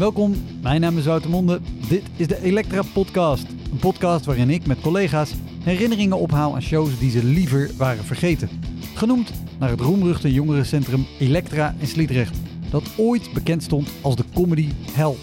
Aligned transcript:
Welkom, 0.00 0.34
mijn 0.62 0.80
naam 0.80 0.98
is 0.98 1.06
Wouter. 1.06 1.60
Dit 1.88 2.02
is 2.16 2.26
de 2.26 2.42
Elektra 2.42 2.82
Podcast. 2.92 3.46
Een 3.72 3.78
podcast 3.78 4.24
waarin 4.24 4.50
ik 4.50 4.66
met 4.66 4.80
collega's 4.80 5.34
herinneringen 5.62 6.18
ophaal 6.18 6.54
aan 6.54 6.62
shows 6.62 6.98
die 6.98 7.10
ze 7.10 7.24
liever 7.24 7.70
waren 7.76 8.04
vergeten. 8.04 8.48
Genoemd 8.94 9.32
naar 9.58 9.68
het 9.68 9.80
roemruchte 9.80 10.32
jongerencentrum 10.32 11.06
Elektra 11.18 11.74
in 11.78 11.86
Sliedrecht, 11.86 12.40
dat 12.70 12.82
ooit 12.96 13.32
bekend 13.34 13.62
stond 13.62 13.90
als 14.00 14.16
de 14.16 14.24
comedy 14.34 14.68
hell. 14.92 15.14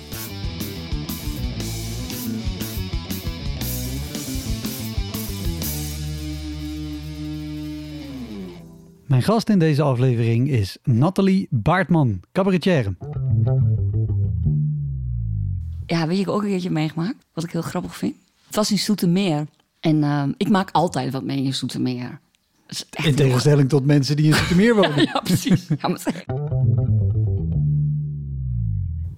Mijn 9.06 9.22
gast 9.22 9.50
in 9.50 9.60
deze 9.60 9.82
aflevering 9.82 10.50
is 10.50 10.78
Nathalie 10.84 11.48
Baartman, 11.50 12.20
cabaretière. 12.32 12.96
Ja, 15.88 16.08
weet 16.08 16.18
je, 16.18 16.24
ik 16.24 16.30
ook 16.30 16.42
een 16.42 16.50
keertje 16.50 16.70
meegemaakt. 16.70 17.16
Wat 17.34 17.44
ik 17.44 17.52
heel 17.52 17.62
grappig 17.62 17.96
vind. 17.96 18.16
Het 18.46 18.56
was 18.56 18.72
in 18.72 18.78
Soetermeer. 18.78 19.46
En 19.80 20.04
ehm, 20.04 20.32
ik 20.38 20.50
maak 20.50 20.70
altijd 20.72 21.12
wat 21.12 21.24
mee 21.24 21.44
in 21.44 21.54
Soetermeer. 21.54 22.20
Dat 22.66 22.76
is 22.76 22.86
echt 22.90 23.08
In 23.08 23.16
tegenstelling 23.16 23.70
tot 23.70 23.86
mensen 23.86 24.16
die 24.16 24.26
in 24.26 24.34
Zoetermeer 24.40 24.76
wonen. 24.76 25.04
Ja, 25.04 25.20
precies. 25.20 25.68
Ja, 25.68 25.88
maar... 25.88 26.26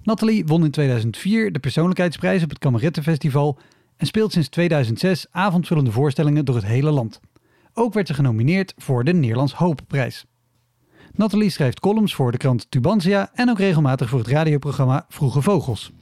Nathalie 0.02 0.46
won 0.46 0.64
in 0.64 0.70
2004 0.70 1.52
de 1.52 1.58
persoonlijkheidsprijs 1.58 2.42
op 2.42 2.48
het 2.48 2.58
Kamerettenfestival 2.58 3.58
en 3.96 4.06
speelt 4.06 4.32
sinds 4.32 4.48
2006 4.48 5.26
avondvullende 5.30 5.92
voorstellingen 5.92 6.44
door 6.44 6.54
het 6.54 6.64
hele 6.64 6.90
land. 6.90 7.20
Ook 7.72 7.94
werd 7.94 8.06
ze 8.06 8.14
genomineerd 8.14 8.74
voor 8.76 9.04
de 9.04 9.12
Nederlands 9.12 9.52
Hoopprijs. 9.52 10.24
Nathalie 11.12 11.50
schrijft 11.50 11.80
columns 11.80 12.14
voor 12.14 12.32
de 12.32 12.38
krant 12.38 12.70
Tubantia 12.70 13.30
en 13.34 13.50
ook 13.50 13.58
regelmatig 13.58 14.08
voor 14.08 14.18
het 14.18 14.28
radioprogramma 14.28 15.06
Vroege 15.08 15.42
Vogels. 15.42 15.92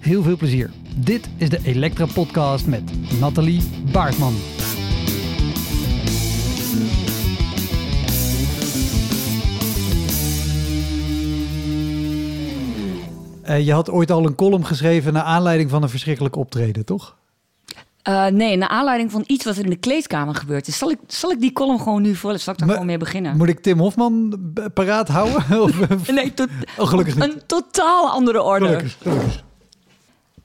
Heel 0.00 0.22
veel 0.22 0.36
plezier. 0.36 0.70
Dit 0.96 1.28
is 1.36 1.48
de 1.48 1.58
Elektra 1.62 2.06
Podcast 2.06 2.66
met 2.66 2.82
Nathalie 3.20 3.62
Baartman. 3.92 4.34
Eh, 13.42 13.66
je 13.66 13.72
had 13.72 13.90
ooit 13.90 14.10
al 14.10 14.26
een 14.26 14.34
column 14.34 14.66
geschreven 14.66 15.12
naar 15.12 15.22
aanleiding 15.22 15.70
van 15.70 15.82
een 15.82 15.88
verschrikkelijk 15.88 16.36
optreden, 16.36 16.84
toch? 16.84 17.16
Eh, 18.02 18.26
nee, 18.26 18.56
naar 18.56 18.68
aanleiding 18.68 19.10
van 19.10 19.24
iets 19.26 19.44
wat 19.44 19.56
er 19.56 19.64
in 19.64 19.70
de 19.70 19.76
kleedkamer 19.76 20.34
gebeurd 20.34 20.68
is. 20.68 20.78
Zal 20.78 20.90
ik, 20.90 20.98
zal 21.06 21.30
ik 21.30 21.40
die 21.40 21.52
column 21.52 21.78
gewoon 21.80 22.02
nu 22.02 22.14
voor? 22.14 22.38
Zal 22.38 22.52
ik 22.52 22.58
daar 22.58 22.68
gewoon 22.68 22.86
mee 22.86 22.96
beginnen? 22.98 23.36
Moet 23.36 23.48
ik 23.48 23.60
Tim 23.60 23.78
Hofman 23.78 24.38
paraat 24.74 25.08
houden? 25.08 25.44
Of- 25.62 26.10
Nee, 26.10 26.34
tot, 26.34 26.48
Oh, 26.78 26.86
gelukkig 26.88 27.14
niet. 27.14 27.24
een 27.24 27.40
totaal 27.46 28.10
andere 28.10 28.42
orde. 28.42 28.64
Gelukkig, 28.66 28.96
gelukkig. 29.02 29.44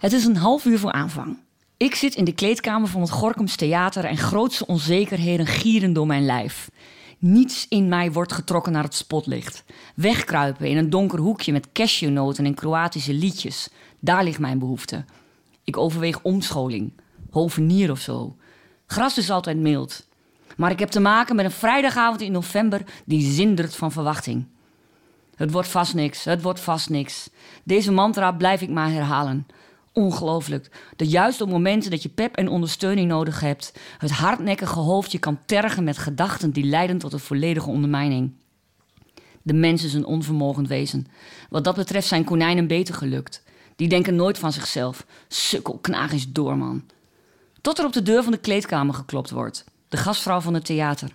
Het 0.05 0.13
is 0.13 0.25
een 0.25 0.37
half 0.37 0.65
uur 0.65 0.79
voor 0.79 0.91
aanvang. 0.91 1.37
Ik 1.77 1.95
zit 1.95 2.15
in 2.15 2.25
de 2.25 2.33
kleedkamer 2.33 2.87
van 2.87 3.01
het 3.01 3.09
Gorkums 3.09 3.55
Theater 3.55 4.05
en 4.05 4.17
grootste 4.17 4.65
onzekerheden 4.65 5.45
gieren 5.45 5.93
door 5.93 6.07
mijn 6.07 6.25
lijf. 6.25 6.69
Niets 7.17 7.65
in 7.69 7.87
mij 7.87 8.11
wordt 8.11 8.33
getrokken 8.33 8.71
naar 8.71 8.83
het 8.83 8.95
spotlicht. 8.95 9.63
Wegkruipen 9.95 10.67
in 10.67 10.77
een 10.77 10.89
donker 10.89 11.19
hoekje 11.19 11.51
met 11.51 11.71
cashewnoten 11.71 12.45
en 12.45 12.53
Kroatische 12.53 13.13
liedjes. 13.13 13.69
Daar 13.99 14.23
ligt 14.23 14.39
mijn 14.39 14.59
behoefte. 14.59 15.05
Ik 15.63 15.77
overweeg 15.77 16.21
omscholing, 16.21 16.91
hovenier 17.29 17.91
of 17.91 17.99
zo. 17.99 18.35
Gras 18.85 19.17
is 19.17 19.29
altijd 19.29 19.57
mild. 19.57 20.07
Maar 20.57 20.71
ik 20.71 20.79
heb 20.79 20.89
te 20.89 20.99
maken 20.99 21.35
met 21.35 21.45
een 21.45 21.51
vrijdagavond 21.51 22.21
in 22.21 22.31
november 22.31 22.81
die 23.05 23.31
zindert 23.31 23.75
van 23.75 23.91
verwachting. 23.91 24.45
Het 25.35 25.51
wordt 25.51 25.67
vast 25.67 25.93
niks, 25.93 26.23
het 26.23 26.41
wordt 26.41 26.59
vast 26.59 26.89
niks. 26.89 27.29
Deze 27.63 27.91
mantra 27.91 28.31
blijf 28.31 28.61
ik 28.61 28.69
maar 28.69 28.91
herhalen. 28.91 29.45
Ongelooflijk. 29.95 30.69
Dat 30.95 31.11
juist 31.11 31.41
op 31.41 31.49
momenten 31.49 31.91
dat 31.91 32.03
je 32.03 32.09
pep 32.09 32.35
en 32.35 32.47
ondersteuning 32.47 33.07
nodig 33.07 33.39
hebt, 33.39 33.73
het 33.97 34.11
hardnekkige 34.11 34.79
hoofdje 34.79 35.19
kan 35.19 35.39
tergen 35.45 35.83
met 35.83 35.97
gedachten 35.97 36.51
die 36.51 36.63
leiden 36.63 36.97
tot 36.97 37.13
een 37.13 37.19
volledige 37.19 37.69
ondermijning. 37.69 38.31
De 39.41 39.53
mens 39.53 39.83
is 39.83 39.93
een 39.93 40.05
onvermogend 40.05 40.67
wezen. 40.67 41.07
Wat 41.49 41.63
dat 41.63 41.75
betreft 41.75 42.07
zijn 42.07 42.23
konijnen 42.23 42.67
beter 42.67 42.93
gelukt. 42.93 43.43
Die 43.75 43.87
denken 43.87 44.15
nooit 44.15 44.37
van 44.37 44.51
zichzelf. 44.51 45.05
Sukkel, 45.27 45.77
knaag 45.77 46.11
eens 46.11 46.31
door, 46.31 46.57
man. 46.57 46.83
Tot 47.61 47.79
er 47.79 47.85
op 47.85 47.93
de 47.93 48.01
deur 48.01 48.23
van 48.23 48.31
de 48.31 48.37
kleedkamer 48.37 48.93
geklopt 48.93 49.29
wordt. 49.29 49.65
De 49.89 49.97
gastvrouw 49.97 50.39
van 50.39 50.53
het 50.53 50.65
theater. 50.65 51.11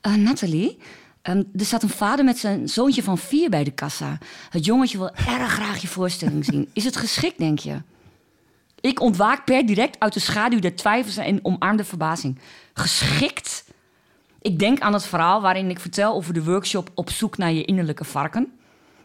Eh, 0.00 0.14
Nathalie, 0.14 0.78
ehm, 1.22 1.42
er 1.56 1.64
staat 1.64 1.82
een 1.82 1.88
vader 1.88 2.24
met 2.24 2.38
zijn 2.38 2.68
zoontje 2.68 3.02
van 3.02 3.18
vier 3.18 3.50
bij 3.50 3.64
de 3.64 3.70
kassa. 3.70 4.18
Het 4.50 4.64
jongetje 4.64 4.98
wil 4.98 5.14
erg 5.14 5.52
graag 5.52 5.80
je 5.80 5.88
voorstelling 5.88 6.44
zien. 6.44 6.68
Is 6.72 6.84
het 6.84 6.96
geschikt, 6.96 7.38
denk 7.38 7.58
je? 7.58 7.80
Ik 8.82 9.00
ontwaak 9.00 9.44
per 9.44 9.66
direct 9.66 9.98
uit 9.98 10.12
de 10.12 10.20
schaduw 10.20 10.58
der 10.58 10.76
twijfels 10.76 11.16
en 11.16 11.38
omarmde 11.42 11.84
verbazing. 11.84 12.38
Geschikt? 12.74 13.64
Ik 14.40 14.58
denk 14.58 14.80
aan 14.80 14.92
het 14.92 15.06
verhaal 15.06 15.40
waarin 15.40 15.70
ik 15.70 15.80
vertel 15.80 16.14
over 16.14 16.34
de 16.34 16.44
workshop 16.44 16.90
op 16.94 17.10
zoek 17.10 17.36
naar 17.36 17.52
je 17.52 17.64
innerlijke 17.64 18.04
varken. 18.04 18.52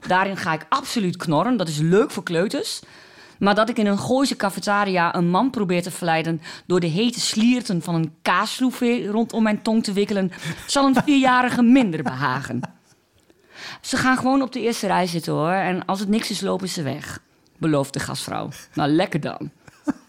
Daarin 0.07 0.37
ga 0.37 0.53
ik 0.53 0.65
absoluut 0.69 1.17
knorren, 1.17 1.57
dat 1.57 1.67
is 1.67 1.77
leuk 1.77 2.11
voor 2.11 2.23
kleuters. 2.23 2.81
Maar 3.39 3.55
dat 3.55 3.69
ik 3.69 3.77
in 3.77 3.85
een 3.85 3.97
Gooise 3.97 4.35
cafetaria 4.35 5.15
een 5.15 5.29
man 5.29 5.49
probeer 5.49 5.81
te 5.81 5.91
verleiden... 5.91 6.41
door 6.65 6.79
de 6.79 6.87
hete 6.87 7.19
slierten 7.19 7.81
van 7.81 7.95
een 7.95 8.13
kaasloefé 8.21 9.07
rondom 9.07 9.43
mijn 9.43 9.61
tong 9.61 9.83
te 9.83 9.93
wikkelen... 9.93 10.31
zal 10.65 10.85
een 10.85 11.03
vierjarige 11.03 11.61
minder 11.61 12.03
behagen. 12.03 12.61
Ze 13.81 13.97
gaan 13.97 14.17
gewoon 14.17 14.41
op 14.41 14.51
de 14.51 14.61
eerste 14.61 14.87
rij 14.87 15.07
zitten 15.07 15.33
hoor. 15.33 15.51
En 15.51 15.85
als 15.85 15.99
het 15.99 16.09
niks 16.09 16.29
is, 16.29 16.41
lopen 16.41 16.69
ze 16.69 16.81
weg. 16.81 17.19
Belooft 17.57 17.93
de 17.93 17.99
gastvrouw. 17.99 18.49
Nou, 18.73 18.89
lekker 18.89 19.19
dan. 19.19 19.51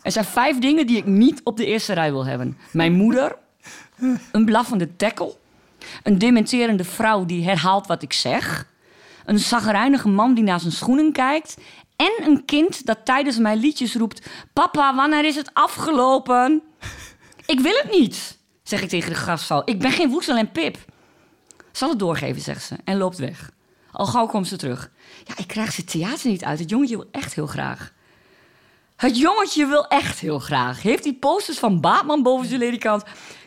Er 0.08 0.14
zijn 0.14 0.24
vijf 0.24 0.58
dingen 0.58 0.86
die 0.86 0.96
ik 0.96 1.06
niet 1.06 1.40
op 1.44 1.56
de 1.56 1.66
eerste 1.66 1.92
rij 1.92 2.10
wil 2.10 2.26
hebben: 2.26 2.58
mijn 2.72 2.92
moeder, 2.92 3.36
een 4.32 4.44
blaffende 4.44 4.96
tackle, 4.96 5.36
een 6.02 6.18
dementerende 6.18 6.84
vrouw 6.84 7.24
die 7.24 7.44
herhaalt 7.44 7.86
wat 7.86 8.02
ik 8.02 8.12
zeg, 8.12 8.66
een 9.24 9.38
zagrijnige 9.38 10.08
man 10.08 10.34
die 10.34 10.44
naar 10.44 10.60
zijn 10.60 10.72
schoenen 10.72 11.12
kijkt 11.12 11.56
en 11.96 12.12
een 12.26 12.44
kind 12.44 12.86
dat 12.86 12.98
tijdens 13.04 13.38
mijn 13.38 13.58
liedjes 13.58 13.94
roept: 13.94 14.28
Papa, 14.52 14.94
wanneer 14.94 15.24
is 15.24 15.36
het 15.36 15.50
afgelopen? 15.52 16.62
Ik 17.46 17.60
wil 17.60 17.74
het 17.82 17.98
niet, 17.98 18.38
zeg 18.62 18.82
ik 18.82 18.88
tegen 18.88 19.10
de 19.10 19.16
gastvrouw. 19.16 19.62
Ik 19.64 19.78
ben 19.78 19.92
geen 19.92 20.10
woestel 20.10 20.36
en 20.36 20.52
pip. 20.52 20.76
Zal 21.72 21.88
het 21.88 21.98
doorgeven, 21.98 22.42
zegt 22.42 22.64
ze 22.64 22.76
en 22.84 22.96
loopt 22.96 23.18
weg. 23.18 23.50
Al 23.92 24.06
gauw 24.06 24.26
komt 24.26 24.48
ze 24.48 24.56
terug. 24.56 24.90
Ja, 25.24 25.34
ik 25.36 25.46
krijg 25.46 25.72
ze 25.72 25.84
theater 25.84 26.30
niet 26.30 26.44
uit. 26.44 26.58
Het 26.58 26.70
jongetje 26.70 26.96
wil 26.96 27.08
echt 27.10 27.34
heel 27.34 27.46
graag. 27.46 27.96
Het 28.98 29.18
jongetje 29.18 29.66
wil 29.66 29.86
echt 29.86 30.18
heel 30.18 30.38
graag. 30.38 30.82
Heeft 30.82 31.02
die 31.02 31.14
posters 31.14 31.58
van 31.58 31.80
Baatman 31.80 32.22
boven 32.22 32.46
zijn 32.46 32.60
ledikant? 32.60 33.02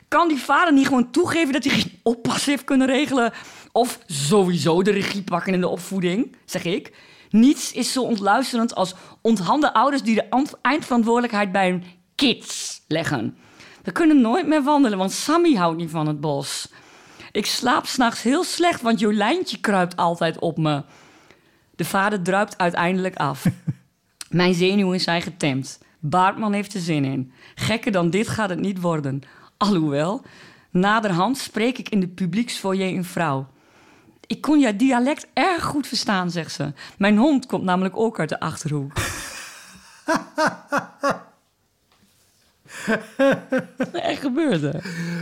Kan 0.07 0.27
die 0.27 0.37
vader 0.37 0.73
niet 0.73 0.87
gewoon 0.87 1.11
toegeven 1.11 1.53
dat 1.53 1.63
hij 1.63 1.73
geen 1.73 1.99
oppas 2.03 2.45
heeft 2.45 2.63
kunnen 2.63 2.87
regelen? 2.87 3.33
Of 3.71 3.99
sowieso 4.05 4.81
de 4.81 4.91
regie 4.91 5.23
pakken 5.23 5.53
in 5.53 5.59
de 5.61 5.67
opvoeding, 5.67 6.35
zeg 6.45 6.63
ik. 6.63 6.93
Niets 7.29 7.71
is 7.71 7.91
zo 7.91 8.01
ontluisterend 8.01 8.75
als 8.75 8.93
onthande 9.21 9.73
ouders 9.73 10.03
die 10.03 10.15
de 10.15 10.29
ant- 10.29 10.55
eindverantwoordelijkheid 10.61 11.51
bij 11.51 11.69
hun 11.69 11.83
kids 12.15 12.81
leggen. 12.87 13.37
We 13.83 13.91
kunnen 13.91 14.21
nooit 14.21 14.47
meer 14.47 14.63
wandelen, 14.63 14.97
want 14.97 15.11
Sammy 15.11 15.53
houdt 15.55 15.77
niet 15.77 15.89
van 15.89 16.07
het 16.07 16.21
bos. 16.21 16.67
Ik 17.31 17.45
slaap 17.45 17.85
s'nachts 17.85 18.21
heel 18.21 18.43
slecht, 18.43 18.81
want 18.81 18.99
Jolijntje 18.99 19.57
kruipt 19.59 19.95
altijd 19.95 20.39
op 20.39 20.57
me. 20.57 20.83
De 21.75 21.85
vader 21.85 22.21
druipt 22.21 22.57
uiteindelijk 22.57 23.15
af. 23.15 23.45
Mijn 24.31 24.53
zenuwen 24.53 24.99
zijn 24.99 25.21
getemd. 25.21 25.79
Baartman 25.99 26.53
heeft 26.53 26.73
er 26.73 26.79
zin 26.79 27.05
in. 27.05 27.31
Gekker 27.55 27.91
dan 27.91 28.09
dit 28.09 28.27
gaat 28.27 28.49
het 28.49 28.59
niet 28.59 28.81
worden. 28.81 29.21
Alhoewel, 29.57 30.21
naderhand 30.69 31.37
spreek 31.37 31.77
ik 31.77 31.89
in 31.89 31.99
de 31.99 32.07
publieksfoyer 32.07 32.87
een 32.87 33.05
vrouw. 33.05 33.47
Ik 34.27 34.41
kon 34.41 34.59
jouw 34.59 34.75
dialect 34.75 35.27
erg 35.33 35.63
goed 35.63 35.87
verstaan, 35.87 36.31
zegt 36.31 36.51
ze. 36.51 36.73
Mijn 36.97 37.17
hond 37.17 37.45
komt 37.45 37.63
namelijk 37.63 37.97
ook 37.97 38.19
uit 38.19 38.29
de 38.29 38.39
achterhoek. 38.39 38.91
Echt 43.93 44.21
gebeurde. 44.21 44.81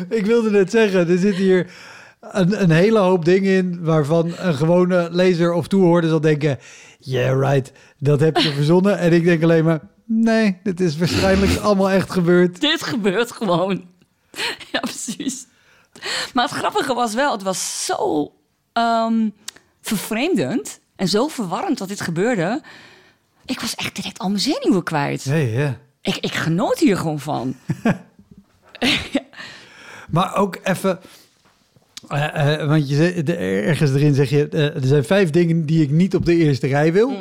Ik 0.09 0.25
wilde 0.25 0.49
net 0.49 0.71
zeggen, 0.71 1.09
er 1.09 1.17
zit 1.17 1.35
hier 1.35 1.71
een, 2.19 2.61
een 2.61 2.71
hele 2.71 2.99
hoop 2.99 3.25
dingen 3.25 3.51
in 3.51 3.83
waarvan 3.83 4.33
een 4.37 4.53
gewone 4.53 5.07
lezer 5.11 5.53
of 5.53 5.67
toehoorder 5.67 6.09
zal 6.09 6.21
denken: 6.21 6.59
Yeah, 7.01 7.39
right, 7.39 7.71
dat 7.97 8.19
heb 8.19 8.37
je 8.37 8.51
verzonnen. 8.51 8.97
En 8.97 9.13
ik 9.13 9.23
denk 9.23 9.43
alleen 9.43 9.63
maar: 9.63 9.79
Nee, 10.05 10.59
dit 10.63 10.79
is 10.79 10.97
waarschijnlijk 10.97 11.57
allemaal 11.65 11.89
echt 11.89 12.11
gebeurd. 12.11 12.61
Dit 12.61 12.83
gebeurt 12.83 13.31
gewoon. 13.31 13.87
Ja, 14.71 14.79
precies. 14.79 15.45
Maar 16.33 16.43
het 16.43 16.53
grappige 16.53 16.93
was 16.93 17.13
wel, 17.13 17.31
het 17.31 17.43
was 17.43 17.85
zo 17.85 18.31
ehm, 18.73 19.29
vervreemdend 19.81 20.79
en 20.95 21.07
zo 21.07 21.27
verwarrend 21.27 21.77
dat 21.77 21.87
dit 21.87 22.01
gebeurde. 22.01 22.61
Ik 23.45 23.59
was 23.59 23.75
echt 23.75 23.95
direct 23.95 24.19
al 24.19 24.27
mijn 24.29 24.41
zenuwen 24.41 24.83
kwijt. 24.83 25.25
Nee, 25.25 25.51
ja. 25.51 25.77
Ik, 26.01 26.17
ik 26.17 26.33
genoot 26.33 26.79
hier 26.79 26.97
gewoon 26.97 27.19
van. 27.19 27.55
Maar 30.09 30.35
ook 30.35 30.57
even. 30.63 30.99
Eh, 32.09 32.53
eh, 32.53 32.67
want 32.67 32.89
je, 32.89 33.23
de- 33.23 33.35
ergens 33.35 33.93
erin 33.93 34.13
zeg 34.13 34.29
je: 34.29 34.49
eh, 34.49 34.75
er 34.75 34.85
zijn 34.87 35.03
vijf 35.03 35.29
dingen 35.29 35.65
die 35.65 35.81
ik 35.83 35.89
niet 35.91 36.15
op 36.15 36.25
de 36.25 36.35
eerste 36.35 36.67
rij 36.67 36.93
wil. 36.93 37.11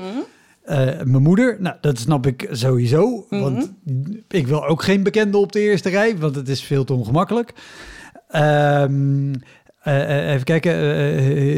Eh, 0.62 0.76
mijn 0.86 1.22
moeder, 1.22 1.56
nou, 1.60 1.76
dat 1.80 1.98
snap 1.98 2.26
ik 2.26 2.48
sowieso. 2.50 3.26
Mhm. 3.30 3.42
Want 3.42 3.72
ik 4.28 4.46
wil 4.46 4.66
ook 4.66 4.82
geen 4.82 5.02
bekende 5.02 5.38
op 5.38 5.52
de 5.52 5.60
eerste 5.60 5.88
rij, 5.88 6.18
want 6.18 6.34
het 6.34 6.48
is 6.48 6.62
veel 6.62 6.84
te 6.84 6.92
ongemakkelijk. 6.92 7.52
Ehm, 8.28 9.34
eh, 9.82 10.02
eh, 10.26 10.32
even 10.32 10.44
kijken, 10.44 10.74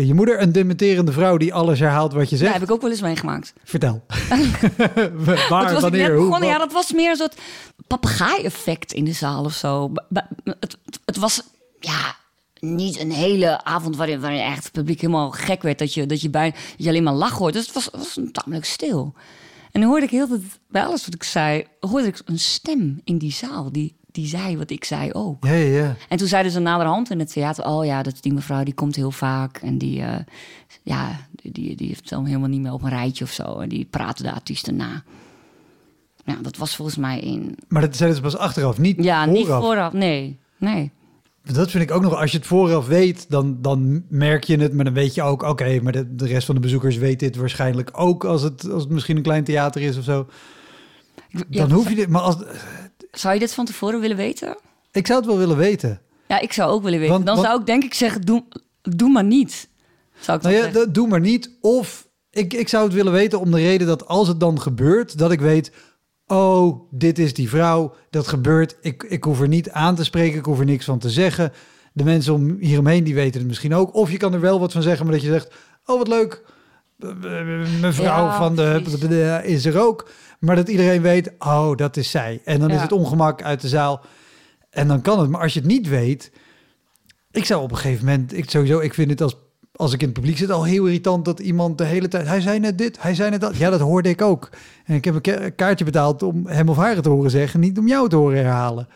je 0.06 0.15
moeder, 0.15 0.43
een 0.43 0.53
dementerende 0.53 1.12
vrouw 1.12 1.37
die 1.37 1.55
alles 1.55 1.79
herhaalt 1.79 2.12
wat 2.12 2.31
je 2.31 2.37
zegt. 2.37 2.53
heb 2.53 2.62
ik 2.62 2.71
ook 2.71 2.81
wel 2.81 2.91
eens 2.91 3.00
meegemaakt. 3.00 3.53
Vertel. 3.65 4.05
Waar, 5.49 5.73
was 5.73 5.83
wanneer, 5.83 6.15
hoe? 6.15 6.25
begonnen. 6.25 6.49
Ja, 6.49 6.59
dat 6.59 6.73
was 6.73 6.93
meer 6.93 7.11
een 7.11 7.17
soort 7.17 7.37
papegaai-effect 7.87 8.93
in 8.93 9.05
de 9.05 9.12
zaal 9.12 9.44
of 9.44 9.53
zo. 9.53 9.93
Het, 10.44 10.79
het 11.05 11.17
was 11.17 11.43
ja, 11.81 12.17
niet 12.61 13.01
een 13.01 13.12
hele 13.12 13.65
avond 13.65 13.97
waarin, 13.97 14.21
waarin 14.21 14.41
echt 14.41 14.65
het 14.65 14.73
publiek 14.73 15.01
helemaal 15.01 15.31
gek 15.31 15.62
werd. 15.62 15.79
Dat 15.79 15.95
je, 15.95 16.07
dat 16.07 16.21
je, 16.21 16.31
bij, 16.31 16.51
dat 16.51 16.61
je 16.77 16.89
alleen 16.89 17.03
maar 17.03 17.15
lach 17.15 17.39
hoort. 17.39 17.53
Dus 17.53 17.65
het 17.67 17.75
was, 17.75 17.89
was 17.93 18.19
tamelijk 18.33 18.65
stil. 18.65 19.15
En 19.73 19.81
dan 19.81 19.91
hoorde 19.91 20.05
ik 20.05 20.11
heel 20.11 20.27
veel, 20.27 20.41
bij 20.69 20.85
alles 20.85 21.05
wat 21.05 21.15
ik 21.15 21.23
zei, 21.23 21.65
hoorde 21.81 22.07
ik 22.07 22.23
een 22.25 22.39
stem 22.39 23.01
in 23.05 23.19
die 23.19 23.33
zaal. 23.33 23.73
Die, 23.73 23.97
die 24.12 24.27
zei 24.27 24.57
wat 24.57 24.71
ik 24.71 24.85
zei 24.85 25.12
ook. 25.12 25.45
Ja, 25.45 25.53
ja, 25.53 25.77
ja. 25.83 25.97
En 26.09 26.19
toen 26.19 26.29
zeiden 26.29 26.53
ze 26.53 26.59
naderhand 26.61 27.11
in 27.11 27.19
het 27.19 27.33
theater... 27.33 27.65
oh 27.67 27.85
ja, 27.85 28.03
dat 28.03 28.17
die 28.21 28.33
mevrouw, 28.33 28.62
die 28.65 28.75
komt 28.75 28.97
heel 28.97 29.11
vaak. 29.11 29.57
En 29.57 29.79
die, 29.79 30.03
eh, 30.03 30.17
ja, 30.83 31.27
die, 31.33 31.53
die, 31.53 31.77
die 31.77 31.89
heeft 31.89 32.09
dan 32.09 32.25
helemaal 32.27 32.49
niet 32.49 32.61
meer 32.61 32.73
op 32.73 32.83
een 32.83 32.89
rijtje 32.89 33.25
of 33.25 33.31
zo. 33.31 33.59
En 33.59 33.69
die 33.69 33.85
praten 33.91 34.25
de 34.25 34.33
artiesten 34.33 34.77
na. 34.77 35.03
Ja, 36.25 36.35
dat 36.43 36.57
was 36.57 36.77
volgens 36.77 36.97
mij 36.97 37.21
in... 37.21 37.57
Maar 37.69 37.83
dat 37.83 37.97
zeiden 37.97 38.17
ze 38.17 38.23
pas 38.23 38.37
achteraf, 38.37 38.79
niet 38.79 39.05
Ja, 39.05 39.25
vooraf. 39.25 39.39
niet 39.39 39.47
vooraf, 39.47 39.93
nee. 39.93 40.39
Nee. 40.57 40.91
Dat 41.52 41.70
vind 41.70 41.82
ik 41.82 41.91
ook 41.91 42.02
nog, 42.02 42.17
als 42.20 42.31
je 42.31 42.37
het 42.38 42.47
vooraf 42.47 42.87
weet, 42.87 43.26
dan, 43.31 43.58
dan 43.61 44.05
merk 44.08 44.44
je 44.44 44.56
het. 44.56 44.73
Maar 44.75 44.85
dan 44.85 44.94
weet 44.94 45.14
je 45.14 45.23
ook, 45.23 45.43
oké, 45.43 45.81
maar 45.82 45.93
de, 45.93 46.14
de 46.14 46.26
rest 46.26 46.47
van 46.47 46.55
de 46.55 46.61
bezoekers 46.61 46.97
weet 46.97 47.19
dit 47.19 47.37
waarschijnlijk 47.37 47.91
ook 47.93 48.25
als 48.25 48.43
het, 48.43 48.70
als 48.70 48.82
het 48.82 48.93
misschien 48.93 49.17
een 49.17 49.23
klein 49.23 49.44
theater 49.44 49.82
is 49.82 49.97
of 49.99 50.05
zo. 50.05 50.26
Ja, 51.29 51.41
Dan 51.49 51.70
hoef 51.70 51.88
je 51.88 51.94
dit, 51.94 52.08
maar 52.08 52.20
als, 52.23 52.37
Zou 53.11 53.35
je 53.35 53.41
dit 53.41 53.55
van 53.55 53.64
tevoren 53.64 54.00
willen 54.00 54.17
weten? 54.17 54.56
ik 54.93 55.06
zou 55.06 55.19
het 55.19 55.29
wel 55.29 55.38
willen 55.38 55.56
weten. 55.56 56.00
Ja, 56.29 56.41
ik 56.41 56.52
zou 56.52 56.70
ook 56.73 56.82
willen 56.82 56.99
weten. 56.99 57.14
Want- 57.14 57.26
dan 57.26 57.35
want- 57.35 57.47
zou 57.47 57.61
ik 57.61 57.67
denk 57.67 57.85
ik 57.85 57.94
zeggen, 57.94 58.20
doe, 58.20 58.44
doe 58.82 59.11
maar 59.11 59.25
niet. 59.25 59.69
Zou 60.20 60.37
ik 60.38 60.43
Nou 60.43 60.55
ja, 60.56 60.62
zeggen. 60.62 60.93
doe 60.93 61.08
maar 61.08 61.20
niet. 61.20 61.50
Of 61.61 62.08
ik, 62.31 62.52
ik 62.52 62.69
zou 62.69 62.85
het 62.85 62.93
willen 62.93 63.12
weten 63.12 63.41
om 63.41 63.50
de 63.50 63.56
reden 63.56 63.87
dat 63.87 64.06
als 64.06 64.29
het 64.29 64.41
dan 64.41 64.61
gebeurt, 64.61 65.19
dat 65.19 65.32
ik 65.32 65.41
weet, 65.41 65.73
oh, 66.31 66.81
dit 66.91 67.19
is 67.19 67.35
die 67.35 67.49
vrouw, 67.49 67.94
dat 68.11 68.29
gebeurt. 68.29 68.77
Ik, 68.81 69.03
ik 69.03 69.25
hoef 69.25 69.41
er 69.41 69.49
niet 69.49 69.71
aan 69.71 69.94
te 69.94 70.05
spreken, 70.05 70.38
ik 70.38 70.44
hoef 70.44 70.59
er 70.59 70.65
niks 70.65 70.85
van 70.85 70.99
te 70.99 71.11
zeggen. 71.11 71.53
De 71.93 72.05
mensen 72.05 72.35
om 72.35 72.56
hieromheen, 72.59 73.05
die 73.05 73.15
weten 73.15 73.38
het 73.38 73.49
misschien 73.49 73.75
ook. 73.75 73.94
Of 73.94 74.11
je 74.11 74.17
kan 74.17 74.35
er 74.35 74.41
wel 74.41 74.61
wat 74.61 74.73
van 74.73 74.82
zeggen, 74.82 75.05
maar 75.05 75.15
dat 75.15 75.25
je 75.25 75.31
zegt, 75.31 75.55
oh, 75.85 75.99
wat 75.99 76.09
leuk. 76.09 76.43
Mevrouw 77.81 78.27
Ja, 78.27 78.37
van 78.37 78.56
de 78.56 79.41
is 79.44 79.65
er 79.65 79.81
ook. 79.81 80.09
Maar 80.38 80.56
dat 80.56 80.69
iedereen 80.69 81.03
weet, 81.03 81.32
oh, 81.38 81.77
dat 81.77 81.97
is 81.97 82.11
zij. 82.11 82.41
En 82.44 82.61
dan 82.61 82.71
is 82.71 82.81
het 82.81 82.93
ongemak 82.93 83.43
uit 83.43 83.61
de 83.61 83.69
zaal. 83.69 84.00
En 84.71 84.88
dan 84.88 85.03
kan 85.03 85.21
het. 85.21 85.31
Maar 85.31 85.41
als 85.41 85.55
je 85.55 85.61
het 85.61 85.69
niet 85.69 85.88
weet, 85.88 86.33
ik 87.31 87.44
zou 87.44 87.62
op 87.62 87.71
een 87.71 87.76
gegeven 87.76 88.05
moment, 88.05 88.37
ik 88.37 88.50
sowieso, 88.50 88.79
ik 88.79 88.94
vind 88.94 89.11
het 89.11 89.21
als, 89.21 89.37
als 89.81 89.93
ik 89.93 90.00
in 90.00 90.06
het 90.09 90.15
publiek 90.17 90.38
zit 90.38 90.50
al 90.50 90.65
heel 90.65 90.85
irritant 90.85 91.25
dat 91.25 91.41
iemand 91.41 91.79
de 91.79 91.85
hele 91.85 92.09
tijd, 92.09 92.27
hij 92.27 92.41
zei 92.41 92.59
net 92.59 92.79
dit, 92.79 93.03
hij 93.03 93.15
zei 93.15 93.31
net 93.31 93.41
dat. 93.41 93.56
Ja, 93.56 93.71
dat 93.71 93.81
hoorde 93.81 94.09
ik 94.09 94.23
ook. 94.23 94.50
En 94.85 94.94
ik 94.94 95.05
heb 95.05 95.15
een 95.15 95.21
ka- 95.21 95.50
kaartje 95.50 95.85
betaald 95.85 96.23
om 96.23 96.47
hem 96.47 96.69
of 96.69 96.77
haar 96.77 96.94
het 96.94 97.03
te 97.03 97.09
horen 97.09 97.31
zeggen, 97.31 97.61
niet 97.61 97.79
om 97.79 97.88
jou 97.88 98.09
te 98.09 98.17
horen 98.17 98.37
herhalen. 98.38 98.88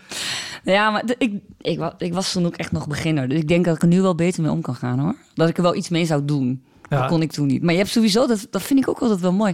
Ja, 0.64 0.90
maar 0.90 1.04
ik, 1.18 1.32
ik, 1.60 1.92
ik 1.98 2.14
was 2.14 2.32
toen 2.32 2.46
ook 2.46 2.56
echt 2.56 2.72
nog 2.72 2.86
beginner. 2.86 3.28
Dus 3.28 3.38
ik 3.38 3.48
denk 3.48 3.64
dat 3.64 3.76
ik 3.76 3.82
er 3.82 3.88
nu 3.88 4.00
wel 4.00 4.14
beter 4.14 4.42
mee 4.42 4.50
om 4.50 4.60
kan 4.60 4.74
gaan 4.74 4.98
hoor. 4.98 5.14
Dat 5.34 5.48
ik 5.48 5.56
er 5.56 5.62
wel 5.62 5.74
iets 5.74 5.88
mee 5.88 6.06
zou 6.06 6.24
doen. 6.24 6.62
Ja. 6.88 6.98
Dat 6.98 7.08
kon 7.08 7.22
ik 7.22 7.32
toen 7.32 7.46
niet. 7.46 7.62
Maar 7.62 7.72
je 7.72 7.78
hebt 7.78 7.90
sowieso, 7.90 8.26
dat, 8.26 8.46
dat 8.50 8.62
vind 8.62 8.80
ik 8.80 8.88
ook 8.88 8.98
altijd 9.00 9.20
wel 9.20 9.32
mooi. 9.32 9.52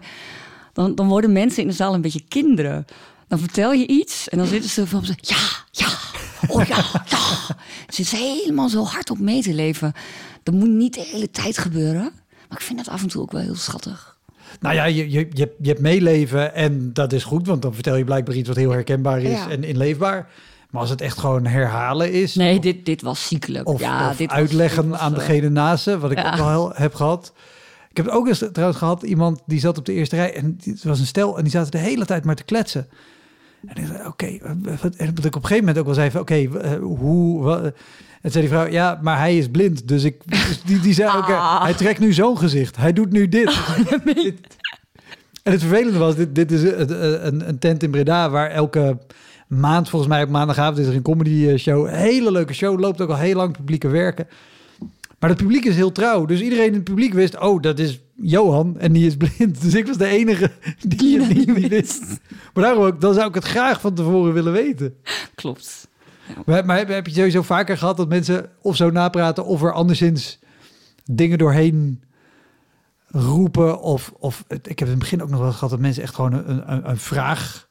Dan, 0.73 0.95
dan 0.95 1.09
worden 1.09 1.33
mensen 1.33 1.63
in 1.63 1.69
de 1.69 1.75
zaal 1.75 1.95
een 1.95 2.01
beetje 2.01 2.25
kinderen. 2.29 2.85
Dan 3.29 3.39
vertel 3.39 3.73
je 3.73 3.87
iets 3.87 4.29
en 4.29 4.39
dan 4.39 4.47
zitten 4.47 4.71
ze 4.71 4.87
van, 4.87 5.03
ja, 5.17 5.37
ja, 5.71 5.89
oh 6.49 6.65
ja, 6.65 6.77
ja. 7.07 7.19
Zitten 7.95 8.19
ze 8.19 8.25
helemaal 8.41 8.69
zo 8.69 8.85
hard 8.85 9.11
op 9.11 9.19
mee 9.19 9.43
te 9.43 9.55
leven. 9.55 9.93
Dat 10.43 10.55
moet 10.55 10.69
niet 10.69 10.95
de 10.95 11.09
hele 11.13 11.31
tijd 11.31 11.59
gebeuren. 11.59 12.13
Maar 12.49 12.59
ik 12.59 12.65
vind 12.65 12.79
dat 12.79 12.89
af 12.89 13.03
en 13.03 13.09
toe 13.09 13.23
ook 13.23 13.33
wel 13.33 13.41
heel 13.41 13.55
schattig. 13.55 14.19
Nou 14.61 14.75
ja, 14.75 14.85
je, 14.85 15.11
je, 15.11 15.29
je, 15.33 15.41
hebt- 15.41 15.57
je 15.61 15.69
hebt 15.69 15.81
meeleven 15.81 16.55
en 16.55 16.93
dat 16.93 17.13
is 17.13 17.25
goed, 17.25 17.47
want 17.47 17.63
dan 17.63 17.75
vertel 17.75 17.97
je 17.97 18.05
blijkbaar 18.05 18.35
iets 18.35 18.49
wat 18.49 18.57
heel 18.57 18.71
herkenbaar 18.71 19.21
is 19.23 19.31
Ja. 19.39 19.51
en 19.51 19.65
inleefbaar. 19.65 20.29
Maar 20.71 20.81
als 20.81 20.91
het 20.91 21.01
echt 21.01 21.19
gewoon 21.19 21.47
herhalen 21.47 22.13
is, 22.13 22.35
Nee, 22.35 22.61
dit, 22.61 22.87
dit 22.87 23.03
was 23.03 23.27
ziekelijk. 23.27 23.69
of, 23.69 23.81
ja, 23.81 24.11
of 24.11 24.17
dit 24.17 24.29
was- 24.29 24.37
uitleggen 24.39 24.83
dit 24.83 24.91
was, 24.91 25.01
aan 25.01 25.13
eh, 25.13 25.19
degene 25.19 25.49
naast 25.49 25.83
ze, 25.83 25.99
wat 25.99 26.11
ik 26.11 26.19
ja. 26.19 26.31
ook 26.31 26.37
heel- 26.49 26.73
heb 26.75 26.95
gehad. 26.95 27.33
Ik 27.91 27.97
heb 27.97 28.07
het 28.07 28.15
ook 28.15 28.27
eens 28.29 28.45
trouwens 28.53 28.79
gehad, 28.79 29.03
iemand 29.03 29.41
die 29.47 29.61
zat 29.61 29.79
op 29.79 29.85
de 29.87 29.93
eerste 29.93 30.17
rij 30.17 30.35
en 30.35 30.59
het 30.65 30.85
was 30.85 30.99
een 31.01 31.07
stel 31.07 31.37
en 31.37 31.43
die 31.43 31.53
zaten 31.53 31.71
de 31.71 31.79
hele 31.79 32.05
tijd 32.07 32.25
maar 32.25 32.35
te 32.35 32.43
kletsen. 32.45 32.89
En 33.67 33.83
ik 33.83 33.87
zei, 33.87 34.07
oké, 34.07 34.27
eh, 34.27 34.51
wat- 34.83 34.95
en 34.95 35.15
dat 35.15 35.25
ik 35.25 35.37
op 35.37 35.43
een 35.43 35.49
gegeven 35.49 35.59
moment 35.59 35.79
ook 35.79 35.85
wel 35.85 35.95
zei 35.95 36.11
van, 36.11 36.21
oké, 36.21 36.35
eh, 36.35 36.73
hoe, 36.79 37.43
wat, 37.43 37.63
en 38.23 38.31
zei 38.31 38.45
die 38.45 38.53
vrouw, 38.55 38.67
ja, 38.67 38.99
maar 39.03 39.19
hij 39.19 39.39
is 39.39 39.49
blind, 39.49 39.89
dus 39.89 40.05
ik, 40.05 40.17
dus 40.27 40.63
die, 40.63 40.81
die 40.81 40.95
zei 40.95 41.17
ook, 41.17 41.29
eh, 41.29 41.55
Ah. 41.55 41.63
hij 41.63 41.75
trekt 41.75 42.01
nu 42.01 42.13
zo'n 42.13 42.39
gezicht, 42.39 42.77
hij 42.77 42.93
doet 42.93 43.11
nu 43.13 43.29
dit. 43.29 43.59
Dit- 44.05 44.59
En 45.43 45.53
het 45.53 45.61
vervelende 45.61 45.99
was, 45.99 46.17
dit, 46.17 46.35
dit 46.35 46.53
is 46.53 46.63
een, 46.63 47.27
een, 47.27 47.49
een 47.49 47.59
tent 47.59 47.83
in 47.83 47.91
Breda 47.91 48.31
waar 48.31 48.51
elke 48.51 48.99
maand, 49.49 49.89
volgens 49.89 50.11
mij 50.11 50.23
op 50.23 50.29
maandagavond 50.29 50.79
is 50.79 50.87
er 50.87 50.95
een 50.95 51.03
comedy 51.03 51.47
eh, 51.49 51.57
show. 51.59 51.87
Een 51.87 51.95
hele 51.95 52.33
leuke 52.33 52.53
show, 52.53 52.81
loopt 52.81 53.01
ook 53.01 53.09
al 53.11 53.17
heel 53.17 53.37
lang 53.37 53.53
publieke 53.57 53.89
werken. 53.89 54.27
Maar 55.19 55.31
het 55.31 55.39
publiek 55.39 55.65
is 55.65 55.75
heel 55.77 55.93
trouw. 55.93 56.25
Dus 56.25 56.41
iedereen 56.41 56.67
in 56.67 56.75
het 56.75 56.85
publiek 56.85 57.13
wist, 57.13 57.39
oh, 57.41 57.63
dat 57.63 57.79
is 57.79 58.01
Johan 58.23 58.79
en 58.79 58.93
die 58.93 59.07
is 59.07 59.17
blind. 59.17 59.63
Dus 59.63 59.75
ik 59.75 59.87
was 59.87 59.97
de 59.97 60.07
enige 60.07 60.51
die, 60.81 60.99
Die 60.99 61.19
het 61.19 61.29
dat 61.29 61.37
niet 61.37 61.57
niet 61.57 61.69
wist. 61.69 62.21
Maar 62.55 62.65
daarom 62.65 62.85
ook, 62.85 63.01
dan 63.01 63.15
zou 63.15 63.29
ik 63.29 63.35
het 63.35 63.45
graag 63.45 63.81
van 63.81 63.95
tevoren 63.95 64.33
willen 64.33 64.53
weten. 64.53 64.95
Klopt. 65.35 65.89
Maar, 66.47 66.65
maar 66.65 66.77
heb, 66.77 66.89
heb 66.89 67.07
je 67.07 67.13
sowieso 67.13 67.43
vaker 67.43 67.79
gehad 67.79 67.97
dat 67.97 68.09
mensen 68.09 68.51
of 68.63 68.77
zo 68.77 68.91
napraten 68.91 69.45
of 69.45 69.63
er 69.63 69.73
anderszins 69.73 70.39
dingen 71.05 71.39
doorheen 71.39 72.03
roepen? 73.07 73.81
Of, 73.81 74.13
of 74.19 74.45
ik 74.49 74.79
heb 74.79 74.81
in 74.81 74.89
het 74.89 74.99
begin 74.99 75.23
ook 75.23 75.31
nog 75.31 75.41
wel 75.41 75.53
gehad 75.53 75.71
dat 75.71 75.79
mensen 75.79 76.03
echt 76.03 76.15
gewoon 76.15 76.33
een, 76.33 76.73
een, 76.73 76.89
een 76.89 76.99
vraag 76.99 77.69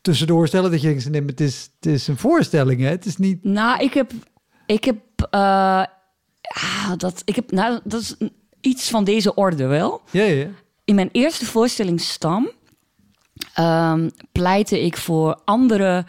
tussendoor 0.00 0.46
stellen. 0.46 0.70
Dat 0.70 0.80
je 0.80 0.88
denkt, 0.88 1.10
nee, 1.10 1.22
het 1.26 1.40
is, 1.40 1.70
het 1.74 1.92
is 1.92 2.08
een 2.08 2.16
voorstelling, 2.18 2.80
hè? 2.80 2.88
Het 2.88 3.06
is 3.06 3.16
niet... 3.16 3.44
Nou, 3.44 3.82
ik 3.82 3.94
heb, 3.94 4.12
ik 4.66 4.84
heb, 4.84 4.98
eh, 5.30 5.84
ah, 6.40 6.92
dat, 6.96 7.22
ik 7.24 7.34
heb, 7.34 7.50
nou, 7.50 7.80
dat 7.84 8.00
is 8.00 8.16
iets 8.62 8.90
van 8.90 9.04
deze 9.04 9.34
orde 9.34 9.66
wel. 9.66 10.00
Ja, 10.10 10.22
ja. 10.22 10.46
In 10.84 10.94
mijn 10.94 11.08
eerste 11.12 11.44
voorstelling 11.46 12.00
Stam 12.00 12.50
ehm, 13.54 14.08
pleitte 14.32 14.84
ik 14.84 14.96
voor 14.96 15.40
andere 15.44 16.04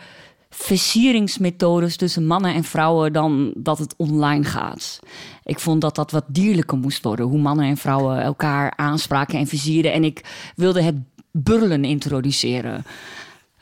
versieringsmethodes 0.49 1.95
tussen 1.95 2.25
mannen 2.25 2.53
en 2.53 2.63
vrouwen 2.63 3.13
dan 3.13 3.53
dat 3.55 3.77
het 3.77 3.93
online 3.97 4.43
gaat. 4.43 4.99
Ik 5.43 5.59
vond 5.59 5.81
dat 5.81 5.95
dat 5.95 6.11
wat 6.11 6.25
dierlijker 6.27 6.77
moest 6.77 7.03
worden, 7.03 7.25
hoe 7.25 7.39
mannen 7.39 7.65
en 7.65 7.77
vrouwen 7.77 8.21
elkaar 8.21 8.73
aanspraken 8.75 9.39
en 9.39 9.47
versierden. 9.47 9.93
En 9.93 10.03
ik 10.03 10.21
wilde 10.55 10.81
het 10.81 10.95
burlen 11.31 11.85
introduceren. 11.85 12.85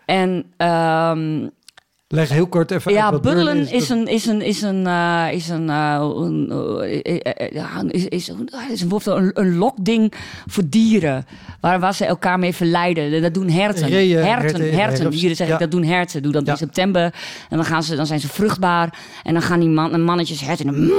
En 0.05 0.45
ehm, 0.57 1.47
Leg 2.13 2.29
heel 2.29 2.47
kort 2.47 2.71
even 2.71 2.91
uit 2.91 2.99
ja, 2.99 3.11
wat 3.11 3.21
burlen 3.21 3.45
burlen 3.45 3.71
is 3.71 3.89
een 3.89 4.07
is 4.07 4.25
een 4.25 4.41
is 4.41 4.61
een 4.61 4.87
eh, 4.87 5.27
is 5.31 5.49
een 5.49 5.69
eh, 5.69 6.11
een, 6.15 6.49
eh, 7.03 7.51
ja, 7.51 7.69
is 7.87 8.05
is 8.05 8.27
een, 8.27 8.49
is 8.71 8.81
een, 8.81 9.31
een, 9.33 9.57
lokding 9.57 10.13
voor 10.47 10.63
dieren 10.67 11.25
waar, 11.59 11.79
waar 11.79 11.93
ze 11.93 12.05
elkaar 12.05 12.39
mee 12.39 12.53
verleiden. 12.53 13.21
Dat 13.21 13.33
doen 13.33 13.49
herten. 13.49 13.87
Reeën, 13.87 14.17
herten, 14.17 14.31
herten, 14.41 14.61
herten. 14.61 15.01
herten. 15.01 15.11
Hier 15.19 15.35
zeg 15.35 15.47
Ja. 15.47 15.53
ik, 15.53 15.59
dat 15.59 15.71
doen 15.71 15.83
herten. 15.83 16.21
Doe 16.23 16.31
dat 16.31 16.45
Ja. 16.45 16.51
in 16.51 16.57
september 16.57 17.13
en 17.49 17.57
dan 17.57 17.65
gaan 17.65 17.83
ze 17.83 17.95
dan 17.95 18.05
zijn 18.05 18.19
ze 18.19 18.27
vruchtbaar 18.27 18.99
en 19.23 19.33
dan 19.33 19.41
gaan 19.41 19.59
die 19.59 19.69
man, 19.69 20.01
mannetjes 20.01 20.41
herten 20.41 20.89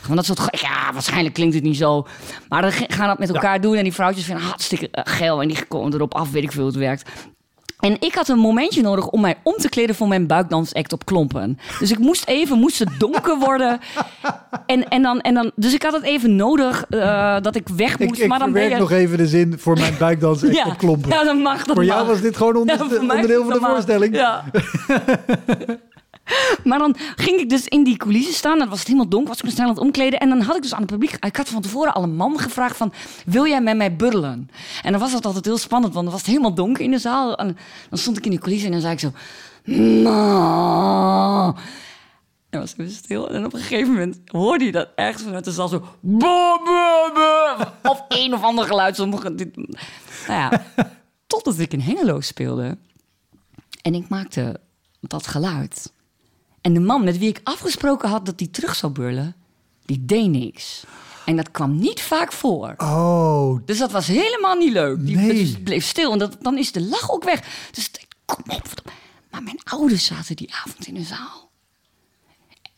van 0.00 0.16
dat 0.16 0.24
soort 0.24 0.60
ja 0.60 0.92
waarschijnlijk 0.92 1.34
klinkt 1.34 1.54
het 1.54 1.64
niet 1.64 1.76
zo, 1.76 2.06
maar 2.48 2.62
dan 2.62 2.72
gaan 2.72 3.08
dat 3.08 3.18
met 3.18 3.28
elkaar 3.28 3.60
doen 3.60 3.76
en 3.76 3.82
die 3.82 3.92
vrouwtjes 3.92 4.24
vinden 4.24 4.44
hartstikke 4.44 4.88
geil 4.92 5.42
en 5.42 5.48
die 5.48 5.64
komen 5.68 5.94
erop 5.94 6.14
af, 6.14 6.30
weet 6.30 6.42
ik 6.42 6.52
veel 6.52 6.62
hoe 6.62 6.70
het 6.70 6.80
werkt. 6.80 7.10
En 7.80 7.96
ik 8.00 8.14
had 8.14 8.28
een 8.28 8.38
momentje 8.38 8.82
nodig 8.82 9.08
om 9.08 9.20
mij 9.20 9.36
om 9.42 9.54
te 9.56 9.68
kleden 9.68 9.94
voor 9.94 10.08
mijn 10.08 10.26
buikdansact 10.26 10.92
op 10.92 11.04
klompen. 11.04 11.58
Dus 11.78 11.90
ik 11.90 11.98
moest 11.98 12.26
even, 12.26 12.58
moest 12.58 12.78
het 12.78 12.88
donker 12.98 13.38
worden. 13.38 13.80
En, 14.66 14.88
en 14.88 15.02
dan, 15.02 15.20
en 15.20 15.34
dan, 15.34 15.50
dus 15.54 15.74
ik 15.74 15.82
had 15.82 15.92
het 15.92 16.02
even 16.02 16.36
nodig 16.36 16.84
eh, 16.88 17.36
dat 17.40 17.56
ik 17.56 17.68
weg 17.68 17.96
Ik, 17.98 18.08
moest. 18.08 18.20
ik 18.20 18.28
maar 18.28 18.38
dan 18.38 18.52
ben 18.52 18.60
verwerk 18.62 18.82
je... 18.88 18.88
nog 18.88 18.98
even 19.00 19.18
de 19.18 19.26
zin 19.26 19.58
voor 19.58 19.78
mijn 19.78 19.94
buikdans 19.98 20.42
echt 20.42 20.56
ja, 20.64 20.66
op 20.66 20.78
klompen. 20.78 21.10
ja, 21.10 21.24
dat 21.24 21.36
mag. 21.36 21.64
Dat 21.64 21.74
voor 21.74 21.84
jou 21.84 21.98
mag. 21.98 22.08
was 22.08 22.20
dit 22.20 22.36
gewoon 22.36 22.56
onder, 22.56 22.76
Ja, 22.76 23.00
onderdeel 23.00 23.44
van 23.44 23.52
de 23.52 23.66
voorstelling. 23.66 24.14
Ja. 24.14 24.44
maar 26.64 26.78
dan 26.78 26.96
ging 27.16 27.40
ik 27.40 27.48
dus 27.48 27.68
in 27.68 27.84
die 27.84 27.96
coulissen 27.96 28.34
staan. 28.34 28.58
Dan 28.58 28.68
was 28.68 28.78
het 28.78 28.86
helemaal 28.86 29.08
donker, 29.08 29.28
was 29.28 29.38
ik 29.38 29.44
me 29.44 29.50
snel 29.50 29.64
aan 29.66 29.74
het 29.74 29.82
omkleden. 29.82 30.20
En 30.20 30.28
dan 30.28 30.40
had 30.40 30.56
ik 30.56 30.62
dus 30.62 30.74
aan 30.74 30.82
het 30.82 30.90
publiek... 30.90 31.16
Ik 31.24 31.36
had 31.36 31.48
van 31.48 31.62
tevoren 31.62 31.94
al 31.94 32.02
een 32.02 32.16
man 32.16 32.38
gevraagd 32.38 32.76
van... 32.76 32.92
Wil 33.26 33.46
jij 33.46 33.60
met 33.60 33.76
mij 33.76 33.96
burlen? 33.96 34.50
En 34.82 34.90
dan 34.90 35.00
was 35.00 35.12
dat 35.12 35.26
altijd 35.26 35.44
heel 35.44 35.58
spannend, 35.58 35.92
want 35.94 36.04
dan 36.04 36.14
was 36.14 36.22
het 36.22 36.30
helemaal 36.30 36.54
donker 36.54 36.84
in 36.84 36.90
de 36.90 36.98
zaal. 36.98 37.36
En 37.36 37.56
dan 37.88 37.98
stond 37.98 38.16
ik 38.16 38.24
in 38.24 38.30
die 38.30 38.40
coulissen 38.40 38.66
en 38.66 38.72
dan 38.72 38.82
zei 38.82 38.92
ik 38.92 39.00
zo... 39.00 39.12
"Nou." 40.02 41.54
En 42.50 42.60
was 42.60 42.74
even 42.76 42.92
stil. 42.92 43.30
En 43.30 43.44
op 43.44 43.54
een 43.54 43.60
gegeven 43.60 43.92
moment 43.92 44.20
hoorde 44.24 44.64
hij 44.64 44.72
dat 44.72 44.88
echt 44.94 45.22
vanuit 45.22 45.44
de 45.44 45.52
zaal 45.52 45.68
zo... 45.68 45.84
Of 47.82 48.04
een 48.08 48.34
of 48.34 48.42
ander 48.42 48.64
geluid. 48.64 48.96
Sommige, 48.96 49.34
dit, 49.34 49.56
nou 49.56 49.70
ja, 50.26 50.64
totdat 51.26 51.58
ik 51.58 51.72
in 51.72 51.80
Hengelo 51.80 52.20
speelde. 52.20 52.78
En 53.82 53.94
ik 53.94 54.08
maakte 54.08 54.60
dat 55.00 55.26
geluid. 55.26 55.92
En 56.60 56.74
de 56.74 56.80
man 56.80 57.04
met 57.04 57.18
wie 57.18 57.28
ik 57.28 57.40
afgesproken 57.44 58.08
had 58.08 58.26
dat 58.26 58.40
hij 58.40 58.48
terug 58.48 58.74
zou 58.74 58.92
burlen... 58.92 59.34
die 59.84 60.04
deed 60.04 60.28
niks. 60.28 60.84
En 61.24 61.36
dat 61.36 61.50
kwam 61.50 61.76
niet 61.78 62.00
vaak 62.00 62.32
voor. 62.32 62.74
Oh, 62.76 63.58
Dus 63.64 63.78
dat 63.78 63.90
was 63.90 64.06
helemaal 64.06 64.56
niet 64.56 64.72
leuk. 64.72 65.06
Die 65.06 65.16
Nee. 65.16 65.58
bleef 65.58 65.84
stil 65.84 66.12
en 66.12 66.18
dat, 66.18 66.36
dan 66.40 66.58
is 66.58 66.72
de 66.72 66.80
lach 66.82 67.10
ook 67.10 67.24
weg. 67.24 67.68
Dus 67.70 67.90
kom 68.24 68.44
op. 68.46 68.92
Maar 69.30 69.42
mijn 69.42 69.58
ouders 69.64 70.04
zaten 70.04 70.36
die 70.36 70.54
avond 70.54 70.86
in 70.86 70.94
de 70.94 71.02
zaal. 71.02 71.50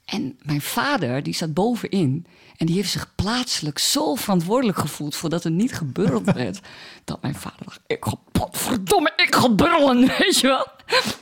En 0.05 0.39
mijn 0.43 0.61
vader, 0.61 1.23
die 1.23 1.35
zat 1.35 1.55
bovenin. 1.55 2.27
En 2.63 2.69
die 2.69 2.77
heeft 2.77 2.91
zich 2.91 3.15
plaatselijk 3.15 3.79
zo 3.79 4.15
verantwoordelijk 4.15 4.79
gevoeld... 4.79 5.15
voordat 5.15 5.45
er 5.45 5.51
niet 5.51 5.73
geburreld 5.73 6.33
werd. 6.43 6.61
dat 7.05 7.23
mijn 7.23 7.35
vader 7.35 7.59
dacht, 7.65 7.81
ik 7.87 8.05
ga, 8.05 8.15
potverdomme, 8.33 9.13
ik 9.17 9.35
ga 9.35 9.49
burlen, 9.49 10.01
weet 10.19 10.41
je 10.41 10.47
wel. 10.47 10.67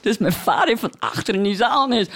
Dus 0.01 0.19
mijn 0.19 0.33
vader 0.33 0.69
heeft 0.69 0.81
van 0.81 0.93
achter 0.99 1.35
in 1.35 1.43
die 1.43 1.57
zaal 1.57 1.91
en 1.91 1.93
is... 1.93 2.07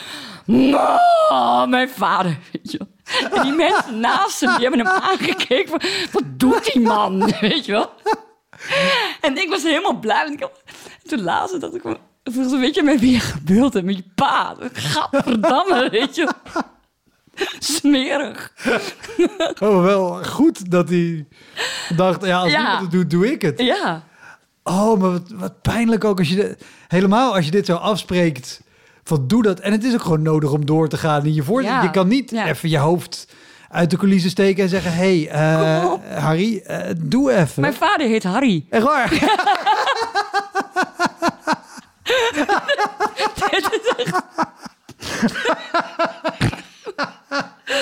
"Nou, 0.44 1.68
mijn 1.68 1.88
vader, 1.88 2.38
weet 2.52 2.70
je 2.72 2.78
wel. 2.78 2.88
En 3.30 3.42
die 3.42 3.52
mensen 3.52 4.00
naast 4.00 4.40
hem, 4.40 4.52
die 4.52 4.68
hebben 4.68 4.86
hem 4.86 5.02
aangekeken 5.02 5.68
van... 5.68 5.80
Wat 6.12 6.40
doet 6.40 6.72
die 6.72 6.82
man, 6.82 7.30
weet 7.40 7.64
je 7.64 7.72
wel? 7.72 7.90
En 9.20 9.36
ik 9.36 9.48
was 9.48 9.62
helemaal 9.62 9.98
blij. 9.98 10.26
En 10.26 10.50
toen 11.02 11.22
laatst 11.22 11.60
dat 11.60 11.74
ik 11.74 11.84
me... 11.84 11.96
vroeg 12.24 12.48
ze, 12.48 12.56
weet 12.56 12.74
je 12.74 12.82
met 12.82 13.00
wie 13.00 13.12
je 13.12 13.20
gebeurd 13.20 13.72
hebt? 13.72 13.86
Met 13.86 13.96
je 13.96 14.04
pa. 14.14 14.56
Gadverdamme, 14.72 15.88
weet 15.90 16.14
je 16.14 16.24
wel. 16.24 16.62
Smerig. 17.58 18.52
oh, 19.60 19.82
wel 19.82 20.24
goed 20.24 20.70
dat 20.70 20.88
hij 20.88 21.26
dacht, 21.96 22.24
ja, 22.24 22.38
als 22.38 22.50
Ja. 22.50 22.58
iemand 22.60 22.80
het 22.80 22.90
doet, 22.90 23.10
doe 23.10 23.32
ik 23.32 23.42
het. 23.42 23.60
Ja. 23.60 24.02
Oh, 24.62 25.00
maar 25.00 25.10
wat, 25.10 25.30
wat 25.34 25.62
pijnlijk 25.62 26.04
ook 26.04 26.18
als 26.18 26.28
je... 26.28 26.34
De, 26.36 26.56
helemaal 26.88 27.34
als 27.34 27.44
je 27.44 27.50
dit 27.50 27.66
zo 27.66 27.74
afspreekt, 27.74 28.62
van 29.04 29.26
doe 29.26 29.42
dat. 29.42 29.60
En 29.60 29.72
het 29.72 29.84
is 29.84 29.94
ook 29.94 30.02
gewoon 30.02 30.22
nodig 30.22 30.50
om 30.52 30.66
door 30.66 30.88
te 30.88 30.96
gaan 30.96 31.24
in 31.24 31.34
je 31.34 31.42
voorzet. 31.42 31.70
Ja. 31.70 31.82
Je 31.82 31.90
kan 31.90 32.08
niet 32.08 32.30
Ja. 32.30 32.46
even 32.46 32.68
je 32.68 32.78
hoofd 32.78 33.28
uit 33.70 33.90
de 33.90 33.96
coulissen 33.96 34.30
steken 34.30 34.62
en 34.62 34.68
zeggen... 34.68 34.92
hey, 34.92 35.28
eh. 35.28 35.92
Harry, 36.22 36.58
eh, 36.66 36.90
doe 36.98 37.32
even. 37.32 37.60
Mijn 37.60 37.74
vader 37.74 38.06
heet 38.06 38.22
Harry. 38.24 38.66
Echt 38.70 38.82
waar? 38.84 39.08
Dit 43.50 43.80
is 43.82 44.04
echt- 44.04 44.22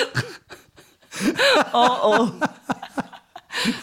oh, 1.73 2.03
oh. 2.05 2.27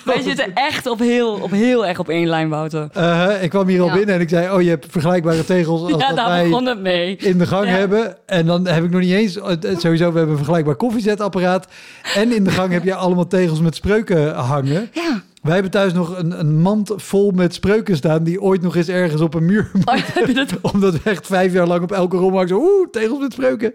Wij 0.05 0.21
zitten 0.23 0.55
echt 0.55 0.87
op 0.87 0.99
heel, 0.99 1.33
op 1.33 1.51
heel 1.51 1.87
erg 1.87 1.99
op 1.99 2.09
één 2.09 2.27
lijn, 2.29 2.49
Wouter. 2.49 2.89
Eh, 2.93 3.43
ik 3.43 3.51
kwam 3.51 3.67
hier 3.69 3.81
al 3.81 3.87
Ja. 3.87 3.93
binnen 3.95 4.15
en 4.15 4.21
ik 4.21 4.29
zei... 4.29 4.51
oh, 4.55 4.63
je 4.63 4.69
hebt 4.69 4.87
vergelijkbare 4.91 5.45
tegels 5.45 5.81
als 5.83 5.91
Ja, 5.91 6.09
dat 6.09 6.17
daar 6.17 6.29
wij 6.29 6.49
begon 6.49 6.67
het 6.67 6.81
mee. 6.81 7.17
in 7.17 7.39
de 7.39 7.47
gang 7.47 7.65
Ja. 7.65 7.71
hebben. 7.71 8.17
En 8.27 8.47
dan 8.47 8.67
heb 8.67 8.85
ik 8.85 8.91
nog 8.91 9.01
niet 9.01 9.13
eens... 9.13 9.37
eh, 9.37 9.77
Sowieso, 9.79 10.11
we 10.13 10.17
hebben 10.17 10.29
een 10.31 10.37
vergelijkbaar 10.37 10.75
koffiezetapparaat. 10.77 11.67
En 12.15 12.33
in 12.33 12.45
de 12.45 12.51
gang 12.51 12.73
heb 12.73 12.85
je 12.85 12.95
allemaal 12.95 13.27
tegels 13.27 13.61
met 13.61 13.75
spreuken 13.75 14.35
hangen. 14.35 14.89
Ja. 14.93 15.23
Wij 15.43 15.53
hebben 15.53 15.71
thuis 15.71 15.93
nog 15.93 16.19
een, 16.19 16.41
een 16.41 16.61
mand 16.61 16.93
vol 16.97 17.31
met 17.31 17.55
spreuken 17.55 17.97
staan... 17.97 18.25
die 18.25 18.41
ooit 18.43 18.63
nog 18.63 18.77
eens 18.77 18.89
ergens 18.89 19.21
op 19.21 19.35
een 19.35 19.45
muur... 19.47 19.71
Oh, 19.85 19.95
heb 19.95 20.27
je 20.27 20.35
dat? 20.35 20.49
Omdat 20.73 20.93
we 20.93 21.11
echt 21.11 21.27
vijf 21.27 21.53
jaar 21.53 21.67
lang 21.67 21.83
op 21.83 21.93
elke 21.93 22.17
rom 22.17 22.33
hangen... 22.33 22.49
zo, 22.49 22.57
oeh, 22.59 22.91
tegels 22.91 23.19
met 23.21 23.33
spreuken. 23.33 23.73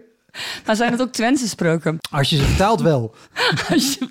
Maar 0.66 0.76
zijn 0.76 0.92
het 0.92 1.00
ook 1.00 1.12
Twentse 1.12 1.48
spreuken? 1.48 1.98
Als 2.10 2.30
je 2.30 2.36
ze 2.36 2.42
vertaalt 2.44 2.80
wel. 2.80 3.14
Als 3.70 3.94
je. 3.98 4.08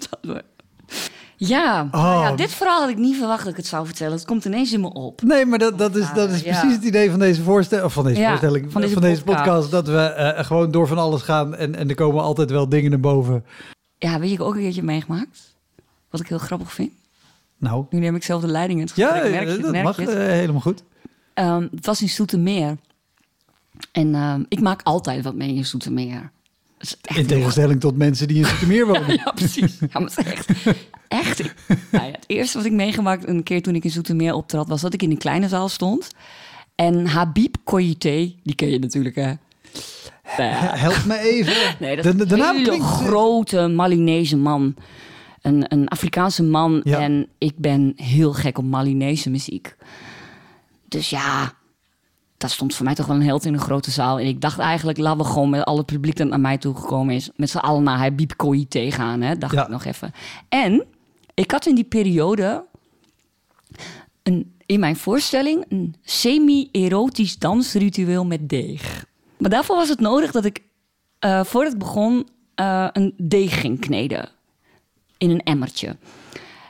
Ja, 1.37 1.87
Oh. 1.91 2.01
nou 2.03 2.21
ja, 2.23 2.35
dit 2.35 2.51
verhaal 2.51 2.79
had 2.81 2.89
ik 2.89 2.97
niet 2.97 3.17
verwacht 3.17 3.41
dat 3.43 3.51
ik 3.51 3.57
het 3.57 3.67
zou 3.67 3.85
vertellen. 3.85 4.13
Het 4.13 4.25
komt 4.25 4.45
ineens 4.45 4.73
in 4.73 4.81
me 4.81 4.93
op. 4.93 5.21
Nee, 5.21 5.45
maar 5.45 5.59
dat, 5.59 5.77
dat 5.77 5.95
is, 5.95 6.07
dat 6.13 6.29
is 6.29 6.41
Ja. 6.41 6.59
precies 6.59 6.75
het 6.75 6.85
idee 6.85 7.09
van 7.09 7.19
deze 7.19 7.43
voorstelling. 7.43 7.91
Van 7.91 8.03
deze 8.03 8.19
Ja, 8.21 8.27
voorstelling. 8.27 8.71
van 8.71 8.71
Van 8.89 9.01
deze 9.01 9.23
podcast. 9.23 9.45
podcast. 9.45 9.71
Dat 9.71 9.87
we 9.87 9.99
eh, 10.01 10.45
gewoon 10.45 10.71
door 10.71 10.87
van 10.87 10.97
alles 10.97 11.21
gaan. 11.21 11.55
En, 11.55 11.75
en 11.75 11.89
er 11.89 11.95
komen 11.95 12.23
altijd 12.23 12.49
wel 12.51 12.69
dingen 12.69 12.89
naar 12.89 12.99
boven. 12.99 13.45
Ja, 13.97 14.19
weet 14.19 14.29
je, 14.29 14.35
ik 14.35 14.41
ook 14.41 14.55
een 14.55 14.61
keertje 14.61 14.83
meegemaakt. 14.83 15.55
Wat 16.09 16.21
ik 16.21 16.27
heel 16.27 16.37
grappig 16.37 16.73
vind. 16.73 16.91
Nou, 17.57 17.85
Nu 17.89 17.99
neem 17.99 18.15
ik 18.15 18.23
zelf 18.23 18.41
de 18.41 18.47
leiding 18.47 18.79
in 18.79 18.85
het 18.85 18.95
ja, 18.95 19.09
gesprek. 19.11 19.31
merk 19.31 19.49
je, 19.49 19.57
dat 19.61 19.71
merk 19.71 19.83
mag 19.83 19.95
je 19.95 20.01
het? 20.01 20.15
eh, 20.15 20.17
helemaal 20.25 20.61
goed. 20.61 20.83
Ehm, 21.33 21.67
het 21.75 21.85
was 21.85 22.01
in 22.01 22.09
Zoetermeer. 22.09 22.77
En 23.91 24.15
ehm, 24.15 24.43
ik 24.49 24.59
maak 24.59 24.81
altijd 24.83 25.23
wat 25.23 25.35
mee 25.35 25.55
in 25.55 25.65
Zoetermeer. 25.65 26.31
Echt 27.01 27.19
In 27.19 27.27
tegenstelling 27.27 27.79
tot 27.79 27.97
mensen 27.97 28.27
die 28.27 28.37
in 28.37 28.45
Zoetermeer 28.45 28.87
wonen. 28.93 29.15
Ja, 29.15 29.31
precies. 29.35 29.79
Ja, 29.79 29.99
maar 29.99 30.11
het 30.15 30.25
echt... 30.25 30.49
echt 31.07 31.41
nou 31.91 32.05
ja, 32.05 32.11
het 32.11 32.23
eerste 32.27 32.57
wat 32.57 32.65
ik 32.65 32.71
meegemaakt 32.71 33.27
een 33.27 33.43
keer 33.43 33.61
toen 33.61 33.75
ik 33.75 33.83
in 33.83 33.89
Zoetermeer 33.89 34.33
optrad... 34.33 34.67
was 34.67 34.81
dat 34.81 34.93
ik 34.93 35.01
in 35.01 35.11
een 35.11 35.17
kleine 35.17 35.47
zaal 35.47 35.69
stond. 35.69 36.11
En 36.75 37.07
Habib 37.07 37.55
Koyité, 37.63 38.33
die 38.43 38.55
ken 38.55 38.69
je 38.69 38.79
natuurlijk, 38.79 39.15
hè? 39.15 39.33
Nou 40.37 40.49
ja, 40.49 40.75
Help 40.75 41.05
me 41.05 41.19
even. 41.19 41.53
Nee, 41.79 41.95
dat 41.95 42.17
de, 42.17 42.25
de, 42.25 42.35
naam 42.35 42.63
klinkt... 42.63 42.85
grote 42.85 43.67
Malinese 43.67 44.37
man. 44.37 44.75
Een, 45.41 45.65
een 45.73 45.87
Afrikaanse 45.87 46.43
man. 46.43 46.81
Ja. 46.83 46.99
En 46.99 47.27
ik 47.37 47.53
ben 47.57 47.93
heel 47.95 48.33
gek 48.33 48.57
op 48.57 48.65
Malinese 48.65 49.29
muziek. 49.29 49.75
Dus 50.87 51.09
ja, 51.09 51.53
dat 52.37 52.51
stond 52.51 52.75
voor 52.75 52.85
mij 52.85 52.95
toch 52.95 53.05
wel 53.05 53.15
een 53.15 53.23
held 53.23 53.45
in 53.45 53.53
een 53.53 53.59
grote 53.59 53.91
zaal. 53.91 54.19
En 54.19 54.25
ik 54.25 54.41
dacht 54.41 54.59
eigenlijk, 54.59 54.97
laten 54.97 55.25
we 55.25 55.31
gewoon 55.31 55.49
met 55.49 55.63
al 55.63 55.77
het 55.77 55.85
publiek 55.85 56.15
dat 56.15 56.27
naar 56.27 56.39
mij 56.39 56.57
toegekomen 56.57 57.15
is... 57.15 57.29
met 57.35 57.49
z'n 57.49 57.57
allen 57.57 57.83
naar 57.83 57.97
Habib 57.97 58.31
Koyité 58.35 58.91
gaan, 58.91 59.21
hè? 59.21 59.37
dacht 59.37 59.53
Ja. 59.53 59.63
ik 59.63 59.69
nog 59.69 59.85
even. 59.85 60.13
En 60.49 60.85
ik 61.33 61.51
had 61.51 61.65
in 61.65 61.75
die 61.75 61.83
periode 61.83 62.65
een, 64.23 64.55
in 64.65 64.79
mijn 64.79 64.95
voorstelling... 64.95 65.65
een 65.69 65.95
semi-erotisch 66.03 67.37
dansritueel 67.37 68.25
met 68.25 68.49
deeg. 68.49 69.05
Maar 69.37 69.49
daarvoor 69.49 69.75
was 69.75 69.89
het 69.89 69.99
nodig 69.99 70.31
dat 70.31 70.45
ik, 70.45 70.61
eh, 71.19 71.43
voordat 71.43 71.73
ik 71.73 71.79
begon... 71.79 72.29
eh, 72.55 72.87
een 72.91 73.13
deeg 73.17 73.59
ging 73.59 73.79
kneden 73.79 74.29
in 75.17 75.29
een 75.29 75.43
emmertje. 75.43 75.97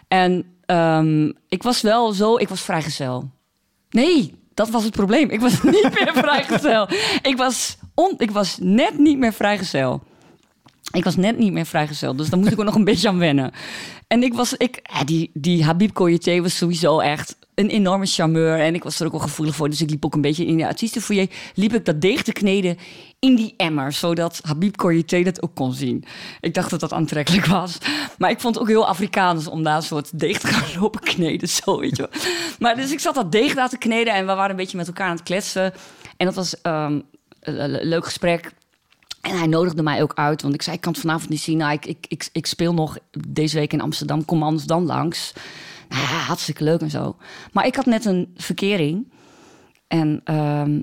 En 0.07 0.45
ehm, 0.65 1.31
ik 1.49 1.63
was 1.63 1.81
wel 1.81 2.11
zo, 2.11 2.37
ik 2.37 2.49
was 2.49 2.61
vrijgezel. 2.61 3.29
Nee, 3.89 4.33
dat 4.55 4.69
was 4.69 4.83
het 4.83 4.93
probleem. 4.93 5.29
Ik 5.29 5.39
was 5.39 5.63
niet 5.75 5.89
meer 5.99 6.11
vrijgezel. 6.13 6.87
Ik 7.21 7.37
was, 7.37 7.77
on, 7.93 8.13
ik 8.17 8.31
was 8.31 8.57
net 8.61 8.97
niet 8.97 9.17
meer 9.17 9.33
vrijgezel. 9.33 10.01
Ik 10.91 11.03
was 11.03 11.15
net 11.15 11.37
niet 11.37 11.51
meer 11.51 11.65
vrijgezel, 11.65 12.15
dus 12.15 12.29
daar 12.29 12.39
moest 12.39 12.51
ik 12.51 12.59
ook 12.59 12.65
nog 12.65 12.75
een 12.75 12.83
beetje 12.83 13.07
aan 13.07 13.17
wennen. 13.17 13.51
En 14.07 14.23
ik 14.23 14.33
was, 14.33 14.53
ik, 14.53 14.81
die, 15.05 15.31
die 15.33 15.63
Habib 15.63 15.93
Koyité 15.93 16.41
was 16.41 16.57
sowieso 16.57 16.99
echt 16.99 17.37
een 17.55 17.69
enorme 17.69 18.05
charmeur. 18.05 18.59
En 18.59 18.75
ik 18.75 18.83
was 18.83 18.99
er 18.99 19.05
ook 19.05 19.11
wel 19.11 19.21
gevoelig 19.21 19.55
voor, 19.55 19.69
dus 19.69 19.81
ik 19.81 19.89
liep 19.89 20.05
ook 20.05 20.13
een 20.13 20.21
beetje 20.21 20.45
in 20.45 20.57
de 20.57 20.67
artiestenfoyer. 20.67 21.29
Liep 21.53 21.73
ik 21.73 21.85
dat 21.85 22.01
deeg 22.01 22.23
te 22.23 22.31
kneden 22.31 22.77
in 23.25 23.35
die 23.35 23.53
emmer, 23.57 23.91
zodat 23.91 24.39
Habib 24.43 24.75
Koyité 24.75 25.23
dat 25.23 25.41
ook 25.41 25.55
kon 25.55 25.73
zien. 25.73 26.03
Ik 26.39 26.53
dacht 26.53 26.69
dat 26.69 26.79
dat 26.79 26.93
aantrekkelijk 26.93 27.45
was. 27.45 27.77
Maar 28.17 28.29
ik 28.29 28.39
vond 28.39 28.55
het 28.55 28.63
ook 28.63 28.69
heel 28.69 28.87
Afrikaans 28.87 29.47
om 29.47 29.63
daar 29.63 29.75
een 29.75 29.83
soort 29.83 30.19
deeg 30.19 30.39
te 30.39 30.47
gaan 30.47 30.73
lopen 30.81 31.01
kneden, 31.01 31.49
zo 31.49 31.79
weet 31.79 31.97
je. 31.97 32.09
Maar 32.59 32.75
dus 32.75 32.91
ik 32.91 32.99
zat 32.99 33.15
dat 33.15 33.31
deeg 33.31 33.55
daar 33.55 33.69
te 33.69 33.77
kneden 33.77 34.13
en 34.13 34.25
we 34.25 34.33
waren 34.33 34.49
een 34.49 34.55
beetje 34.55 34.77
met 34.77 34.87
elkaar 34.87 35.07
aan 35.07 35.15
het 35.15 35.23
kletsen. 35.23 35.73
En 36.17 36.25
dat 36.25 36.35
was 36.35 36.61
ehm, 36.61 36.99
een 37.39 37.85
leuk 37.87 38.05
gesprek. 38.05 38.51
En 39.21 39.37
hij 39.37 39.47
nodigde 39.47 39.83
mij 39.83 40.01
ook 40.01 40.13
uit, 40.15 40.41
want 40.41 40.53
ik 40.53 40.61
zei, 40.61 40.75
ik 40.75 40.81
kan 40.81 40.91
het 40.91 41.01
vanavond 41.01 41.29
niet 41.29 41.41
zien. 41.41 41.57
Nou, 41.57 41.73
ik, 41.73 41.85
ik, 41.85 42.05
ik, 42.07 42.29
ik 42.31 42.45
speel 42.45 42.73
nog 42.73 42.97
deze 43.29 43.57
week 43.57 43.73
in 43.73 43.81
Amsterdam, 43.81 44.25
kom 44.25 44.43
anders 44.43 44.65
dan 44.65 44.85
langs. 44.85 45.33
Nou 45.89 46.03
hartstikke 46.03 46.63
leuk 46.63 46.81
en 46.81 46.89
zo. 46.89 47.15
Maar 47.51 47.65
ik 47.65 47.75
had 47.75 47.85
net 47.85 48.05
een 48.05 48.33
verkering. 48.35 49.11
En, 49.87 50.21
ehm, 50.23 50.79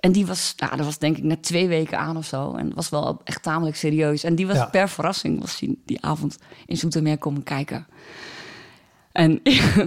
en 0.00 0.12
die 0.12 0.26
was, 0.26 0.54
nou, 0.56 0.76
dat 0.76 0.84
was 0.84 0.98
denk 0.98 1.16
ik 1.16 1.22
net 1.24 1.42
twee 1.42 1.68
weken 1.68 1.98
aan 1.98 2.16
of 2.16 2.24
zo. 2.24 2.54
En 2.54 2.74
was 2.74 2.88
wel 2.88 3.20
echt 3.24 3.42
tamelijk 3.42 3.76
serieus. 3.76 4.24
En 4.24 4.34
die 4.34 4.46
was 4.46 4.56
Ja. 4.56 4.64
per 4.66 4.88
verrassing, 4.88 5.40
was 5.40 5.58
die, 5.58 5.82
die 5.84 6.02
avond 6.04 6.38
in 6.66 6.76
Zoetermeer 6.76 7.18
komen 7.18 7.42
kijken. 7.42 7.86
En 9.12 9.40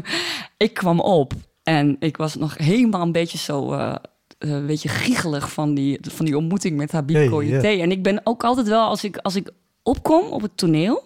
ik 0.58 0.74
kwam 0.74 1.00
op 1.00 1.34
en 1.63 1.96
ik 2.00 2.17
was 2.17 2.36
nog 2.36 2.58
helemaal 2.58 3.01
een 3.01 3.12
beetje 3.12 3.38
zo... 3.38 3.74
eh, 3.74 3.96
eh, 4.38 4.50
een 4.50 4.65
beetje 4.65 4.89
giechelig 4.89 5.51
van 5.51 5.74
die, 5.74 6.00
van 6.01 6.25
die 6.25 6.38
ontmoeting 6.38 6.77
met 6.77 6.91
Habib 6.91 7.15
Hey. 7.62 7.82
En 7.82 7.91
ik 7.91 8.03
ben 8.03 8.22
ook 8.24 8.43
altijd 8.43 8.67
wel, 8.67 8.88
als 8.88 9.03
ik, 9.03 9.17
als 9.17 9.36
ik 9.36 9.50
opkom 9.84 10.25
op 10.32 10.41
het 10.41 10.58
toneel... 10.58 11.03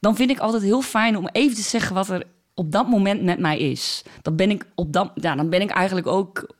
dan 0.00 0.16
vind 0.16 0.30
ik 0.30 0.38
altijd 0.38 0.62
heel 0.62 0.82
fijn 0.82 1.16
om 1.16 1.28
even 1.32 1.56
te 1.56 1.62
zeggen 1.62 1.94
wat 1.94 2.08
er 2.08 2.26
op 2.54 2.72
dat 2.72 2.88
moment 2.88 3.22
met 3.22 3.38
mij 3.38 3.58
is. 3.58 4.02
Dan 4.22 4.36
ben 4.36 4.50
ik, 4.50 4.66
op 4.74 4.92
dat, 4.92 5.10
ja, 5.14 5.34
dan 5.34 5.50
ben 5.50 5.60
ik 5.60 5.70
eigenlijk 5.70 6.06
ook 6.06 6.54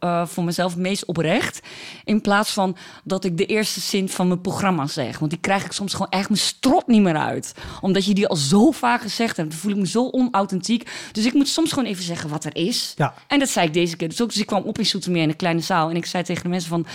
eh, 0.00 0.26
voor 0.26 0.44
mezelf 0.44 0.76
meest 0.76 1.04
oprecht. 1.04 1.60
In 2.04 2.20
plaats 2.20 2.52
van 2.52 2.76
dat 3.04 3.24
ik 3.24 3.36
de 3.36 3.46
eerste 3.46 3.80
zin 3.80 4.08
van 4.08 4.28
mijn 4.28 4.40
programma 4.40 4.86
zeg. 4.86 5.18
Want 5.18 5.30
die 5.30 5.40
krijg 5.40 5.64
ik 5.64 5.72
soms 5.72 5.92
gewoon 5.92 6.10
echt 6.10 6.28
mijn 6.28 6.40
strot 6.40 6.86
niet 6.86 7.02
meer 7.02 7.16
uit. 7.16 7.54
Omdat 7.80 8.04
je 8.04 8.14
die 8.14 8.26
al 8.26 8.36
zo 8.36 8.70
vaak 8.70 9.00
gezegd 9.00 9.36
hebt. 9.36 9.50
Dan 9.50 9.58
voel 9.58 9.72
ik 9.72 9.78
me 9.78 9.86
zo 9.86 10.08
onauthentiek. 10.08 10.90
Dus 11.12 11.24
ik 11.24 11.32
moet 11.32 11.48
soms 11.48 11.72
gewoon 11.72 11.88
even 11.88 12.04
zeggen 12.04 12.30
wat 12.30 12.44
er 12.44 12.56
is. 12.56 12.94
Ja. 12.96 13.14
En 13.26 13.38
dat 13.38 13.48
zei 13.48 13.66
ik 13.66 13.72
deze 13.72 13.96
keer 13.96 14.08
dus 14.08 14.22
ook. 14.22 14.28
Dus 14.28 14.40
ik 14.40 14.46
kwam 14.46 14.62
op 14.62 14.78
in 14.78 14.86
Soetermeer 14.86 15.22
in 15.22 15.28
een 15.28 15.36
kleine 15.36 15.60
zaal. 15.60 15.90
En 15.90 15.96
ik 15.96 16.06
zei 16.06 16.24
tegen 16.24 16.42
de 16.42 16.48
mensen 16.48 16.68
van... 16.68 16.86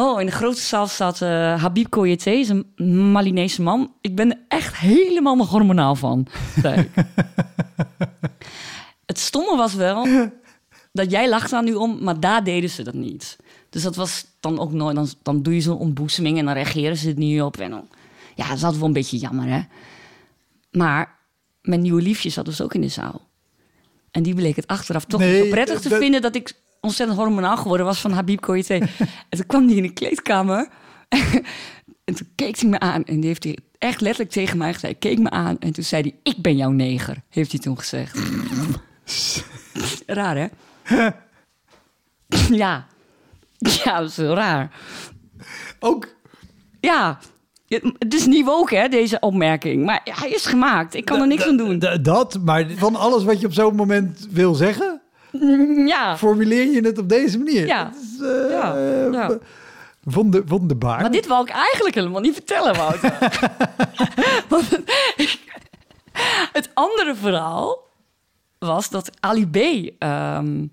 Oh, 0.00 0.20
in 0.20 0.26
de 0.26 0.32
grote 0.32 0.60
zaal 0.60 0.86
staat 0.86 1.22
eh, 1.22 1.62
Habib 1.62 1.90
Koyete, 1.90 2.30
is 2.38 2.48
een 2.48 2.66
Malinese 3.12 3.62
man. 3.62 3.92
Ik 4.00 4.14
ben 4.16 4.30
er 4.30 4.38
echt 4.48 4.76
helemaal 4.76 5.36
nog 5.36 5.48
hormonaal 5.50 5.94
van. 5.94 6.26
het 9.06 9.18
stomme 9.18 9.56
was 9.56 9.74
wel 9.74 10.06
dat 10.92 11.10
jij 11.10 11.28
lacht 11.28 11.50
daar 11.50 11.62
nu 11.62 11.74
om, 11.74 12.02
maar 12.02 12.20
daar 12.20 12.44
deden 12.44 12.70
ze 12.70 12.82
dat 12.82 12.94
niet. 12.94 13.36
Dus 13.70 13.82
dat 13.82 13.96
was 13.96 14.26
dan 14.40 14.58
ook 14.58 14.72
nooit. 14.72 14.94
Dan, 14.94 15.08
dan 15.22 15.42
doe 15.42 15.54
je 15.54 15.60
zo'n 15.60 15.78
ontboezeming 15.78 16.38
en 16.38 16.44
dan 16.44 16.54
reageren 16.54 16.96
ze 16.96 17.08
het 17.08 17.18
niet 17.18 17.42
op. 17.42 17.56
En 17.56 17.70
dan, 17.70 17.88
ja, 18.34 18.48
dat 18.48 18.56
is 18.56 18.62
altijd 18.62 18.78
wel 18.78 18.88
een 18.88 18.94
beetje 18.94 19.16
jammer, 19.18 19.46
hè? 19.48 19.60
Maar 20.70 21.18
mijn 21.62 21.80
nieuwe 21.80 22.02
liefje 22.02 22.30
zat 22.30 22.44
dus 22.44 22.60
ook 22.60 22.74
in 22.74 22.80
de 22.80 22.88
zaal. 22.88 23.20
En 24.10 24.22
die 24.22 24.34
bleek 24.34 24.56
het 24.56 24.66
achteraf 24.66 25.04
toch 25.04 25.20
Nee, 25.20 25.34
niet 25.34 25.44
zo 25.44 25.50
prettig 25.50 25.80
te 25.80 25.88
dat- 25.88 25.98
vinden 25.98 26.22
dat 26.22 26.34
ik 26.34 26.54
ontzettend 26.80 27.18
hormonaal 27.18 27.56
geworden 27.56 27.86
was 27.86 28.00
van 28.00 28.12
Habib 28.12 28.40
Koyete. 28.40 28.74
en 29.28 29.38
toen 29.38 29.46
kwam 29.46 29.66
die 29.66 29.76
in 29.76 29.82
de 29.82 29.92
kleedkamer. 29.92 30.68
en 32.04 32.14
toen 32.14 32.28
keek 32.34 32.58
hij 32.58 32.70
me 32.70 32.78
aan 32.78 33.04
en 33.04 33.16
die 33.20 33.26
heeft 33.26 33.44
hij 33.44 33.58
echt 33.78 34.00
letterlijk 34.00 34.30
tegen 34.30 34.58
mij 34.58 34.74
gezegd. 34.74 34.98
Keek 34.98 35.18
me 35.18 35.30
aan 35.30 35.58
en 35.58 35.72
toen 35.72 35.84
zei 35.84 36.02
hij: 36.02 36.14
Ik 36.22 36.42
ben 36.42 36.56
jouw 36.56 36.70
neger, 36.70 37.22
heeft 37.28 37.50
hij 37.50 37.60
toen 37.60 37.78
gezegd. 37.78 38.18
Raar, 40.06 40.36
hè? 40.36 40.46
ja. 42.64 42.86
Ja, 43.58 43.98
dat 44.00 44.08
is 44.08 44.16
heel 44.16 44.34
raar. 44.34 44.70
Ook 45.78 46.08
Ja, 46.80 47.18
het 47.98 48.14
is 48.14 48.26
niet 48.26 48.44
woke, 48.44 48.76
hè, 48.76 48.88
deze 48.88 49.20
opmerking. 49.20 49.84
Maar 49.84 50.00
hij 50.04 50.30
is 50.30 50.46
gemaakt. 50.46 50.94
Ik 50.94 51.04
kan 51.04 51.20
er 51.20 51.26
niks 51.26 51.46
aan 51.46 51.56
doen. 51.56 51.78
dat, 52.02 52.38
maar 52.44 52.66
van 52.76 52.96
alles 52.96 53.24
wat 53.24 53.40
je 53.40 53.46
op 53.46 53.52
zo'n 53.52 53.74
moment 53.74 54.26
wil 54.30 54.54
zeggen, 54.54 55.00
Ja, 55.94 56.16
formuleer 56.18 56.70
je 56.70 56.80
het 56.80 56.98
op 56.98 57.08
deze 57.08 57.38
manier. 57.38 57.66
Ja. 57.66 57.92
Is, 58.02 58.20
eh, 58.22 58.50
Ja, 58.50 58.76
ja. 59.12 59.38
Wonder, 60.02 60.42
wonderbaar. 60.46 61.00
maar 61.00 61.10
dit 61.10 61.26
wou 61.26 61.42
ik 61.42 61.50
eigenlijk 61.54 61.94
helemaal 61.94 62.20
niet 62.20 62.34
vertellen, 62.34 62.74
Wouter. 62.76 63.18
Want 64.48 64.68
het 66.52 66.70
andere 66.74 67.14
verhaal 67.14 67.78
was 68.58 68.90
dat 68.90 69.10
Ali 69.20 69.46
B. 69.50 69.56
ehm, 69.98 70.64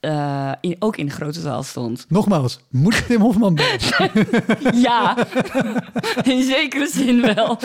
eh, 0.00 0.52
in- 0.60 0.76
ook 0.78 0.96
in 0.96 1.06
de 1.06 1.12
grote 1.12 1.40
zaal 1.40 1.62
stond. 1.62 2.06
Nogmaals, 2.08 2.60
moet 2.70 3.06
Tim 3.06 3.20
Hofman 3.20 3.54
bij? 3.64 3.78
Ja, 4.74 5.16
in 6.22 6.42
zekere 6.42 6.86
zin 6.88 7.20
wel. 7.34 7.58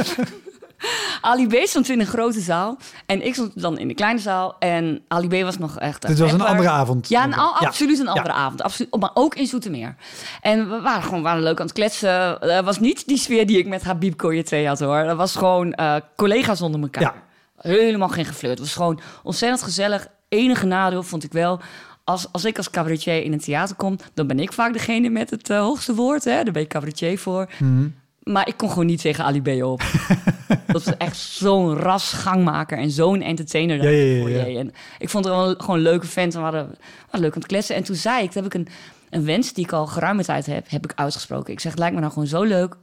Ali 1.21 1.47
B 1.47 1.55
stond 1.67 1.89
in 1.89 1.99
een 1.99 2.05
grote 2.05 2.39
zaal 2.39 2.77
en 3.05 3.25
ik 3.25 3.33
stond 3.33 3.61
dan 3.61 3.77
in 3.77 3.87
de 3.87 3.93
kleine 3.93 4.19
zaal. 4.19 4.55
En 4.59 5.01
Ali 5.07 5.27
B 5.27 5.43
was 5.43 5.57
nog 5.57 5.79
echt... 5.79 6.07
Dit 6.07 6.19
was 6.19 6.31
een 6.31 6.41
andere 6.41 6.69
avond. 6.69 7.09
Ja, 7.09 7.23
een, 7.23 7.33
al- 7.33 7.55
Ja. 7.59 7.67
absoluut 7.67 7.99
een 7.99 8.05
Ja. 8.05 8.11
andere 8.11 8.33
avond. 8.33 8.61
Absoluut, 8.61 8.95
maar 8.99 9.11
ook 9.13 9.35
in 9.35 9.47
Zoetermeer. 9.47 9.95
En 10.41 10.69
we 10.69 10.81
waren 10.81 11.03
gewoon 11.03 11.21
waren 11.21 11.43
leuk 11.43 11.59
aan 11.59 11.65
het 11.65 11.75
kletsen. 11.75 12.37
Dat 12.39 12.65
was 12.65 12.79
niet 12.79 13.07
die 13.07 13.17
sfeer 13.17 13.45
die 13.47 13.57
ik 13.57 13.67
met 13.67 13.83
Habib 13.83 14.17
Koyete 14.17 14.65
had 14.67 14.79
hoor. 14.79 15.03
Dat 15.03 15.17
was 15.17 15.35
gewoon 15.35 15.73
eh, 15.73 15.95
collega's 16.15 16.61
onder 16.61 16.81
elkaar. 16.81 17.01
Ja. 17.03 17.13
Helemaal 17.57 18.09
geen 18.09 18.25
geflirt. 18.25 18.57
Het 18.57 18.67
was 18.67 18.75
gewoon 18.75 18.99
ontzettend 19.23 19.63
gezellig. 19.63 20.07
Enige 20.29 20.65
nadeel 20.65 21.03
vond 21.03 21.23
ik 21.23 21.31
wel... 21.31 21.59
Als, 22.05 22.27
als 22.31 22.45
ik 22.45 22.57
als 22.57 22.69
cabaretier 22.69 23.23
in 23.23 23.33
een 23.33 23.39
theater 23.39 23.75
kom... 23.75 23.97
dan 24.13 24.27
ben 24.27 24.39
ik 24.39 24.53
vaak 24.53 24.73
degene 24.73 25.09
met 25.09 25.29
het 25.29 25.49
eh, 25.49 25.59
hoogste 25.59 25.95
woord. 25.95 26.23
Hè? 26.23 26.43
Daar 26.43 26.53
ben 26.53 26.61
ik 26.61 26.67
cabaretier 26.69 27.19
voor. 27.19 27.49
Mhm. 27.59 27.87
Maar 28.23 28.47
ik 28.47 28.57
kon 28.57 28.69
gewoon 28.69 28.85
niet 28.85 29.01
tegen 29.01 29.23
Ali 29.23 29.41
B 29.41 29.63
op. 29.63 29.81
dat 30.67 30.83
was 30.83 30.97
echt 30.97 31.17
zo'n 31.17 31.75
ras 31.75 32.13
gangmaker 32.13 32.77
en 32.77 32.91
zo'n 32.91 33.21
entertainer. 33.21 33.83
Ja, 33.83 33.89
ja, 33.89 34.15
ja, 34.15 34.21
foyer. 34.21 34.49
ja. 34.49 34.59
En 34.59 34.73
ik 34.99 35.09
vond 35.09 35.25
het 35.25 35.33
wel 35.33 35.55
gewoon 35.57 35.75
een 35.75 35.81
leuke 35.81 36.07
vent 36.07 36.33
en 36.33 36.39
we 36.39 36.45
hadden, 36.45 36.67
we 36.69 36.77
hadden 37.01 37.21
leuk 37.21 37.33
aan 37.33 37.41
het 37.41 37.47
kletsen. 37.47 37.75
En 37.75 37.83
toen 37.83 37.95
zei 37.95 38.19
ik, 38.19 38.33
dat 38.33 38.43
heb 38.43 38.45
ik 38.45 38.53
een, 38.53 38.67
een 39.09 39.25
wens 39.25 39.53
die 39.53 39.63
ik 39.63 39.71
al 39.71 39.87
geruime 39.87 40.23
tijd 40.23 40.45
heb, 40.45 40.69
heb 40.69 40.83
ik 40.83 40.91
uitgesproken. 40.95 41.53
Ik 41.53 41.59
zeg, 41.59 41.71
het 41.71 41.79
lijkt 41.79 41.95
me 41.95 42.01
nou 42.01 42.13
gewoon 42.13 42.27
zo 42.27 42.43
leuk 42.43 42.75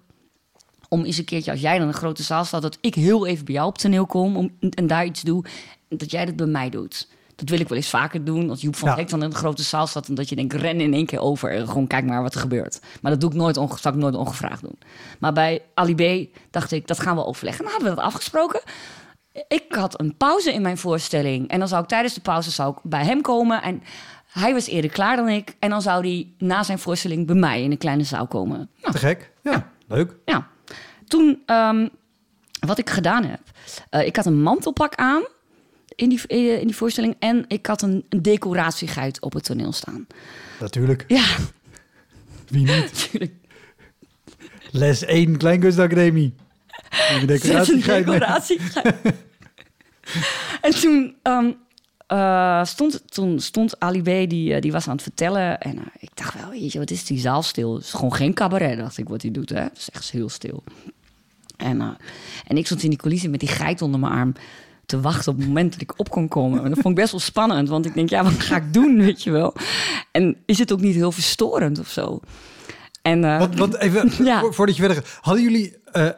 om 0.90 1.04
eens 1.04 1.18
een 1.18 1.24
keertje, 1.24 1.50
als 1.50 1.60
jij 1.60 1.78
dan 1.78 1.88
een 1.88 1.94
grote 1.94 2.22
zaal 2.22 2.44
staat, 2.44 2.62
dat 2.62 2.78
ik 2.80 2.94
heel 2.94 3.26
even 3.26 3.44
bij 3.44 3.54
jou 3.54 3.68
op 3.68 3.78
toneel 3.78 4.06
kom 4.06 4.36
om, 4.36 4.50
en 4.70 4.86
daar 4.86 5.04
iets 5.04 5.22
doe, 5.22 5.44
en 5.88 5.96
dat 5.96 6.10
jij 6.10 6.24
dat 6.24 6.36
bij 6.36 6.46
mij 6.46 6.70
doet. 6.70 7.08
Dat 7.40 7.48
wil 7.48 7.60
ik 7.60 7.68
wel 7.68 7.78
eens 7.78 7.88
vaker 7.90 8.24
doen. 8.24 8.50
Als 8.50 8.60
Joep 8.60 8.76
van 8.76 8.88
Ja. 8.88 8.94
Hek 8.96 9.08
dan 9.08 9.22
in 9.22 9.28
een 9.30 9.34
grote 9.34 9.62
zaal 9.62 9.86
staat... 9.86 10.08
en 10.08 10.14
dat 10.14 10.28
je 10.28 10.36
denkt, 10.36 10.52
ren 10.54 10.80
in 10.80 10.94
één 10.94 11.06
keer 11.06 11.20
over. 11.20 11.50
En 11.50 11.66
gewoon 11.68 11.86
kijk 11.86 12.04
maar 12.04 12.22
wat 12.22 12.34
er 12.34 12.40
gebeurt. 12.40 12.80
Maar 13.02 13.10
dat 13.12 13.20
doe 13.20 13.30
ik 13.30 13.36
nooit, 13.36 13.54
zou 13.54 13.94
ik 13.94 14.00
nooit 14.00 14.14
ongevraagd 14.14 14.60
doen. 14.62 14.78
Maar 15.18 15.32
bij 15.32 15.62
Ali 15.74 15.94
B 15.94 16.36
dacht 16.50 16.72
ik, 16.72 16.86
dat 16.86 17.00
gaan 17.00 17.16
we 17.16 17.24
overleggen. 17.24 17.62
Dan 17.64 17.72
hadden 17.72 17.90
we 17.90 17.96
dat 17.96 18.04
afgesproken. 18.04 18.60
Ik 19.48 19.64
had 19.68 20.00
een 20.00 20.16
pauze 20.16 20.52
in 20.52 20.62
mijn 20.62 20.78
voorstelling. 20.78 21.48
En 21.48 21.58
dan 21.58 21.68
zou 21.68 21.82
ik 21.82 21.88
tijdens 21.88 22.14
de 22.14 22.20
pauze 22.20 22.50
zou 22.50 22.72
ik 22.72 22.78
bij 22.82 23.04
hem 23.04 23.20
komen. 23.20 23.62
En 23.62 23.82
hij 24.30 24.52
was 24.52 24.66
eerder 24.66 24.90
klaar 24.90 25.16
dan 25.16 25.28
ik. 25.28 25.56
En 25.58 25.70
dan 25.70 25.82
zou 25.82 26.00
hij 26.06 26.32
na 26.38 26.62
zijn 26.62 26.78
voorstelling 26.78 27.26
bij 27.26 27.36
mij 27.36 27.62
in 27.62 27.70
een 27.70 27.78
kleine 27.78 28.04
zaal 28.04 28.26
komen. 28.26 28.70
Nou, 28.80 28.92
Te 28.92 28.98
gek. 28.98 29.30
Ja, 29.42 29.68
leuk. 29.88 30.14
ja. 30.24 30.46
Toen, 31.06 31.42
ehm, 31.46 31.88
wat 32.66 32.78
ik 32.78 32.90
gedaan 32.90 33.24
heb. 33.24 33.40
eh, 33.90 34.06
ik 34.06 34.16
had 34.16 34.26
een 34.26 34.42
mantelpak 34.42 34.94
aan 34.94 35.22
in 36.00 36.08
die, 36.08 36.26
eh, 36.26 36.60
in 36.60 36.66
die 36.66 36.76
voorstelling. 36.76 37.16
En 37.18 37.44
ik 37.48 37.66
had 37.66 37.82
een, 37.82 38.04
een 38.08 38.38
op 39.20 39.32
het 39.32 39.44
toneel 39.44 39.72
staan. 39.72 40.06
Natuurlijk. 40.60 41.04
Ja, 41.08 41.36
Wie 42.48 42.66
niet? 42.66 42.92
natuurlijk. 43.02 43.32
Les 44.70 45.04
1 45.04 45.36
Kleinkunstacademie. 45.36 46.34
Een 47.10 47.30
en 50.60 50.70
toen, 50.70 51.16
eh, 52.06 52.64
stond, 52.64 53.12
toen 53.12 53.40
stond 53.40 53.80
Ali 53.80 54.02
B, 54.02 54.30
die, 54.30 54.54
eh, 54.54 54.60
die 54.60 54.72
was 54.72 54.86
aan 54.86 54.92
het 54.92 55.02
vertellen. 55.02 55.60
En 55.60 55.78
ik 55.98 56.10
dacht 56.14 56.40
wel, 56.40 56.50
weet 56.50 56.72
je, 56.72 56.78
wat 56.78 56.90
is 56.90 57.04
die 57.04 57.18
zaal 57.18 57.42
stil? 57.42 57.74
Het 57.74 57.84
is 57.84 57.92
gewoon 57.92 58.14
geen 58.14 58.34
cabaret, 58.34 58.78
dacht 58.78 58.98
ik, 58.98 59.08
wat 59.08 59.22
hij 59.22 59.30
doet. 59.30 59.48
Hè? 59.48 59.60
Het 59.60 59.76
is 59.76 59.90
echt 59.90 60.10
heel 60.10 60.28
stil. 60.28 60.62
En, 61.56 61.96
en 62.46 62.56
ik 62.56 62.66
stond 62.66 62.82
in 62.82 62.90
die 62.90 62.98
coulissen 62.98 63.30
met 63.30 63.40
die 63.40 63.48
geit 63.48 63.82
onder 63.82 64.00
mijn 64.00 64.12
arm 64.12 64.34
te 64.90 65.00
wachten 65.00 65.32
op 65.32 65.38
het 65.38 65.46
moment 65.46 65.72
dat 65.72 65.80
ik 65.80 65.92
op 65.98 66.10
kon 66.10 66.28
komen. 66.28 66.58
En 66.64 66.68
dat 66.70 66.78
vond 66.78 66.88
ik 66.88 67.00
best 67.00 67.10
wel 67.10 67.20
spannend, 67.20 67.68
want 67.68 67.86
ik 67.86 67.94
denk, 67.94 68.08
ja, 68.10 68.22
wat 68.22 68.32
ga 68.32 68.56
ik 68.56 68.72
doen, 68.72 68.96
weet 68.98 69.22
je 69.22 69.30
wel? 69.30 69.54
En 70.12 70.36
is 70.46 70.58
het 70.58 70.72
ook 70.72 70.80
niet 70.80 70.94
heel 70.94 71.12
verstorend 71.12 71.78
of 71.78 71.88
zo? 71.88 72.20
En, 73.02 73.24
eh, 73.24 73.38
Wat, 73.38 73.54
wat 73.54 73.76
even, 73.78 74.10
Ja. 74.26 74.40
vo- 74.40 74.52
voordat 74.52 74.76
je 74.76 74.82
verder 74.82 75.02
gaat. 75.02 75.18
Hadden 75.20 75.42
jullie, 75.42 75.76
eh, 75.92 76.08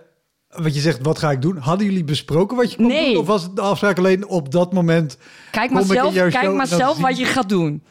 wat 0.49 0.75
je 0.75 0.81
zegt, 0.81 0.99
wat 1.03 1.19
ga 1.19 1.31
ik 1.31 1.43
doen? 1.43 1.57
Hadden 1.57 1.87
jullie 1.87 2.05
besproken 2.05 2.57
wat 2.57 2.71
je 2.71 2.77
kon 2.77 2.87
Nee. 2.87 3.13
doen? 3.13 3.21
Of 3.21 3.27
was 3.27 3.43
het 3.43 3.57
de 3.57 3.63
afspraak 3.63 3.99
alleen 3.99 4.27
op 4.29 4.53
dat 4.53 4.73
moment? 4.73 5.19
Kijk 5.51 5.71
maar 5.71 5.83
zelf, 5.85 6.15
kijk 6.15 6.53
maar 6.53 6.67
zelf 6.67 6.99
wat 6.99 7.19
je 7.19 7.25
gaat 7.25 7.49
doen. 7.49 7.83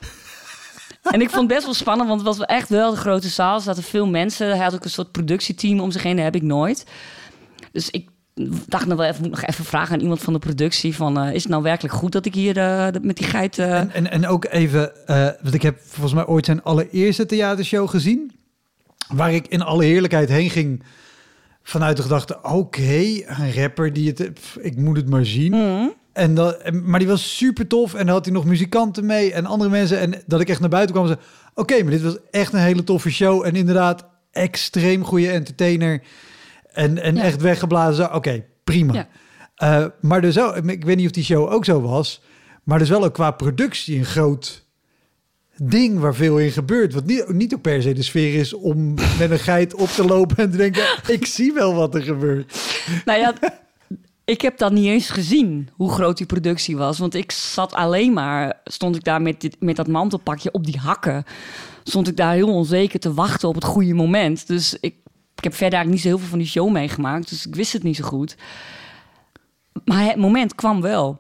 en 1.14 1.22
ik 1.22 1.30
vond 1.30 1.42
het 1.42 1.48
best 1.54 1.66
wel 1.66 1.74
spannend, 1.74 2.08
want 2.10 2.20
het 2.20 2.30
was 2.30 2.38
wel 2.38 2.58
echt 2.58 2.70
wel 2.70 2.92
een 2.92 2.98
grote 2.98 3.28
zaal. 3.30 3.56
Er 3.56 3.62
zaten 3.62 3.84
veel 3.84 4.08
mensen. 4.08 4.48
Hij 4.48 4.58
had 4.64 4.74
ook 4.74 4.84
een 4.84 4.90
soort 4.90 5.12
productieteam 5.12 5.80
om 5.80 5.92
zich 5.92 6.04
heen. 6.04 6.16
Dat 6.16 6.26
heb 6.26 6.36
ik 6.36 6.42
nooit. 6.42 6.86
Dus 7.72 7.90
ik 7.90 8.10
dacht 8.68 8.86
nog 8.86 8.98
wel 8.98 9.08
even, 9.08 9.22
moet 9.22 9.32
nog 9.32 9.46
even 9.46 9.66
vragen 9.66 9.94
aan 9.94 10.02
iemand 10.02 10.22
van 10.22 10.34
de 10.34 10.40
productie: 10.40 10.96
van, 10.96 11.20
eh, 11.20 11.34
is 11.34 11.42
het 11.42 11.52
nou 11.52 11.64
werkelijk 11.64 11.94
goed 11.94 12.12
dat 12.12 12.26
ik 12.26 12.34
hier 12.34 12.58
eh, 12.58 12.88
met 13.02 13.18
die 13.18 13.28
geit... 13.28 13.58
eh, 13.60 13.80
En, 13.80 13.92
en, 13.92 14.12
en 14.12 14.28
ook 14.28 14.46
even, 14.50 14.92
want 15.42 15.54
ik 15.54 15.62
heb 15.62 15.80
volgens 15.86 16.14
mij 16.14 16.26
ooit 16.26 16.46
zijn 16.46 16.64
allereerste 16.64 17.26
theatershow 17.26 17.90
gezien. 17.90 18.32
Waar 19.08 19.34
ik 19.34 19.48
in 19.48 19.62
alle 19.62 19.84
heerlijkheid 19.84 20.30
heen 20.30 20.50
ging 20.50 20.84
vanuit 21.64 21.98
de 21.98 22.04
gedachte, 22.04 22.38
oké, 22.44 23.02
een 23.26 23.54
rapper 23.54 23.94
die 23.94 24.08
het, 24.08 24.34
pff, 24.34 24.58
ik 24.58 24.78
moet 24.78 24.98
het 24.98 25.10
maar 25.10 25.26
zien. 25.26 25.52
mhm. 25.52 25.88
En 26.14 26.36
dat, 26.36 26.72
maar 26.72 27.00
die 27.00 27.08
was 27.08 27.38
super 27.38 27.68
tof 27.68 27.94
en 27.94 28.06
dan 28.06 28.16
had 28.16 28.26
hij 28.26 28.34
nog 28.34 28.46
muzikanten 28.46 29.06
mee 29.06 29.34
en 29.34 29.46
andere 29.46 29.70
mensen. 29.70 30.00
En 30.00 30.14
dat 30.26 30.42
ik 30.42 30.50
echt 30.50 30.60
naar 30.60 30.70
buiten 30.70 30.96
kwam 30.96 31.08
en 31.08 31.14
zei, 31.14 31.28
oké, 31.56 31.84
maar 31.84 31.92
dit 31.92 32.02
was 32.02 32.18
echt 32.32 32.54
een 32.54 32.60
hele 32.60 32.84
toffe 32.84 33.10
show. 33.12 33.46
En 33.46 33.56
inderdaad, 33.56 34.06
extreem 34.32 35.04
goede 35.04 35.30
entertainer. 35.30 36.02
En, 36.72 36.98
en 36.98 37.16
Ja. 37.16 37.22
echt 37.22 37.42
weggeblazen. 37.42 38.14
Oké, 38.14 38.44
prima. 38.64 39.08
Eh, 39.56 39.86
maar 40.02 40.22
dus 40.22 40.40
ook, 40.40 40.56
ik 40.56 40.86
weet 40.86 40.98
niet 40.98 41.06
of 41.06 41.12
die 41.12 41.24
show 41.24 41.52
ook 41.52 41.66
zo 41.66 41.82
was. 41.82 42.22
Maar 42.64 42.80
dus 42.80 42.90
wel 42.90 43.04
ook 43.04 43.14
qua 43.14 43.32
productie 43.32 43.98
een 43.98 44.06
groot 44.06 44.66
ding 45.58 46.00
waar 46.00 46.16
veel 46.16 46.38
in 46.38 46.52
gebeurt. 46.52 46.94
Wat 46.94 47.06
niet, 47.06 47.30
niet 47.34 47.54
ook 47.54 47.62
per 47.62 47.82
se 47.82 47.94
de 47.94 48.04
sfeer 48.04 48.40
is 48.40 48.54
om 48.54 48.94
met 49.20 49.32
een 49.32 49.40
geit 49.40 49.74
op 49.74 49.90
te 49.90 50.06
lopen 50.06 50.38
en 50.38 50.52
te 50.52 50.58
denken... 50.58 50.84
ik 51.08 51.26
zie 51.26 51.54
wel 51.54 51.76
wat 51.76 51.96
er 51.96 52.02
gebeurt. 52.02 52.62
Nou 53.06 53.20
ja, 53.20 53.34
ik 54.26 54.42
heb 54.42 54.58
dat 54.58 54.72
niet 54.72 54.86
eens 54.86 55.10
gezien, 55.10 55.70
hoe 55.74 55.92
groot 55.92 56.18
die 56.18 56.26
productie 56.26 56.78
was. 56.78 56.98
Want 57.00 57.14
ik 57.14 57.32
zat 57.32 57.74
alleen 57.74 58.14
maar, 58.14 58.60
stond 58.64 58.96
ik 58.96 59.04
daar 59.04 59.22
met, 59.22 59.42
dit, 59.42 59.56
met 59.60 59.76
dat 59.76 59.88
mantelpakje 59.88 60.52
op 60.52 60.66
die 60.66 60.78
hakken. 60.78 61.24
Stond 61.84 62.08
ik 62.08 62.18
daar 62.18 62.34
heel 62.34 62.54
onzeker 62.54 63.00
te 63.00 63.14
wachten 63.14 63.50
op 63.50 63.56
het 63.56 63.64
goede 63.64 63.94
moment. 63.94 64.48
Dus 64.48 64.78
ik, 64.80 64.96
ik 65.42 65.48
heb 65.48 65.56
verder 65.56 65.80
eigenlijk 65.80 65.90
niet 65.90 66.02
zo 66.02 66.08
heel 66.08 66.18
veel 66.18 66.28
van 66.28 66.38
die 66.40 66.48
show 66.48 66.70
meegemaakt. 66.70 67.30
Dus 67.30 67.46
ik 67.46 67.56
wist 67.56 67.74
het 67.74 67.84
niet 67.84 67.96
zo 67.96 68.04
goed. 68.04 68.36
Maar 69.86 70.06
het 70.06 70.16
moment 70.16 70.56
kwam 70.56 70.82
wel. 70.82 71.20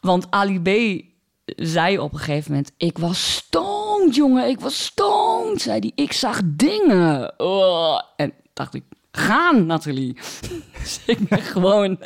Want 0.00 0.30
Ali 0.30 0.60
B 0.60 1.02
zei 1.44 1.98
op 1.98 2.12
een 2.12 2.18
gegeven 2.18 2.50
moment... 2.50 2.72
Ik 2.76 2.98
was 2.98 3.34
stoned, 3.34 4.14
jongen. 4.14 4.48
Ik 4.48 4.60
was 4.60 4.84
stoned, 4.84 5.60
zei 5.60 5.78
hij. 5.78 5.92
Ik 5.94 6.12
zag 6.12 6.40
dingen. 6.44 7.40
Oh. 7.40 8.00
En 8.16 8.32
dacht 8.52 8.74
ik, 8.74 8.82
gaan, 9.10 9.66
Nathalie. 9.66 10.16
Dus 10.78 11.00
ik 11.06 11.28
ben 11.28 11.42
gewoon... 11.42 11.98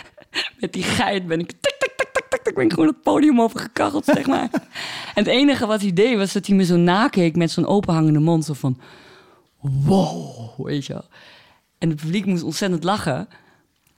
Met 0.60 0.72
die 0.72 0.82
geit 0.82 1.26
ben 1.26 1.40
ik... 1.40 1.50
Tik, 1.50 1.76
tik, 1.78 1.92
tik, 1.96 2.08
tik, 2.12 2.26
tik, 2.28 2.46
Ik 2.46 2.54
ben 2.54 2.70
gewoon 2.70 2.86
het 2.86 3.02
podium 3.02 3.40
overgekacheld, 3.40 4.04
zeg 4.04 4.26
maar. 4.26 4.48
en 5.14 5.24
het 5.24 5.26
enige 5.26 5.66
wat 5.66 5.80
hij 5.80 5.92
deed 5.92 6.16
was 6.16 6.32
dat 6.32 6.46
hij 6.46 6.56
me 6.56 6.64
zo 6.64 6.76
nakeek 6.76 7.36
met 7.36 7.50
zo'n 7.50 7.66
openhangende 7.66 8.20
mond. 8.20 8.44
Zo 8.44 8.52
van, 8.52 8.80
wow, 9.60 10.66
weet 10.66 10.86
je 10.86 10.92
wel. 10.92 11.04
En 11.78 11.88
het 11.88 12.00
publiek 12.00 12.26
moest 12.26 12.42
ontzettend 12.42 12.84
lachen. 12.84 13.28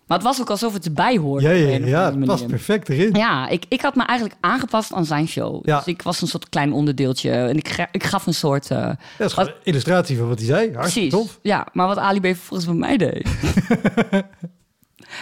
Maar 0.06 0.18
het 0.18 0.26
was 0.26 0.40
ook 0.40 0.50
alsof 0.50 0.72
het 0.72 0.84
erbij 0.84 1.16
hoorde. 1.16 1.46
Ja, 1.48 1.52
ja, 1.52 1.86
ja, 1.86 2.04
het 2.04 2.24
past 2.24 2.46
perfect 2.46 2.88
erin. 2.88 3.14
Ja, 3.14 3.48
ik, 3.48 3.64
ik 3.68 3.80
had 3.80 3.94
me 3.94 4.04
eigenlijk 4.04 4.38
aangepast 4.40 4.92
aan 4.92 5.04
zijn 5.04 5.28
show. 5.28 5.66
Ja. 5.66 5.76
Dus 5.76 5.86
ik 5.86 6.02
was 6.02 6.20
een 6.22 6.28
soort 6.28 6.48
klein 6.48 6.72
onderdeeltje. 6.72 7.30
En 7.30 7.56
ik, 7.56 7.88
ik 7.92 8.04
gaf 8.04 8.26
een 8.26 8.34
soort... 8.34 8.70
eh, 8.70 8.90
Dat 9.18 9.30
is 9.30 9.36
een 9.36 9.52
illustratie 9.62 10.18
van 10.18 10.28
wat 10.28 10.38
hij 10.38 10.46
zei. 10.46 10.72
Hartstikke 10.74 11.08
Precies. 11.08 11.26
tof. 11.28 11.38
Ja, 11.42 11.66
maar 11.72 11.86
wat 11.86 11.98
Ali 11.98 12.20
B 12.20 12.36
volgens 12.36 12.70
mij 12.78 12.96
deed. 12.96 13.28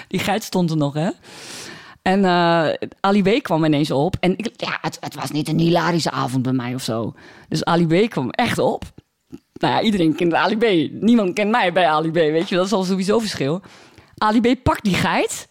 Die 0.08 0.20
geit 0.20 0.42
stond 0.42 0.70
er 0.70 0.76
nog, 0.76 0.94
hè? 0.94 1.10
En 2.02 2.24
eh 2.24 2.68
Ali 3.00 3.22
B 3.22 3.42
kwam 3.42 3.64
ineens 3.64 3.90
op. 3.90 4.16
En 4.20 4.38
ik, 4.38 4.50
ja, 4.56 4.78
het, 4.80 4.96
het 5.00 5.14
was 5.14 5.30
niet 5.30 5.48
een 5.48 5.58
hilarische 5.58 6.10
avond 6.10 6.42
bij 6.42 6.52
mij 6.52 6.74
of 6.74 6.82
zo. 6.82 7.14
Dus 7.48 7.64
Ali 7.64 8.06
B 8.06 8.10
kwam 8.10 8.30
echt 8.30 8.58
op. 8.58 8.84
Nou 9.58 9.74
ja, 9.74 9.80
iedereen 9.80 10.14
kent 10.14 10.34
Ali 10.34 10.56
B. 10.56 10.92
Niemand 11.02 11.34
kent 11.34 11.50
mij 11.50 11.72
bij 11.72 11.86
Ali 11.88 12.10
B, 12.10 12.14
weet 12.14 12.48
je. 12.48 12.54
Dat 12.56 12.66
is 12.66 12.72
al 12.72 12.84
sowieso 12.84 13.18
verschil. 13.18 13.60
Ali 14.18 14.40
B 14.40 14.62
pakt 14.62 14.84
die 14.84 14.94
geit. 14.94 15.48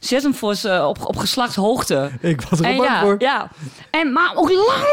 Zet 0.00 0.22
hem 0.22 0.34
voor 0.34 0.54
z'n- 0.54 0.68
op, 0.80 1.06
op 1.06 1.16
geslachtshoogte. 1.16 2.10
Ik 2.20 2.40
was 2.40 2.58
er 2.60 2.64
En 2.64 2.76
bang 2.76 2.88
ja, 2.88 3.00
voor. 3.00 3.14
ja. 3.18 3.50
En 3.90 4.12
maar 4.12 4.32
ook 4.34 4.50
lang. 4.50 4.86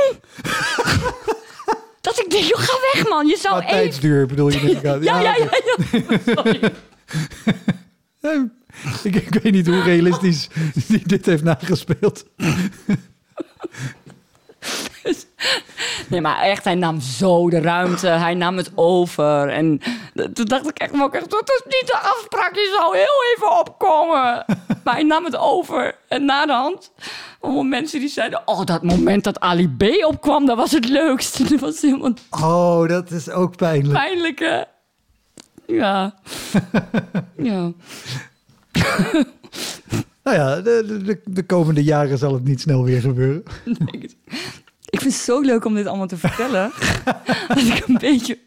dat 2.02 2.20
ik 2.20 2.30
denk, 2.30 2.44
joh, 2.44 2.60
ga 2.60 2.74
weg 2.94 3.10
man. 3.10 3.28
Je 3.28 3.38
zou 3.38 3.56
even 3.58 3.68
tijdsduur 3.70 4.26
bedoel 4.28 4.50
je 4.50 4.60
inderdaad. 4.60 5.04
ja, 5.10 5.20
ja, 5.20 5.36
ja. 5.36 5.48
ja. 5.92 6.18
Sorry. 6.36 6.60
Nee, 8.22 8.50
ik, 9.04 9.16
ik 9.16 9.34
weet 9.44 9.54
niet 9.54 9.68
hoe 9.68 9.82
realistisch 9.82 10.48
die 10.88 11.02
dit 11.14 11.26
heeft 11.26 11.44
nagespeeld. 11.44 12.26
Nee, 16.08 16.22
maar 16.22 16.42
echt, 16.42 16.64
hij 16.64 16.76
nam 16.76 17.00
zo 17.02 17.50
de 17.50 17.62
ruimte. 17.62 18.08
Hij 18.08 18.34
nam 18.34 18.58
het 18.58 18.72
over. 18.76 19.50
En 19.50 19.82
toen 20.34 20.46
dacht 20.46 20.70
ik 20.70 20.78
echt, 20.78 21.02
ook 21.02 21.14
echt, 21.14 21.30
dat 21.30 21.50
is 21.50 21.62
niet 21.66 21.88
de 21.88 21.98
afspraak. 21.98 22.56
Je 22.56 22.78
zou 22.80 22.98
heel 22.98 23.34
even 23.36 23.60
opkomen. 23.60 24.46
Maar 24.84 24.94
hij 24.94 25.04
nam 25.04 25.26
het 25.26 25.38
over. 25.38 25.96
En 26.08 26.26
na 26.26 26.46
de 26.46 26.52
hand, 26.52 26.92
allemaal 27.40 27.64
mensen 27.64 28.00
die 28.00 28.10
zeiden... 28.10 28.42
Oh, 28.46 28.66
dat 28.66 28.84
moment 28.84 29.24
dat 29.24 29.40
Ali 29.40 29.70
B 29.78 29.84
opkwam, 30.06 30.46
dat 30.46 30.58
was 30.58 30.72
het 30.72 30.90
leukst. 30.90 31.50
Dat 31.50 31.60
was 31.60 31.82
helemaal 31.82 32.14
Oh, 32.30 32.88
dat 32.88 33.12
is 33.12 33.30
ook 33.30 33.56
pijnlijk. 33.58 33.94
pijnlijk, 33.94 34.40
hè? 34.40 34.62
Ja. 35.68 36.14
ja. 37.38 37.72
Nou 40.24 40.38
ja, 40.38 40.62
de, 40.62 41.02
de, 41.06 41.22
de 41.26 41.44
komende 41.44 41.84
jaren 41.84 42.18
zal 42.18 42.34
het 42.34 42.44
niet 42.44 42.62
snel 42.62 42.84
weer 42.84 43.02
gebeuren. 43.02 43.44
Ik 44.94 45.02
vind 45.02 45.14
het 45.14 45.24
zo 45.24 45.40
leuk 45.42 45.66
om 45.66 45.76
dit 45.76 45.86
allemaal 45.86 46.08
te 46.08 46.18
vertellen. 46.18 46.72
dat 47.48 47.58
ik 47.58 47.84
een 47.88 47.98
beetje 48.00 48.38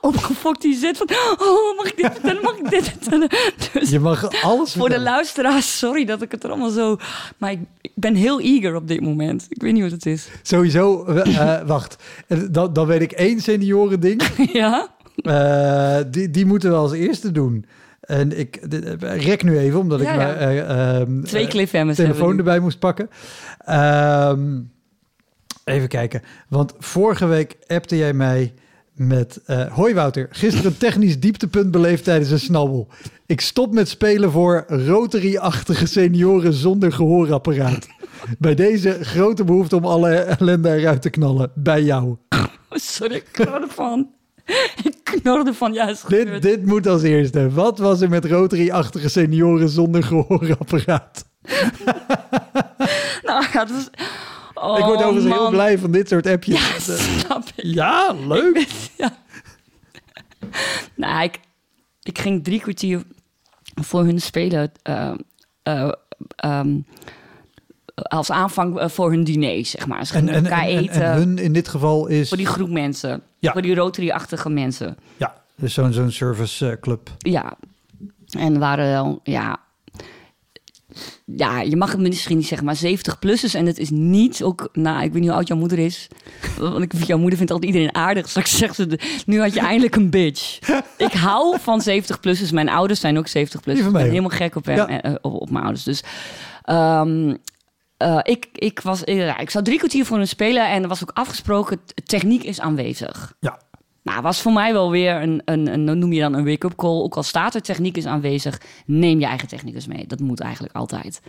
opgefokt 0.00 0.62
hier 0.62 0.76
zit 0.76 0.96
van... 0.96 1.08
Oh, 1.38 1.76
mag 1.76 1.86
ik 1.86 1.96
dit 1.96 2.12
vertellen? 2.12 2.42
Mag 2.42 2.56
ik 2.56 2.70
dit 2.70 2.84
vertellen? 2.88 3.28
Dus 3.72 3.90
Je 3.90 3.98
mag 3.98 4.42
alles 4.42 4.72
voor 4.72 4.88
de 4.88 5.00
luisteraars, 5.00 5.78
sorry 5.78 6.04
dat 6.04 6.22
ik 6.22 6.30
het 6.30 6.44
er 6.44 6.50
allemaal 6.50 6.70
zo... 6.70 6.96
Maar 7.38 7.50
ik, 7.50 7.60
ik 7.80 7.92
ben 7.94 8.14
heel 8.14 8.40
eager 8.40 8.74
op 8.74 8.88
dit 8.88 9.00
moment. 9.00 9.46
Ik 9.48 9.62
weet 9.62 9.72
niet 9.72 9.82
wat 9.82 9.90
het 9.90 10.06
is. 10.06 10.28
Sowieso, 10.42 11.04
eh, 11.04 11.56
eh, 11.58 11.66
wacht. 11.66 11.96
Eh, 12.26 12.38
Dan, 12.50 12.72
dan 12.72 12.86
weet 12.86 13.00
ik 13.02 13.12
één 13.12 13.40
senioren 13.40 14.00
ding. 14.00 14.22
ja? 14.52 14.88
Die, 16.10 16.30
die 16.30 16.46
moeten 16.46 16.70
we 16.70 16.76
als 16.76 16.92
eerste 16.92 17.32
doen. 17.32 17.64
En 18.00 18.38
ik 18.38 18.58
rek 19.00 19.42
nu 19.42 19.58
even, 19.58 19.78
omdat 19.80 20.00
Ja, 20.00 20.12
ik 20.12 20.20
ja. 20.20 20.26
mijn 20.26 20.38
eh, 20.38 21.00
ehm, 21.00 21.22
Twee 21.22 21.44
eh, 21.44 21.50
cliffhangers 21.50 21.96
telefoon 21.96 22.38
erbij 22.38 22.58
moest 22.60 22.78
pakken. 22.78 23.10
Ehm, 23.64 24.60
even 25.64 25.88
kijken. 25.88 26.22
Want 26.48 26.74
vorige 26.78 27.26
week 27.26 27.56
appte 27.66 27.96
jij 27.96 28.12
mij 28.12 28.54
met... 28.94 29.40
eh 29.46 29.72
Hoi 29.72 29.94
Wouter, 29.94 30.28
gisteren 30.30 30.70
een 30.70 30.78
technisch 30.78 31.20
dieptepunt 31.20 31.70
beleefd 31.70 32.04
tijdens 32.04 32.30
een 32.30 32.38
snabbel. 32.38 32.88
Ik 33.26 33.40
stop 33.40 33.72
met 33.72 33.88
spelen 33.88 34.30
voor 34.30 34.64
Rotary-achtige 34.68 35.86
senioren 35.86 36.52
zonder 36.52 36.92
gehoorapparaat. 36.92 37.86
Bij 38.38 38.54
deze 38.54 39.04
grote 39.04 39.44
behoefte 39.44 39.76
om 39.76 39.84
alle 39.84 40.14
ellende 40.14 40.74
eruit 40.74 41.02
te 41.02 41.10
knallen. 41.10 41.52
Bij 41.54 41.82
jou. 41.82 42.16
Oh, 42.28 42.44
sorry, 42.70 43.14
ik 43.14 43.28
knorde 43.32 43.68
van. 43.68 44.10
Ik 44.82 45.00
knorde 45.02 45.54
van, 45.54 45.72
ja, 45.72 45.88
is 45.88 46.02
Dit, 46.08 46.42
dit 46.42 46.66
moet 46.66 46.86
als 46.86 47.02
eerste. 47.02 47.50
Wat 47.50 47.78
was 47.78 48.00
er 48.00 48.08
met 48.08 48.24
Rotary-achtige 48.24 49.08
senioren 49.08 49.68
zonder 49.68 50.02
gehoorapparaat? 50.02 51.24
Nou, 53.22 53.44
ja, 53.52 53.60
het 53.60 53.70
was... 53.70 53.90
Oh, 54.62 54.78
ik 54.78 54.84
word 54.84 54.98
overigens 55.02 55.32
heel 55.32 55.42
man. 55.42 55.50
blij 55.50 55.78
van 55.78 55.90
dit 55.90 56.08
soort 56.08 56.26
appjes. 56.26 56.86
Ja, 56.86 56.94
snap 57.20 57.44
ik. 57.56 57.64
ja, 57.64 58.12
leuk. 58.26 58.66
Ja. 58.96 59.16
Nou, 60.94 61.22
ik, 61.22 61.40
ik 62.02 62.18
ging 62.18 62.44
drie 62.44 62.60
kwartier 62.60 63.02
voor 63.82 64.04
hun 64.04 64.20
spelen. 64.20 64.72
eh, 64.82 65.12
eh, 65.62 65.92
ehm, 66.36 66.78
als 67.94 68.30
aanvang 68.30 68.78
eh, 68.78 68.88
voor 68.88 69.10
hun 69.10 69.24
diner, 69.24 69.64
zeg 69.66 69.86
maar. 69.86 70.06
Ze 70.06 70.14
En, 70.14 70.18
gingen 70.20 70.34
en, 70.34 70.44
elkaar 70.44 70.64
en, 70.68 70.76
en, 70.76 70.82
eten. 70.82 71.02
en 71.02 71.16
hun 71.16 71.38
in 71.38 71.52
dit 71.52 71.68
geval 71.68 72.06
is... 72.06 72.28
Voor 72.28 72.36
die 72.36 72.46
groep 72.46 72.68
mensen. 72.70 73.22
Ja. 73.38 73.52
Voor 73.52 73.62
die 73.62 73.74
Rotary-achtige 73.74 74.48
mensen. 74.50 74.96
Ja, 75.16 75.34
dus 75.54 75.74
zo'n 75.74 75.92
zo'n 75.92 76.10
service 76.10 76.70
eh, 76.70 76.80
club. 76.80 77.10
Ja. 77.18 77.56
En 78.38 78.58
waren 78.58 78.86
wel, 78.86 79.20
ja... 79.22 79.60
Ja, 81.24 81.60
je 81.60 81.76
mag 81.76 81.90
het 81.92 82.00
misschien 82.00 82.36
niet 82.36 82.46
zeggen, 82.46 82.66
maar 82.66 82.76
70-plussers. 82.76 83.54
En 83.54 83.66
het 83.66 83.78
is 83.78 83.90
niet 83.90 84.42
ook... 84.42 84.68
Nou, 84.72 85.02
ik 85.02 85.12
weet 85.12 85.20
niet 85.20 85.28
hoe 85.30 85.38
oud 85.38 85.48
jouw 85.48 85.56
moeder 85.56 85.78
is. 85.78 86.08
Want 86.58 86.82
ik, 86.82 86.92
jouw 87.04 87.18
moeder 87.18 87.36
vindt 87.36 87.52
altijd 87.52 87.72
iedereen 87.72 87.94
aardig. 87.94 88.28
Straks 88.28 88.56
zegt 88.58 88.74
ze, 88.74 88.98
nu 89.26 89.40
had 89.40 89.54
je 89.54 89.60
eindelijk 89.60 89.96
een 89.96 90.10
bitch. 90.10 90.58
Ik 90.96 91.12
hou 91.12 91.56
van 91.60 91.82
70-plussers. 91.88 92.50
Mijn 92.52 92.68
ouders 92.68 93.00
zijn 93.00 93.18
ook 93.18 93.28
70-plussers. 93.28 93.62
Die 93.64 93.76
Ik 93.76 93.82
ben 93.82 93.92
mij 93.92 94.08
helemaal 94.08 94.30
gek 94.30 94.56
op, 94.56 94.64
hem, 94.64 94.76
Ja. 94.76 95.00
eh, 95.02 95.14
op, 95.20 95.32
op 95.40 95.50
mijn 95.50 95.64
ouders. 95.64 95.84
Dus... 95.84 96.02
ehm, 96.62 97.34
eh, 97.96 98.18
ik, 98.22 98.48
ik, 98.52 98.80
was, 98.80 99.04
eh, 99.04 99.16
ja, 99.16 99.38
ik 99.38 99.50
zou 99.50 99.64
drie 99.64 99.78
kwartier 99.78 100.04
voor 100.06 100.16
hun 100.16 100.28
spelen 100.28 100.68
en 100.68 100.82
er 100.82 100.88
was 100.88 101.02
ook 101.02 101.10
afgesproken, 101.14 101.80
techniek 102.04 102.42
is 102.42 102.60
aanwezig. 102.60 103.32
Ja, 103.40 103.58
Nou, 104.10 104.22
was 104.22 104.40
voor 104.40 104.52
mij 104.52 104.72
wel 104.72 104.90
weer 104.90 105.22
een, 105.22 105.42
een, 105.44 105.72
een 105.72 105.98
noem 105.98 106.12
je 106.12 106.20
dan 106.20 106.34
een 106.34 106.44
wake-up 106.44 106.76
call. 106.76 107.00
Ook 107.00 107.16
al 107.16 107.22
staat 107.22 107.54
er 107.54 107.62
techniek 107.62 107.96
is 107.96 108.06
aanwezig, 108.06 108.60
neem 108.86 109.20
je 109.20 109.26
eigen 109.26 109.48
technicus 109.48 109.86
mee. 109.86 110.06
Dat 110.06 110.20
moet 110.20 110.40
eigenlijk 110.40 110.74
altijd. 110.74 111.20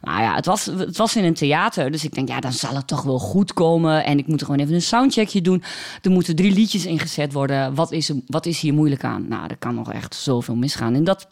Nou 0.00 0.22
ja, 0.22 0.34
het 0.34 0.46
was, 0.46 0.64
het 0.64 0.96
was 0.96 1.16
in 1.16 1.24
een 1.24 1.34
theater, 1.34 1.90
dus 1.90 2.04
ik 2.04 2.14
denk, 2.14 2.28
ja, 2.28 2.40
dan 2.40 2.52
zal 2.52 2.74
het 2.74 2.86
toch 2.86 3.02
wel 3.02 3.18
goed 3.18 3.52
komen. 3.52 4.04
En 4.04 4.18
ik 4.18 4.26
moet 4.26 4.40
er 4.40 4.46
gewoon 4.46 4.60
even 4.60 4.74
een 4.74 4.82
soundcheckje 4.82 5.40
doen. 5.40 5.62
Er 6.02 6.10
moeten 6.10 6.36
drie 6.36 6.52
liedjes 6.52 6.86
ingezet 6.86 7.32
worden. 7.32 7.74
Wat 7.74 7.92
is, 7.92 8.12
wat 8.26 8.46
is 8.46 8.60
hier 8.60 8.74
moeilijk 8.74 9.04
aan? 9.04 9.28
Nou, 9.28 9.46
er 9.48 9.56
kan 9.56 9.74
nog 9.74 9.92
echt 9.92 10.14
zoveel 10.14 10.56
misgaan. 10.56 10.94
En 10.94 11.04
dat, 11.04 11.28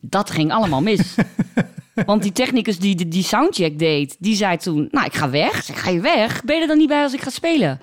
dat 0.00 0.30
ging 0.30 0.52
allemaal 0.52 0.82
mis. 0.82 1.14
Want 2.06 2.22
die 2.22 2.32
technicus 2.32 2.78
die 2.78 2.94
die, 2.94 3.08
die 3.08 3.22
soundcheck 3.22 3.78
deed, 3.78 4.16
die 4.18 4.36
zei 4.36 4.56
toen... 4.56 4.88
Nou, 4.90 5.06
ik 5.06 5.14
ga 5.14 5.30
weg. 5.30 5.56
Ik 5.56 5.62
zeg, 5.62 5.82
ga 5.82 5.90
je 5.90 6.00
weg? 6.00 6.44
Ben 6.44 6.56
je 6.56 6.62
er 6.62 6.68
dan 6.68 6.78
niet 6.78 6.88
bij 6.88 7.02
als 7.02 7.14
ik 7.14 7.22
ga 7.22 7.30
spelen? 7.30 7.80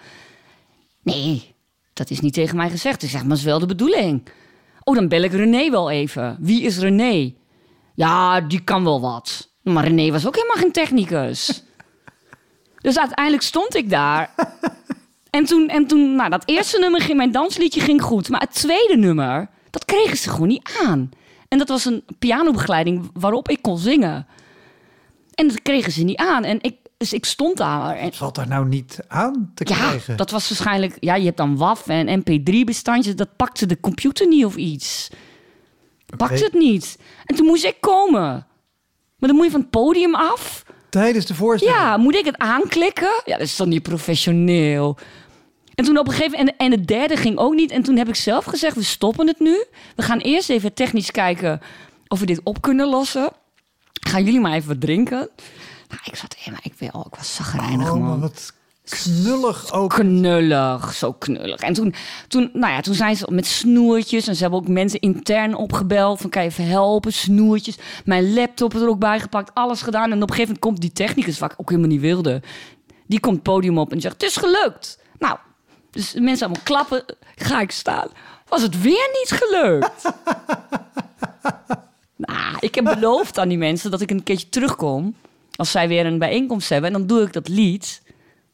Nee, 1.04 1.52
dat 1.94 2.10
is 2.10 2.20
niet 2.20 2.34
tegen 2.34 2.56
mij 2.56 2.70
gezegd. 2.70 3.04
Ik 3.04 3.10
zeg, 3.10 3.20
maar 3.20 3.30
dat 3.30 3.38
is 3.38 3.44
wel 3.44 3.60
de 3.60 3.66
bedoeling. 3.66 4.30
Oh, 4.84 4.96
dan 4.96 5.08
bel 5.08 5.22
ik 5.22 5.32
René 5.32 5.70
wel 5.70 5.90
even. 5.90 6.38
Wie 6.40 6.62
is 6.62 6.78
René? 6.78 7.34
Ja, 7.96 8.42
die 8.42 8.64
kan 8.64 8.84
wel 8.84 9.02
wat. 9.02 9.50
Maar 9.64 9.84
René 9.84 10.12
was 10.12 10.28
ook 10.28 10.36
helemaal 10.36 10.58
geen 10.58 10.72
technicus. 10.72 11.48
Dus 12.82 13.00
uiteindelijk 13.00 13.44
stond 13.44 13.76
ik 13.76 13.90
daar. 13.90 14.34
En 15.30 15.46
toen, 15.46 15.68
en 15.70 15.88
toen 15.88 16.16
nou, 16.16 16.30
dat 16.30 16.44
eerste 16.46 16.80
nummer 16.80 17.02
ging, 17.02 17.18
mijn 17.18 17.32
dansliedje 17.32 17.82
ging 17.82 18.02
goed. 18.02 18.30
Maar 18.30 18.40
het 18.40 18.54
tweede 18.54 18.98
nummer, 18.98 19.50
dat 19.70 19.86
kregen 19.86 20.18
ze 20.18 20.30
gewoon 20.30 20.48
niet 20.48 20.80
aan. 20.86 21.10
En 21.48 21.58
dat 21.58 21.68
was 21.68 21.86
een 21.86 22.04
pianobegeleiding 22.20 23.10
waarop 23.14 23.50
ik 23.50 23.62
kon 23.62 23.78
zingen. 23.78 24.28
En 25.36 25.48
dat 25.48 25.62
kregen 25.62 25.92
ze 25.92 26.04
niet 26.04 26.18
aan. 26.18 26.44
En 26.44 26.58
ik, 26.62 26.76
dus 27.02 27.14
ik 27.14 27.26
stond 27.26 27.58
daar. 27.58 27.96
En, 27.96 28.04
wat 28.04 28.16
valt 28.16 28.36
daar 28.36 28.48
nou 28.48 28.68
niet 28.68 29.00
aan 29.08 29.52
te 29.54 29.66
ja, 29.70 29.76
krijgen? 29.76 30.18
dat 30.18 30.32
was 30.32 30.50
waarschijnlijk... 30.50 30.98
Ja, 31.00 31.16
je 31.16 31.26
hebt 31.26 31.38
dan 31.38 31.58
WAF 31.58 31.88
en 31.88 32.20
MP3-bestandjes. 32.20 33.16
Dat 33.16 33.36
pakte 33.36 33.66
de 33.66 33.80
computer 33.80 34.28
niet 34.28 34.46
of 34.46 34.56
iets. 34.56 35.10
Pakte 36.18 36.44
het 36.44 36.54
niet. 36.54 36.98
En 37.26 37.36
toen 37.36 37.46
moest 37.46 37.66
ik 37.66 37.78
komen. 37.80 38.48
Maar 39.18 39.30
dan 39.30 39.36
moet 39.36 39.46
je 39.46 39.52
van 39.52 39.60
het 39.60 39.70
podium 39.70 40.16
af. 40.16 40.66
Tijdens 40.90 41.26
de 41.26 41.36
voorstelling? 41.36 41.78
Ja, 41.78 41.98
moet 41.98 42.16
ik 42.16 42.26
het 42.26 42.38
aanklikken? 42.38 43.22
Ja, 43.26 43.38
dat 43.38 43.48
is 43.48 43.56
dan 43.56 43.70
niet 43.70 43.84
professioneel. 43.84 44.98
En 45.76 45.86
toen 45.86 45.98
op 45.98 46.08
een 46.08 46.14
gegeven 46.14 46.38
moment... 46.38 46.58
En, 46.58 46.66
en 46.66 46.72
het 46.72 46.88
derde 46.88 47.16
ging 47.16 47.38
ook 47.38 47.54
niet. 47.54 47.72
En 47.72 47.84
toen 47.84 47.98
heb 47.98 48.08
ik 48.08 48.16
zelf 48.16 48.46
gezegd, 48.46 48.76
we 48.76 48.84
stoppen 48.84 49.28
het 49.28 49.40
nu. 49.40 49.66
We 49.96 50.04
gaan 50.04 50.20
eerst 50.20 50.50
even 50.50 50.74
technisch 50.74 51.12
kijken 51.12 51.62
of 52.08 52.20
we 52.20 52.26
dit 52.26 52.42
op 52.44 52.62
kunnen 52.62 52.88
lossen. 52.88 53.30
Gaan 54.08 54.24
jullie 54.24 54.40
maar 54.40 54.54
even 54.54 54.68
wat 54.68 54.82
drinken? 54.82 55.30
Nou, 55.92 56.04
ik 56.04 56.16
zat... 56.16 56.36
Ja, 56.40 56.52
maar 56.52 56.60
ik, 56.64 56.74
wil, 56.78 57.06
ik 57.12 57.16
was 57.16 57.36
zagrijnig, 57.36 57.92
Oh, 57.92 58.00
man. 58.00 58.20
wat 58.20 58.54
knullig 58.84 59.72
ook. 59.72 59.94
Knullig, 59.94 60.94
zo 60.94 61.14
knullig. 61.14 61.60
En 61.60 61.74
toen, 61.74 61.94
toen, 62.28 62.50
nou 62.54 62.74
ja, 62.74 62.82
toen 62.82 62.94
zijn 62.94 63.16
ze 63.16 63.28
met 63.32 63.46
snoertjes 63.46 64.28
en 64.28 64.36
ze 64.36 64.42
hebben 64.42 64.60
ook 64.60 64.68
mensen 64.68 65.00
intern 65.00 65.56
opgebeld 65.56 66.22
van 66.22 66.30
kan 66.30 66.44
je 66.44 66.50
even 66.50 66.68
helpen, 66.68 67.14
snoertjes. 67.14 67.78
Mijn 68.06 68.34
laptop 68.34 68.74
er 68.74 68.88
ook 68.88 69.00
bij 69.00 69.20
gepakt, 69.20 69.54
alles 69.54 69.82
gedaan. 69.82 70.12
En 70.12 70.24
op 70.24 70.30
een 70.30 70.36
gegeven 70.36 70.42
moment 70.42 70.60
komt 70.60 70.82
die 70.82 70.92
technicus, 70.92 71.40
wat 71.40 71.52
ik 71.52 71.60
ook 71.60 71.70
helemaal 71.70 71.90
niet 71.92 72.02
wilde, 72.02 72.42
die 73.08 73.20
komt 73.20 73.36
het 73.36 73.44
podium 73.44 73.78
op 73.78 73.92
en 73.92 74.02
zegt 74.02 74.14
het 74.14 74.24
is 74.24 74.38
gelukt. 74.38 75.00
Nou, 75.20 75.38
dus 75.92 76.14
mensen 76.14 76.46
allemaal 76.46 76.64
klappen, 76.66 77.04
ga 77.36 77.62
ik 77.62 77.72
staan. 77.72 78.08
Was 78.48 78.62
het 78.62 78.82
weer 78.82 79.10
niet 79.20 79.32
gelukt? 79.42 80.04
nou, 82.28 82.56
ik 82.60 82.76
heb 82.76 82.84
beloofd 82.84 83.40
aan 83.40 83.48
die 83.48 83.58
mensen 83.58 83.92
dat 83.92 84.02
ik 84.02 84.12
een 84.12 84.24
keertje 84.24 84.50
terugkom 84.50 85.16
als 85.62 85.72
zij 85.72 85.88
weer 85.88 86.06
een 86.06 86.20
bijeenkomst 86.20 86.70
hebben. 86.70 86.94
En 86.94 86.98
dan 86.98 87.08
doe 87.08 87.22
ik 87.22 87.34
dat 87.34 87.48
lied. 87.48 88.02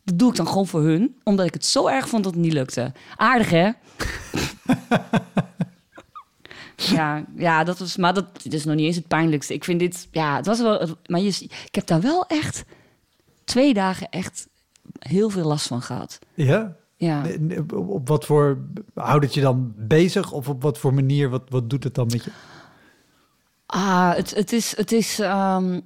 Dat 0.03 0.19
doe 0.19 0.29
ik 0.29 0.35
dan 0.35 0.47
gewoon 0.47 0.67
voor 0.67 0.83
hun, 0.83 1.15
omdat 1.23 1.45
ik 1.45 1.53
het 1.53 1.65
zo 1.65 1.87
erg 1.87 2.09
vond 2.09 2.23
dat 2.23 2.33
het 2.33 2.41
niet 2.41 2.53
lukte. 2.53 2.91
Aardig, 3.15 3.49
hè? 3.49 3.71
ja, 6.95 7.25
ja, 7.35 7.63
dat 7.63 7.79
was, 7.79 7.97
maar 7.97 8.13
dat 8.13 8.25
is 8.43 8.65
nog 8.65 8.75
niet 8.75 8.85
eens 8.85 8.95
het 8.95 9.07
pijnlijkste. 9.07 9.53
Ik 9.53 9.63
vind 9.63 9.79
dit, 9.79 10.07
ja, 10.11 10.35
het 10.35 10.45
was 10.45 10.61
wel, 10.61 10.87
maar 11.05 11.19
je, 11.19 11.27
ik 11.65 11.75
heb 11.75 11.87
daar 11.87 12.01
wel 12.01 12.25
echt 12.25 12.65
twee 13.43 13.73
dagen 13.73 14.09
echt 14.09 14.47
heel 14.99 15.29
veel 15.29 15.45
last 15.47 15.67
van 15.67 15.81
gehad. 15.81 16.19
Ja? 16.33 16.75
Ja. 16.95 17.23
Op 17.73 18.07
wat 18.07 18.25
voor, 18.25 18.57
houdt 18.93 19.25
het 19.25 19.33
je 19.33 19.41
dan 19.41 19.73
bezig? 19.75 20.31
Of 20.31 20.49
op 20.49 20.61
wat 20.61 20.77
voor 20.77 20.93
manier, 20.93 21.29
wat, 21.29 21.43
wat 21.49 21.69
doet 21.69 21.83
het 21.83 21.95
dan 21.95 22.07
met 22.11 22.23
je? 22.23 22.31
Ah, 23.65 24.15
het, 24.15 24.35
het 24.35 24.51
is, 24.51 24.77
het 24.77 24.91
is 24.91 25.19
um, 25.19 25.81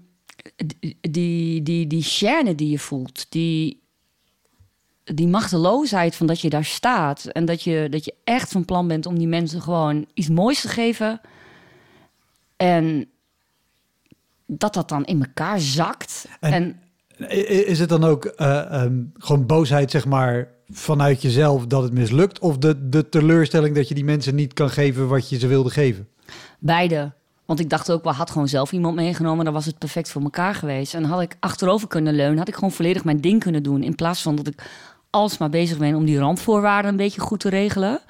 die, 1.09 1.61
die, 1.63 1.87
die 1.87 2.03
chaîne 2.03 2.55
die 2.55 2.69
je 2.69 2.79
voelt, 2.79 3.25
die, 3.29 3.81
die 5.03 5.27
machteloosheid 5.27 6.15
van 6.15 6.27
dat 6.27 6.41
je 6.41 6.49
daar 6.49 6.65
staat 6.65 7.25
en 7.25 7.45
dat 7.45 7.63
je, 7.63 7.87
dat 7.89 8.05
je 8.05 8.13
echt 8.23 8.51
van 8.51 8.65
plan 8.65 8.87
bent 8.87 9.05
om 9.05 9.17
die 9.17 9.27
mensen 9.27 9.61
gewoon 9.61 10.05
iets 10.13 10.29
moois 10.29 10.61
te 10.61 10.67
geven. 10.67 11.21
En 12.57 13.09
dat 14.45 14.73
dat 14.73 14.89
dan 14.89 15.05
in 15.05 15.23
elkaar 15.23 15.59
zakt. 15.59 16.27
En, 16.39 16.79
is 17.47 17.79
het 17.79 17.89
dan 17.89 18.03
ook 18.03 18.33
uh, 18.37 18.83
um, 18.83 19.11
gewoon 19.17 19.45
boosheid, 19.45 19.91
zeg 19.91 20.05
maar, 20.05 20.47
vanuit 20.69 21.21
jezelf 21.21 21.65
dat 21.65 21.83
het 21.83 21.93
mislukt? 21.93 22.39
Of 22.39 22.57
de, 22.57 22.89
de 22.89 23.09
teleurstelling 23.09 23.75
dat 23.75 23.87
je 23.87 23.93
die 23.95 24.03
mensen 24.03 24.35
niet 24.35 24.53
kan 24.53 24.69
geven 24.69 25.07
wat 25.07 25.29
je 25.29 25.39
ze 25.39 25.47
wilde 25.47 25.69
geven? 25.69 26.07
Beide. 26.59 27.11
Want 27.45 27.59
ik 27.59 27.69
dacht 27.69 27.91
ook, 27.91 28.03
wel 28.03 28.13
had 28.13 28.31
gewoon 28.31 28.47
zelf 28.47 28.71
iemand 28.71 28.95
meegenomen, 28.95 29.45
dan 29.45 29.53
was 29.53 29.65
het 29.65 29.77
perfect 29.77 30.09
voor 30.09 30.21
elkaar 30.21 30.55
geweest. 30.55 30.93
En 30.93 31.03
had 31.03 31.21
ik 31.21 31.37
achterover 31.39 31.87
kunnen 31.87 32.13
leunen, 32.13 32.37
had 32.37 32.47
ik 32.47 32.53
gewoon 32.53 32.71
volledig 32.71 33.03
mijn 33.03 33.21
ding 33.21 33.39
kunnen 33.39 33.63
doen. 33.63 33.83
In 33.83 33.95
plaats 33.95 34.21
van 34.21 34.35
dat 34.35 34.47
ik 34.47 34.63
alsmaar 35.09 35.49
bezig 35.49 35.77
ben 35.77 35.95
om 35.95 36.05
die 36.05 36.19
randvoorwaarden 36.19 36.91
een 36.91 36.97
beetje 36.97 37.21
goed 37.21 37.39
te 37.39 37.49
regelen. 37.49 38.01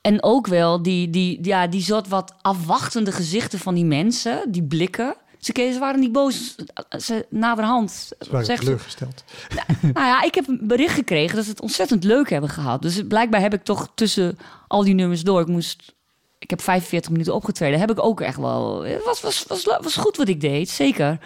En 0.00 0.22
ook 0.22 0.46
wel 0.46 0.82
die, 0.82 1.10
die, 1.10 1.38
ja, 1.42 1.66
die 1.66 1.82
soort 1.82 2.08
wat 2.08 2.34
afwachtende 2.40 3.12
gezichten 3.12 3.58
van 3.58 3.74
die 3.74 3.84
mensen, 3.84 4.52
die 4.52 4.62
blikken. 4.62 5.14
Ze, 5.38 5.76
waren 5.78 6.00
niet 6.00 6.12
boos. 6.12 6.54
Ze 6.98 7.26
naderhand. 7.30 7.90
Ze 7.90 8.30
waren 8.30 8.56
teleurgesteld. 8.56 9.24
Nou, 9.54 9.92
nou, 9.92 10.06
ja, 10.06 10.22
ik 10.22 10.34
heb 10.34 10.48
een 10.48 10.60
bericht 10.62 10.94
gekregen 10.94 11.36
dat 11.36 11.44
ze 11.44 11.50
het 11.50 11.60
ontzettend 11.60 12.04
leuk 12.04 12.30
hebben 12.30 12.50
gehad. 12.50 12.82
Dus 12.82 13.02
blijkbaar 13.08 13.40
heb 13.40 13.54
ik 13.54 13.64
toch 13.64 13.92
tussen 13.94 14.38
al 14.68 14.84
die 14.84 14.94
nummers 14.94 15.22
door. 15.22 15.40
Ik 15.40 15.46
moest. 15.46 15.94
Ik 16.40 16.50
heb 16.50 16.60
45 16.60 17.10
minuten 17.10 17.34
opgetreden. 17.34 17.80
Heb 17.80 17.90
ik 17.90 18.04
ook 18.04 18.20
echt 18.20 18.36
wel. 18.36 18.82
Het 18.82 19.04
was, 19.04 19.20
was, 19.20 19.44
was, 19.48 19.64
was 19.64 19.96
goed 19.96 20.16
wat 20.16 20.28
ik 20.28 20.40
deed, 20.40 20.68
zeker. 20.68 21.18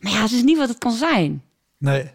Maar 0.00 0.12
ja, 0.12 0.22
het 0.22 0.32
is 0.32 0.42
niet 0.42 0.58
wat 0.58 0.68
het 0.68 0.78
kan 0.78 0.92
zijn. 0.92 1.42
Nee. 1.78 2.10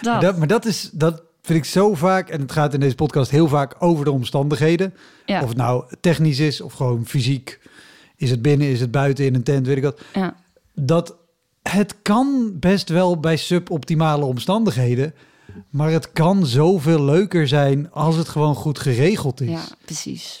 Dat. 0.00 0.38
maar 0.38 0.46
dat 0.46 0.64
is, 0.64 0.90
dat 0.92 1.22
vind 1.42 1.58
ik 1.58 1.64
zo 1.64 1.94
vaak, 1.94 2.28
en 2.28 2.40
het 2.40 2.52
gaat 2.52 2.74
in 2.74 2.80
deze 2.80 2.94
podcast 2.94 3.30
heel 3.30 3.48
vaak 3.48 3.74
over 3.78 4.04
de 4.04 4.10
omstandigheden. 4.10 4.94
Ja. 5.26 5.42
Of 5.42 5.48
het 5.48 5.56
nou 5.56 5.84
technisch 6.00 6.38
is 6.38 6.60
of 6.60 6.72
gewoon 6.72 7.06
fysiek. 7.06 7.60
Is 8.16 8.30
het 8.30 8.42
binnen, 8.42 8.66
is 8.66 8.80
het 8.80 8.90
buiten 8.90 9.24
in 9.24 9.34
een 9.34 9.42
tent, 9.42 9.66
weet 9.66 9.76
ik 9.76 9.82
wat. 9.82 10.00
Ja. 10.14 10.36
Dat 10.74 11.16
het 11.62 11.94
kan 12.02 12.56
best 12.60 12.88
wel 12.88 13.20
bij 13.20 13.36
suboptimale 13.36 14.24
omstandigheden. 14.24 15.14
Maar 15.70 15.90
het 15.90 16.12
kan 16.12 16.46
zoveel 16.46 17.04
leuker 17.04 17.48
zijn 17.48 17.90
als 17.92 18.16
het 18.16 18.28
gewoon 18.28 18.54
goed 18.54 18.78
geregeld 18.78 19.40
is. 19.40 19.50
Ja, 19.50 19.64
precies. 19.84 20.40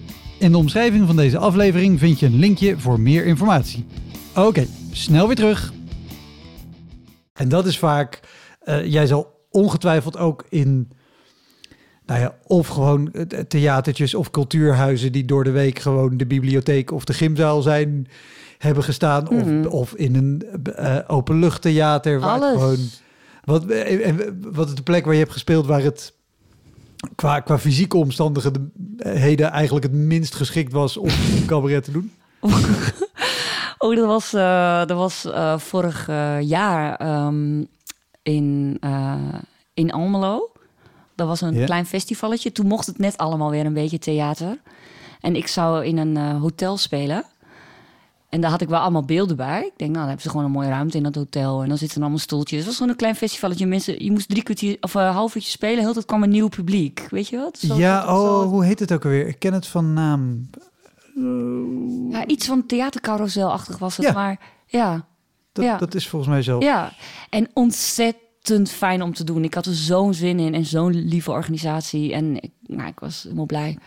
In 0.41 0.51
de 0.51 0.57
omschrijving 0.57 1.07
van 1.07 1.15
deze 1.15 1.37
aflevering 1.37 1.99
vind 1.99 2.19
je 2.19 2.25
een 2.25 2.39
linkje 2.39 2.77
voor 2.77 2.99
meer 2.99 3.25
informatie. 3.25 3.85
Oké, 4.35 4.65
snel 4.91 5.27
weer 5.27 5.35
terug. 5.35 5.73
En 7.33 7.49
dat 7.49 7.65
is 7.65 7.77
vaak, 7.79 8.19
uh, 8.65 8.85
jij 8.85 9.07
zal 9.07 9.45
ongetwijfeld 9.51 10.17
ook 10.17 10.45
in 10.49 10.91
nou 12.05 12.19
ja, 12.19 12.35
of 12.43 12.67
gewoon 12.67 13.11
theatertjes 13.47 14.13
of 14.15 14.31
cultuurhuizen 14.31 15.11
die 15.11 15.25
door 15.25 15.43
de 15.43 15.51
week 15.51 15.79
gewoon 15.79 16.17
de 16.17 16.25
bibliotheek 16.25 16.91
of 16.91 17.03
de 17.05 17.13
gymzaal 17.13 17.61
zijn 17.61 18.07
hebben 18.57 18.83
gestaan. 18.83 19.29
Of, 19.29 19.45
Mhm. 19.45 19.65
of 19.65 19.93
in 19.95 20.15
een 20.15 20.43
uh, 20.79 20.97
openluchttheater. 21.07 22.19
Waar 22.19 22.41
het 22.41 22.59
gewoon. 22.59 22.77
Wat, 23.43 23.65
eh, 23.65 24.07
en 24.07 24.41
wat 24.51 24.67
is 24.67 24.75
de 24.75 24.83
plek 24.83 25.03
waar 25.03 25.13
je 25.13 25.19
hebt 25.19 25.31
gespeeld 25.31 25.65
waar 25.65 25.83
het 25.83 26.13
qua, 27.15 27.39
qua 27.39 27.59
fysieke 27.59 27.97
omstandigheden 27.97 29.51
eigenlijk 29.51 29.85
het 29.85 29.93
minst 29.93 30.35
geschikt 30.35 30.71
was 30.71 30.97
om 30.97 31.07
een 31.07 31.45
cabaret 31.45 31.83
te 31.83 31.91
doen? 31.91 32.11
Oh, 33.83 33.95
dat 33.95 34.05
was, 34.05 34.33
eh, 34.33 34.85
dat 34.85 34.97
was 34.97 35.25
eh, 35.25 35.57
vorig 35.57 36.07
eh, 36.07 36.41
jaar 36.41 36.95
ehm, 36.95 37.63
in, 38.21 38.79
in 39.73 39.91
Almelo. 39.91 40.51
Dat 41.15 41.27
was 41.27 41.41
een 41.41 41.65
klein 41.65 41.85
festivalletje. 41.85 42.51
Toen 42.51 42.67
mocht 42.67 42.85
het 42.85 42.97
net 42.97 43.17
allemaal 43.17 43.49
weer 43.49 43.65
een 43.65 43.73
beetje 43.73 43.99
theater. 43.99 44.59
En 45.21 45.35
ik 45.35 45.47
zou 45.47 45.85
in 45.85 45.97
een 45.97 46.17
hotel 46.17 46.77
spelen. 46.77 47.25
En 48.31 48.41
daar 48.41 48.51
had 48.51 48.61
ik 48.61 48.69
wel 48.69 48.79
allemaal 48.79 49.03
beelden 49.05 49.35
bij. 49.37 49.59
Ik 49.59 49.77
denk, 49.77 49.79
nou, 49.79 49.93
dan 49.93 50.03
hebben 50.05 50.21
ze 50.21 50.29
gewoon 50.29 50.45
een 50.45 50.51
mooie 50.51 50.67
ruimte 50.69 50.97
in 50.97 51.03
dat 51.03 51.15
hotel. 51.15 51.61
En 51.61 51.67
dan 51.69 51.77
zitten 51.77 51.95
er 51.97 52.01
allemaal 52.03 52.19
stoeltjes. 52.21 52.57
Het 52.57 52.67
was 52.67 52.75
gewoon 52.75 52.91
een 52.91 52.97
klein 52.97 53.15
festivalletje. 53.15 53.65
Mensen, 53.65 54.03
je 54.03 54.11
moest 54.11 54.29
drie 54.29 54.43
kwartier 54.43 54.77
of 54.81 54.93
een 54.93 55.05
half 55.05 55.35
uurtje 55.35 55.51
spelen. 55.51 55.79
Heel 55.79 55.93
tijd 55.93 56.05
kwam 56.05 56.23
een 56.23 56.29
nieuw 56.29 56.47
publiek. 56.47 57.07
Weet 57.09 57.27
je 57.27 57.37
wat? 57.37 57.57
Zo- 57.59 57.75
ja, 57.75 58.01
zo- 58.01 58.07
zo- 58.07 58.41
oh, 58.41 58.49
hoe 58.49 58.65
heet 58.65 58.79
het 58.79 58.91
ook 58.93 59.03
alweer? 59.03 59.27
Ik 59.27 59.39
ken 59.39 59.53
het 59.53 59.67
van 59.67 59.93
naam. 59.93 60.49
Ja, 62.09 62.25
iets 62.27 62.45
van 62.47 62.65
theatercarouselachtig 62.65 63.77
was 63.77 63.97
het. 63.97 64.05
Ja. 64.05 64.11
Maar 64.13 64.39
ja, 64.65 65.05
Dat, 65.53 65.65
Ja. 65.65 65.77
dat 65.77 65.95
is 65.95 66.07
volgens 66.07 66.31
mij 66.31 66.41
zo. 66.41 66.59
Ja, 66.59 66.93
en 67.29 67.49
ontzettend 67.53 68.69
fijn 68.69 69.01
om 69.01 69.13
te 69.13 69.23
doen. 69.23 69.43
Ik 69.43 69.53
had 69.53 69.65
er 69.65 69.75
zo'n 69.75 70.13
zin 70.13 70.39
in 70.39 70.53
en 70.53 70.65
zo'n 70.65 70.93
lieve 70.95 71.31
organisatie. 71.31 72.13
En 72.13 72.35
ik, 72.41 72.51
nou, 72.65 72.87
ik 72.87 72.99
was 72.99 73.23
helemaal 73.23 73.45
blij. 73.45 73.77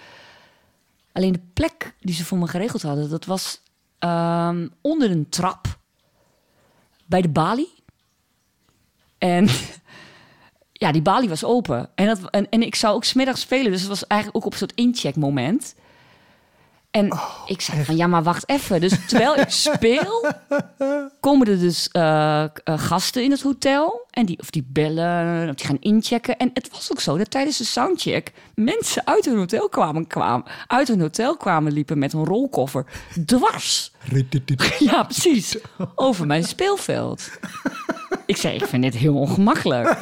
Alleen 1.12 1.32
de 1.32 1.40
plek 1.52 1.94
die 2.00 2.14
ze 2.14 2.24
voor 2.24 2.38
me 2.38 2.46
geregeld 2.46 2.82
hadden, 2.82 3.10
dat 3.10 3.24
was 3.24 3.60
ehm, 3.98 4.68
onder 4.80 5.10
een 5.10 5.28
trap 5.28 5.78
bij 7.06 7.22
de 7.22 7.28
balie. 7.28 7.72
En 9.18 9.48
ja, 10.72 10.92
die 10.92 11.02
balie 11.02 11.28
was 11.28 11.44
open. 11.44 11.90
En, 11.94 12.06
dat, 12.06 12.30
en, 12.30 12.48
en 12.48 12.62
ik 12.62 12.74
zou 12.74 12.94
ook 12.94 13.04
smiddags 13.04 13.40
spelen, 13.40 13.70
dus 13.70 13.80
het 13.80 13.88
was 13.88 14.06
eigenlijk 14.06 14.40
ook 14.40 14.46
op 14.46 14.52
een 14.52 14.58
soort 14.58 14.74
incheckmoment. 14.74 15.74
En 16.94 17.18
ik 17.46 17.60
zei 17.60 17.84
van, 17.84 17.96
ja, 17.96 18.06
maar 18.06 18.22
wacht 18.22 18.48
even. 18.48 18.80
Dus 18.80 19.06
terwijl 19.06 19.38
ik 19.38 19.48
speel, 19.48 20.26
komen 21.20 21.46
er 21.46 21.58
dus 21.58 21.88
eh, 21.88 22.42
eh, 22.42 22.48
gasten 22.64 23.22
in 23.22 23.30
het 23.30 23.42
hotel. 23.42 24.06
En 24.10 24.26
die, 24.26 24.38
of 24.38 24.50
die 24.50 24.66
bellen, 24.68 25.48
of 25.48 25.54
die 25.54 25.66
gaan 25.66 25.80
inchecken. 25.80 26.36
En 26.36 26.50
het 26.52 26.70
was 26.70 26.92
ook 26.92 27.00
zo 27.00 27.16
dat 27.16 27.30
tijdens 27.30 27.58
de 27.58 27.64
soundcheck 27.64 28.32
mensen 28.54 29.06
uit 29.06 29.24
hun 29.24 29.36
hotel 29.36 29.68
kwamen, 29.68 30.06
kwamen, 30.06 30.46
uit 30.66 30.88
hun 30.88 31.00
hotel 31.00 31.36
kwamen 31.36 31.72
liepen 31.72 31.98
met 31.98 32.12
een 32.12 32.24
rolkoffer 32.24 32.86
dwars. 33.26 33.92
Ja, 34.78 35.02
precies. 35.02 35.58
Over 35.94 36.26
mijn 36.26 36.44
speelveld. 36.44 37.30
Ik 38.26 38.36
zei, 38.36 38.54
ik 38.54 38.66
vind 38.66 38.82
dit 38.82 38.94
heel 38.94 39.14
ongemakkelijk. 39.14 39.98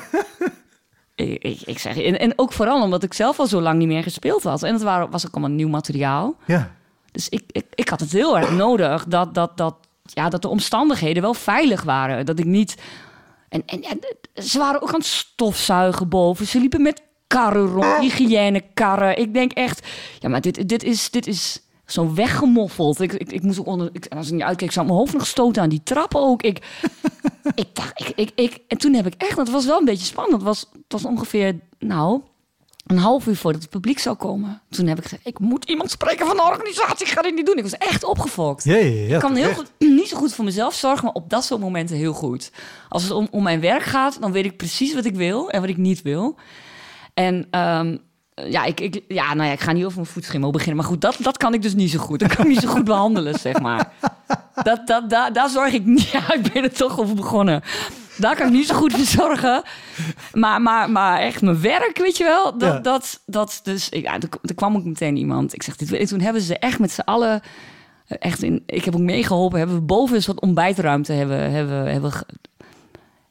Ik, 1.14 1.42
ik, 1.42 1.60
ik 1.60 1.78
zeg, 1.78 1.96
en, 1.96 2.18
en 2.18 2.32
ook 2.36 2.52
vooral 2.52 2.82
omdat 2.82 3.02
ik 3.02 3.14
zelf 3.14 3.38
al 3.38 3.46
zo 3.46 3.60
lang 3.60 3.78
niet 3.78 3.88
meer 3.88 4.02
gespeeld 4.02 4.42
had. 4.42 4.62
En 4.62 4.72
het 4.72 4.82
waren, 4.82 5.10
was 5.10 5.26
ook 5.26 5.32
allemaal 5.32 5.56
nieuw 5.56 5.68
materiaal. 5.68 6.36
Ja. 6.46 6.80
Dus 7.12 7.28
ik, 7.28 7.44
ik, 7.46 7.66
ik 7.74 7.88
had 7.88 8.00
het 8.00 8.12
heel 8.12 8.38
erg 8.38 8.50
nodig 8.50 9.04
dat, 9.04 9.34
dat, 9.34 9.56
dat, 9.56 9.74
ja, 10.02 10.28
dat 10.28 10.42
de 10.42 10.48
omstandigheden 10.48 11.22
wel 11.22 11.34
veilig 11.34 11.82
waren. 11.82 12.26
Dat 12.26 12.38
ik 12.38 12.44
niet. 12.44 12.76
En, 13.48 13.62
en, 13.66 13.82
en 13.82 13.98
ze 14.44 14.58
waren 14.58 14.82
ook 14.82 14.92
aan 14.92 14.98
het 15.00 15.06
stofzuigen 15.06 16.08
boven. 16.08 16.46
Ze 16.46 16.58
liepen 16.58 16.82
met 16.82 17.02
karren 17.26 17.66
rond, 17.66 17.98
hygiënekarren. 18.00 19.18
Ik 19.18 19.34
denk 19.34 19.52
echt, 19.52 19.86
ja, 20.18 20.28
maar 20.28 20.40
dit, 20.40 20.68
dit 20.68 20.82
is, 20.82 21.10
dit 21.10 21.26
is 21.26 21.62
zo 21.86 22.14
weggemoffeld. 22.14 23.00
Ik, 23.00 23.12
ik, 23.12 23.32
ik 23.32 23.42
moest 23.42 23.58
ook 23.58 23.66
onder, 23.66 23.88
ik, 23.92 24.06
als 24.06 24.26
ik 24.26 24.32
niet 24.32 24.42
uitkeek, 24.42 24.72
zou 24.72 24.86
mijn 24.86 24.98
hoofd 24.98 25.12
nog 25.12 25.26
stoten 25.26 25.62
aan 25.62 25.68
die 25.68 25.82
trappen 25.82 26.20
ook. 26.20 26.42
Ik, 26.42 26.58
ik 27.54 27.68
dacht, 27.72 28.00
ik, 28.00 28.12
ik, 28.16 28.30
ik, 28.34 28.58
en 28.68 28.78
toen 28.78 28.94
heb 28.94 29.06
ik 29.06 29.14
echt, 29.16 29.36
het 29.36 29.50
was 29.50 29.66
wel 29.66 29.78
een 29.78 29.84
beetje 29.84 30.06
spannend. 30.06 30.34
Het 30.34 30.44
was, 30.44 30.60
het 30.60 30.92
was 31.02 31.04
ongeveer, 31.04 31.60
nou, 31.78 32.20
een 32.86 32.98
half 32.98 33.26
uur 33.26 33.36
voordat 33.36 33.62
het 33.62 33.70
publiek 33.70 33.98
zou 33.98 34.16
komen. 34.16 34.60
Toen 34.70 34.86
heb 34.86 34.98
ik 34.98 35.02
gezegd, 35.02 35.26
ik 35.26 35.38
moet 35.38 35.64
iemand 35.64 35.90
spreken 35.90 36.26
van 36.26 36.36
de 36.36 36.42
organisatie. 36.42 37.06
Ik 37.06 37.12
ga 37.12 37.22
dit 37.22 37.34
niet 37.34 37.46
doen. 37.46 37.56
Ik 37.56 37.62
was 37.62 37.76
echt 37.76 38.04
opgefokt. 38.04 38.64
Ja, 38.64 38.76
ja, 38.76 38.84
ja, 38.84 39.14
ik 39.14 39.20
kan 39.20 39.34
heel 39.34 39.52
goed, 39.52 39.72
niet 39.98 40.08
zo 40.08 40.16
goed 40.16 40.34
voor 40.34 40.44
mezelf 40.44 40.74
zorgen, 40.74 41.04
maar 41.04 41.14
op 41.14 41.30
dat 41.30 41.44
soort 41.44 41.60
momenten 41.60 41.96
heel 41.96 42.12
goed. 42.12 42.52
Als 42.88 43.02
het 43.02 43.12
om, 43.12 43.28
om 43.30 43.42
mijn 43.42 43.60
werk 43.60 43.82
gaat, 43.82 44.20
dan 44.20 44.32
weet 44.32 44.44
ik 44.44 44.56
precies 44.56 44.94
wat 44.94 45.04
ik 45.04 45.14
wil 45.14 45.50
en 45.50 45.60
wat 45.60 45.70
ik 45.70 45.76
niet 45.76 46.02
wil. 46.02 46.36
En 47.14 47.46
ehm, 47.50 47.96
ja, 48.34 48.64
ik, 48.64 48.80
ik, 48.80 49.02
ja, 49.08 49.34
nou 49.34 49.46
ja, 49.46 49.52
ik 49.52 49.60
ga 49.60 49.72
niet 49.72 49.84
over 49.84 49.96
mijn 50.00 50.12
voetschimmel 50.12 50.50
beginnen. 50.50 50.76
Maar 50.76 50.86
goed, 50.86 51.00
dat, 51.00 51.16
dat 51.18 51.36
kan 51.36 51.54
ik 51.54 51.62
dus 51.62 51.74
niet 51.74 51.90
zo 51.90 51.98
goed. 51.98 52.18
Dat 52.18 52.34
kan 52.34 52.44
ik 52.44 52.50
niet 52.50 52.60
zo 52.60 52.68
goed 52.68 52.84
behandelen, 52.84 53.38
zeg 53.38 53.60
maar. 53.60 53.92
Dat, 54.62 54.86
dat, 54.86 55.10
daar 55.10 55.32
daar 55.32 55.48
zorg 55.48 55.72
ik 55.72 55.84
niet... 55.84 56.08
Ja, 56.12 56.32
ik 56.32 56.52
ben 56.52 56.62
er 56.62 56.72
toch 56.72 57.00
over 57.00 57.14
begonnen. 57.14 57.62
Daar 58.22 58.36
kan 58.36 58.46
ik 58.46 58.52
niet 58.52 58.66
zo 58.66 58.74
goed 58.74 58.92
voor 58.92 59.04
zorgen. 59.04 59.62
Maar, 60.32 60.62
maar, 60.62 60.90
maar 60.90 61.18
echt 61.20 61.42
mijn 61.42 61.60
werk, 61.60 61.98
weet 61.98 62.16
je 62.16 62.24
wel. 62.24 62.58
Dat, 62.58 62.72
Ja. 62.72 62.78
dat, 62.78 63.20
dat 63.26 63.60
dus... 63.62 63.86
Ja, 63.90 64.14
er, 64.14 64.28
er 64.42 64.54
kwam 64.54 64.76
ook 64.76 64.84
meteen 64.84 65.16
iemand. 65.16 65.54
Ik 65.54 65.62
zeg, 65.62 65.76
dit, 65.76 65.92
en 65.92 66.06
toen 66.06 66.20
hebben 66.20 66.42
ze 66.42 66.58
echt 66.58 66.78
met 66.78 66.90
z'n 66.90 67.00
allen... 67.00 67.40
eh, 68.06 68.16
Echt 68.20 68.42
in, 68.42 68.62
ik 68.66 68.84
heb 68.84 68.94
ook 68.94 69.00
meegeholpen. 69.00 69.58
Hebben 69.58 69.76
we 69.76 69.82
boven 69.82 70.16
een 70.16 70.22
soort 70.22 70.40
ontbijtruimte 70.40 71.12
hebben, 71.12 71.50
hebben, 71.50 71.92
hebben, 71.92 72.12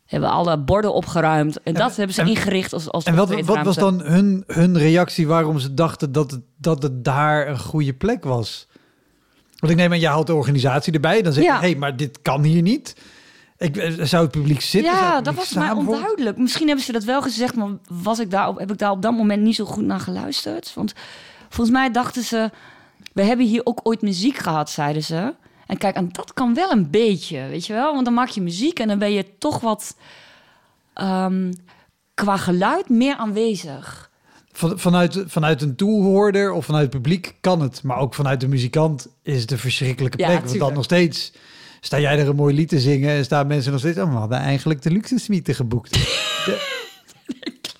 hebben 0.06 0.30
alle 0.30 0.58
borden 0.60 0.94
opgeruimd. 0.94 1.62
En 1.64 1.74
dat 1.74 1.96
hebben 1.96 2.16
ze 2.16 2.22
en- 2.22 2.28
ingericht 2.28 2.74
als, 2.74 2.90
als 2.92 3.04
En 3.04 3.16
wat, 3.16 3.42
wat 3.42 3.62
was 3.66 3.76
dan 3.76 4.02
hun, 4.02 4.44
hun 4.48 4.78
reactie 4.78 5.28
waarom 5.28 5.60
ze 5.60 5.74
dachten 5.74 6.12
dat 6.12 6.32
het, 6.32 6.42
dat 6.58 6.84
het 6.84 7.04
daar 7.04 7.48
een 7.48 7.60
goede 7.60 7.94
plek 7.94 8.24
was? 8.24 8.68
Want 9.58 9.72
ik 9.74 9.78
neem 9.80 9.92
aan, 9.92 10.00
jij 10.00 10.12
houdt 10.12 10.28
de 10.28 10.36
organisatie 10.36 10.94
erbij. 10.94 11.22
Dan 11.22 11.34
zeg 11.34 11.44
je, 11.44 11.50
Ja. 11.50 11.60
hé, 11.60 11.68
hey, 11.70 11.76
maar 11.76 11.98
dit 11.98 12.20
kan 12.22 12.44
hier 12.44 12.62
niet. 12.62 12.96
Ik, 13.62 13.78
eh, 13.78 14.04
zou 14.04 14.24
het 14.24 14.32
publiek 14.32 14.62
zitten? 14.62 14.94
Ja, 14.94 15.22
dat 15.22 15.36
was 15.36 15.54
mij 15.54 15.72
onduidelijk. 15.72 16.38
Misschien 16.38 16.68
hebben 16.68 16.86
ze 16.86 16.92
dat 16.92 17.04
wel 17.04 17.22
gezegd, 17.22 17.56
maar 17.56 17.70
was 17.88 18.20
ik 18.20 18.32
daar 18.32 18.48
op, 18.48 18.60
heb 18.60 18.72
ik 18.72 18.78
daar 18.78 18.92
op 18.92 19.02
dat 19.02 19.14
moment 19.14 19.42
niet 19.42 19.56
zo 19.56 19.66
goed 19.66 19.84
naar 19.86 20.00
geluisterd. 20.00 20.74
Want 20.76 20.94
volgens 21.50 21.78
mij 21.78 21.92
dachten 21.92 22.24
ze, 22.24 22.50
we 23.14 23.24
hebben 23.24 23.46
hier 23.46 23.62
ook 23.64 23.80
ooit 23.84 24.02
muziek 24.02 24.38
gehad, 24.38 24.70
zeiden 24.70 25.04
ze. 25.04 25.34
En 25.68 25.78
kijk, 25.78 25.96
en 25.96 26.10
dat 26.12 26.34
kan 26.34 26.54
wel 26.54 26.72
een 26.72 26.90
beetje, 26.90 27.48
weet 27.50 27.66
je 27.66 27.74
wel? 27.74 27.94
Want 27.94 28.06
dan 28.06 28.14
maak 28.14 28.28
je 28.30 28.42
muziek 28.42 28.80
en 28.80 28.88
dan 28.88 29.00
ben 29.00 29.12
je 29.12 29.38
toch 29.38 29.60
wat 29.60 29.96
ehm, 30.94 31.52
qua 32.14 32.38
geluid 32.38 32.90
meer 32.90 33.16
aanwezig. 33.16 34.10
Van, 34.52 34.80
vanuit, 34.80 35.24
vanuit 35.28 35.62
een 35.62 35.76
toehoorder 35.76 36.52
of 36.52 36.66
vanuit 36.66 36.84
het 36.84 37.02
publiek 37.02 37.36
kan 37.42 37.62
het. 37.62 37.84
Maar 37.84 37.98
ook 37.98 38.14
vanuit 38.14 38.40
de 38.42 38.48
muzikant 38.48 39.08
is 39.22 39.42
het 39.42 39.52
een 39.52 39.58
verschrikkelijke 39.58 40.18
Ja, 40.18 40.28
plek. 40.28 40.46
want 40.46 40.60
dan 40.60 40.74
nog 40.74 40.84
steeds 40.84 41.32
sta 41.84 42.00
jij 42.00 42.20
er 42.20 42.28
een 42.30 42.36
mooi 42.36 42.56
lied 42.56 42.70
te 42.70 42.80
zingen... 42.80 43.10
en 43.10 43.24
staan 43.24 43.48
mensen 43.48 43.72
nog 43.72 43.80
steeds... 43.80 43.98
Oh, 43.98 44.12
we 44.12 44.18
hadden 44.18 44.38
eigenlijk 44.38 44.82
de 44.82 44.92
luxe 44.92 45.18
suite 45.20 45.54
geboekt. 45.54 45.98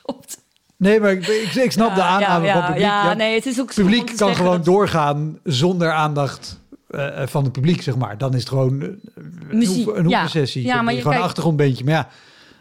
Klopt. 0.04 0.38
Nee, 0.78 1.00
maar 1.00 1.12
ik, 1.12 1.28
ik, 1.28 1.54
ik 1.56 1.72
snap 1.72 1.96
de 1.96 2.02
aanname 2.02 2.46
ja, 2.46 2.52
van 2.54 2.62
het 2.62 2.72
publiek. 2.72 2.88
Ja, 2.90 3.14
nee, 3.14 3.36
het 3.36 3.46
is 3.46 3.60
ook 3.60 3.74
publiek 3.74 4.06
kan 4.06 4.16
zeggen 4.18 4.36
gewoon 4.36 4.56
dat- 4.56 4.66
doorgaan 4.66 5.40
zonder 5.44 5.92
aandacht 5.92 6.60
eh, 6.90 7.28
van 7.28 7.44
het 7.44 7.52
publiek, 7.52 7.82
zeg 7.82 7.96
maar. 7.96 8.18
Dan 8.18 8.34
is 8.34 8.40
het 8.40 8.50
gewoon 8.50 8.82
eh, 8.82 8.88
een, 9.50 9.68
oefen- 9.68 9.98
een 10.00 10.10
ja. 10.10 10.24
oefensessie. 10.24 10.64
Ja, 10.66 10.82
maar 10.82 10.94
je 10.94 10.98
gewoon 10.98 11.04
een 11.04 11.10
kijkt- 11.12 11.24
achtergrondbeentje. 11.24 11.84
Maar 11.84 11.94
ja, 11.94 12.08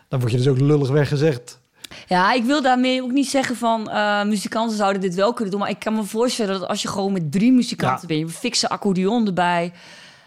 dan 0.09 0.21
word 0.21 0.33
je 0.33 0.39
dus 0.39 0.49
ook 0.49 0.61
lullig 0.61 0.89
weggezegd. 0.89 1.59
Ja, 2.07 2.33
ik 2.33 2.45
wil 2.45 2.63
daarmee 2.63 3.03
ook 3.03 3.11
niet 3.13 3.29
zeggen 3.29 3.57
van 3.57 3.91
eh, 3.91 4.25
muzikanten 4.25 4.77
zouden 4.77 5.01
dit 5.01 5.15
wel 5.15 5.33
kunnen 5.33 5.51
doen. 5.51 5.61
Maar 5.61 5.71
ik 5.71 5.79
kan 5.79 5.95
me 5.95 6.03
voorstellen 6.05 6.61
dat 6.61 6.69
als 6.69 6.83
je 6.83 6.89
gewoon 6.89 7.13
met 7.13 7.33
drie 7.33 7.53
muzikanten 7.53 8.09
bent, 8.09 8.21
je 8.21 8.29
fikse 8.29 8.69
accordeon 8.69 9.27
erbij, 9.27 9.73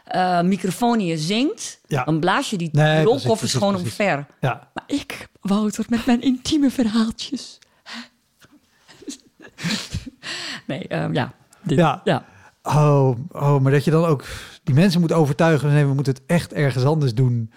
eh, 0.04 0.42
microfoon 0.42 1.00
je 1.00 1.18
zingt, 1.18 1.80
Ja. 1.88 2.04
dan 2.04 2.20
blaas 2.20 2.50
je 2.50 2.58
die 2.58 2.70
Nee, 2.72 3.04
rolkoffers 3.04 3.54
gewoon 3.54 3.76
omver. 3.76 4.26
Ja, 4.40 4.70
Maar 4.74 4.84
ik, 4.88 5.28
Wouter, 5.42 5.86
met 5.90 6.06
mijn 6.06 6.22
intieme 6.22 6.70
verhaaltjes. 6.72 7.60
nee, 10.68 10.88
ehm, 10.88 11.14
ja. 11.14 11.34
Dit, 11.62 11.78
Ja. 11.78 12.02
ja. 12.04 12.26
oh, 12.64 13.18
oh, 13.32 13.60
maar 13.60 13.72
dat 13.72 13.84
je 13.86 13.92
dan 13.92 14.06
ook 14.06 14.24
die 14.64 14.76
mensen 14.76 15.02
moet 15.02 15.12
overtuigen. 15.12 15.70
Nee, 15.74 15.86
we 15.86 15.94
moeten 15.94 16.14
het 16.14 16.24
echt 16.26 16.54
ergens 16.54 16.84
anders 16.86 17.14
doen. 17.14 17.52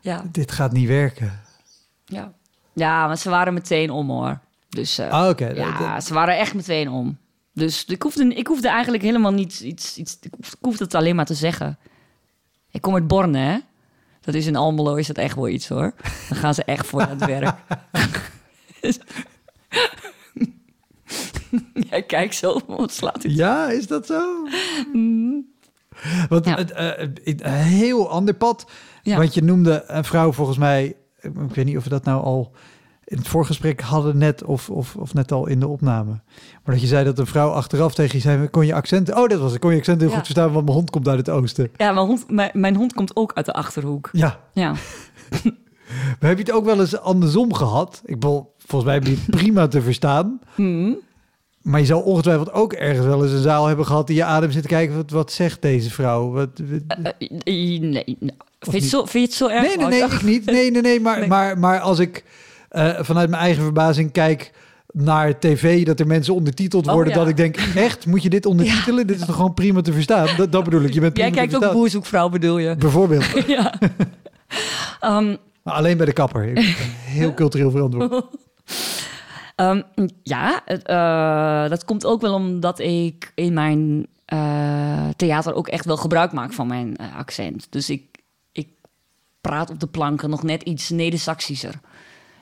Ja, 0.00 0.24
Dit 0.32 0.52
gaat 0.52 0.72
niet 0.72 0.88
werken. 0.88 1.40
ja. 2.04 2.32
Ja, 2.72 3.06
maar 3.06 3.18
ze 3.18 3.30
waren 3.30 3.54
meteen 3.54 3.90
om 3.90 4.10
hoor. 4.10 4.40
Dus 4.68 4.98
eh, 4.98 5.08
Ah, 5.10 5.38
ja, 5.54 6.00
ze 6.00 6.14
waren 6.14 6.38
echt 6.38 6.54
meteen 6.54 6.88
om. 6.90 7.18
Dus 7.58 7.84
ik 7.84 8.02
hoefde, 8.02 8.34
ik 8.34 8.46
hoefde 8.46 8.68
eigenlijk 8.68 9.02
helemaal 9.02 9.32
niet 9.32 9.60
iets, 9.60 9.96
iets 9.96 10.18
ik 10.20 10.32
hoefde- 10.60 10.84
het 10.84 10.94
alleen 10.94 11.16
maar 11.16 11.24
te 11.26 11.34
zeggen. 11.34 11.78
Ik 12.70 12.80
kom 12.80 12.94
uit 12.94 13.06
Borne, 13.06 13.38
hè? 13.38 13.58
Dat 14.20 14.34
is 14.34 14.46
in 14.46 14.56
Almelo, 14.56 14.94
is 14.94 15.06
dat 15.06 15.16
echt 15.18 15.34
wel 15.34 15.48
iets 15.48 15.68
hoor. 15.68 15.94
Dan 16.28 16.38
gaan 16.38 16.54
ze 16.54 16.64
echt 16.64 16.86
voor 16.86 17.00
het 17.02 17.24
werk. 17.26 17.56
ja, 21.90 22.00
kijk 22.06 22.32
zo, 22.32 22.60
wat 22.66 22.92
slaat 22.92 23.24
u? 23.24 23.28
Ja, 23.30 23.68
is 23.70 23.86
dat 23.86 24.06
zo? 24.06 24.48
Want 26.28 26.44
Ja. 26.44 26.54
het, 26.56 26.70
eh, 26.70 27.08
een 27.24 27.50
heel 27.52 28.10
ander 28.10 28.34
pad. 28.34 28.70
Ja. 29.02 29.16
Want 29.16 29.34
je 29.34 29.42
noemde 29.42 29.84
een 29.86 30.04
vrouw 30.04 30.32
volgens 30.32 30.58
mij... 30.58 30.96
Ik 31.20 31.54
weet 31.54 31.64
niet 31.64 31.76
of 31.76 31.84
we 31.84 31.90
dat 31.90 32.04
nou 32.04 32.24
al 32.24 32.52
in 33.08 33.16
het 33.18 33.28
voorgesprek 33.28 33.80
hadden 33.80 34.18
net... 34.18 34.44
Of, 34.44 34.70
of, 34.70 34.96
of 34.96 35.14
net 35.14 35.32
al 35.32 35.46
in 35.46 35.60
de 35.60 35.66
opname. 35.68 36.10
Maar 36.64 36.74
dat 36.74 36.80
je 36.80 36.86
zei 36.86 37.04
dat 37.04 37.18
een 37.18 37.26
vrouw 37.26 37.50
achteraf 37.50 37.94
tegen 37.94 38.16
je 38.16 38.22
zei... 38.22 38.48
Kon 38.48 38.66
je 38.66 38.74
accenten... 38.74 39.16
Oh, 39.16 39.28
dat 39.28 39.40
was 39.40 39.52
het. 39.52 39.60
Kon 39.60 39.70
je 39.72 39.78
accenten 39.78 40.00
heel 40.02 40.10
Ja. 40.10 40.16
goed 40.16 40.26
verstaan... 40.26 40.52
Want 40.52 40.64
mijn 40.64 40.76
hond 40.76 40.90
komt 40.90 41.08
uit 41.08 41.18
het 41.18 41.30
oosten. 41.30 41.70
Ja, 41.76 41.92
mijn 41.92 42.06
hond, 42.06 42.30
mijn, 42.30 42.50
mijn 42.52 42.76
hond 42.76 42.92
komt 42.92 43.16
ook 43.16 43.32
uit 43.34 43.46
de 43.46 43.52
Achterhoek. 43.52 44.08
Ja. 44.12 44.40
Ja. 44.52 44.72
Maar 46.20 46.28
heb 46.28 46.38
je 46.38 46.44
het 46.44 46.52
ook 46.52 46.64
wel 46.64 46.80
eens 46.80 46.98
andersom 46.98 47.54
gehad? 47.54 48.00
Ik 48.04 48.14
bedoel, 48.20 48.54
volgens 48.58 48.84
mij 48.84 48.94
heb 48.94 49.06
je 49.06 49.10
het 49.20 49.36
prima 49.40 49.68
te 49.68 49.82
verstaan. 49.82 50.40
Hmm. 50.54 50.96
Maar 51.62 51.80
je 51.80 51.86
zou 51.86 52.04
ongetwijfeld 52.04 52.52
ook 52.52 52.72
ergens 52.72 53.06
wel 53.06 53.22
eens 53.24 53.32
een 53.32 53.42
zaal 53.42 53.66
hebben 53.66 53.86
gehad... 53.86 54.06
die 54.06 54.16
je 54.16 54.24
adem 54.24 54.50
zit 54.50 54.62
te 54.62 54.68
kijken... 54.68 54.96
Wat, 54.96 55.10
wat 55.10 55.32
zegt 55.32 55.62
deze 55.62 55.90
vrouw? 55.90 56.30
Wat, 56.30 56.48
wat- 56.70 56.98
Eh, 56.98 57.06
eh, 57.18 57.30
nee, 57.44 57.80
nee. 57.80 58.16
Vind, 58.60 58.82
je 58.82 58.88
zo, 58.88 58.98
vind 59.04 59.12
je 59.12 59.20
het 59.20 59.32
zo 59.34 59.46
erg? 59.48 59.62
Nee, 59.66 59.76
nee, 59.76 59.86
nee, 59.86 59.98
Wouter? 59.98 60.18
ik 60.18 60.24
niet. 60.24 60.44
Nee, 60.44 60.70
nee, 60.70 60.82
nee. 60.82 61.00
Maar, 61.00 61.18
Nee. 61.20 61.28
Maar, 61.28 61.58
maar 61.58 61.80
als 61.80 61.98
ik 61.98 62.24
eh, 62.68 62.98
vanuit 63.00 63.30
mijn 63.30 63.42
eigen 63.42 63.62
verbazing 63.62 64.12
kijk 64.12 64.52
naar 64.92 65.38
tv, 65.38 65.84
dat 65.84 66.00
er 66.00 66.06
mensen 66.06 66.34
ondertiteld 66.34 66.86
Oh, 66.86 66.92
worden, 66.92 67.12
ja. 67.12 67.18
dat 67.18 67.28
ik 67.28 67.36
denk, 67.36 67.56
echt, 67.74 68.06
moet 68.06 68.22
je 68.22 68.30
dit 68.30 68.46
ondertitelen? 68.46 69.06
Dit 69.06 69.20
is 69.20 69.26
toch 69.26 69.34
gewoon 69.34 69.54
prima 69.54 69.80
te 69.80 69.92
verstaan? 69.92 70.28
Dat, 70.36 70.52
dat 70.52 70.64
bedoel 70.64 70.82
ik. 70.82 70.94
Je 70.94 71.00
bent 71.00 71.16
Jij 71.16 71.30
kijkt 71.30 71.56
ook 71.56 71.72
boerzoekvrouw, 71.72 72.28
bedoel 72.28 72.58
je? 72.58 72.76
Bijvoorbeeld. 72.76 73.26
ja. 73.46 73.74
Ehm, 75.00 75.36
Maar 75.62 75.74
alleen 75.74 75.96
bij 75.96 76.06
de 76.06 76.12
kapper. 76.12 76.50
Heel 77.04 77.34
cultureel 77.34 77.70
verantwoord. 77.70 78.24
Ehm, 79.56 79.82
ja, 80.22 80.64
eh, 80.64 81.70
dat 81.70 81.84
komt 81.84 82.06
ook 82.06 82.20
wel 82.20 82.34
omdat 82.34 82.78
ik 82.78 83.32
in 83.34 83.52
mijn 83.52 84.06
eh, 84.24 85.08
theater 85.16 85.54
ook 85.54 85.68
echt 85.68 85.84
wel 85.84 85.96
gebruik 85.96 86.32
maak 86.32 86.52
van 86.52 86.66
mijn 86.66 86.96
accent. 87.16 87.66
Dus 87.70 87.90
ik, 87.90 88.02
ik 88.52 88.68
praat 89.40 89.70
op 89.70 89.80
de 89.80 89.86
planken 89.86 90.30
nog 90.30 90.42
net 90.42 90.62
iets 90.62 90.90
Neder-Saxischer. 90.90 91.80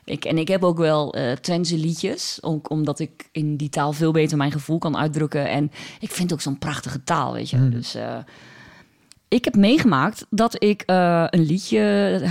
Ik, 0.06 0.24
en 0.24 0.38
ik 0.38 0.48
heb 0.48 0.64
ook 0.64 0.78
wel 0.78 1.14
Twentse 1.40 1.78
liedjes, 1.78 2.38
ook 2.40 2.70
omdat 2.70 2.98
ik 2.98 3.28
in 3.32 3.56
die 3.56 3.68
taal 3.68 3.92
veel 3.92 4.12
beter 4.12 4.36
mijn 4.36 4.52
gevoel 4.52 4.78
kan 4.78 4.96
uitdrukken. 4.96 5.48
En 5.48 5.64
ik 6.00 6.10
vind 6.10 6.18
het 6.30 6.32
ook 6.32 6.40
zo'n 6.40 6.58
prachtige 6.58 7.04
taal, 7.04 7.32
weet 7.32 7.50
je. 7.50 7.68
Dus 7.68 7.94
eh, 7.94 8.18
ik 9.28 9.44
heb 9.44 9.56
meegemaakt 9.56 10.26
dat 10.30 10.62
ik 10.62 10.82
eh, 10.82 11.24
een 11.30 11.44
liedje, 11.46 11.80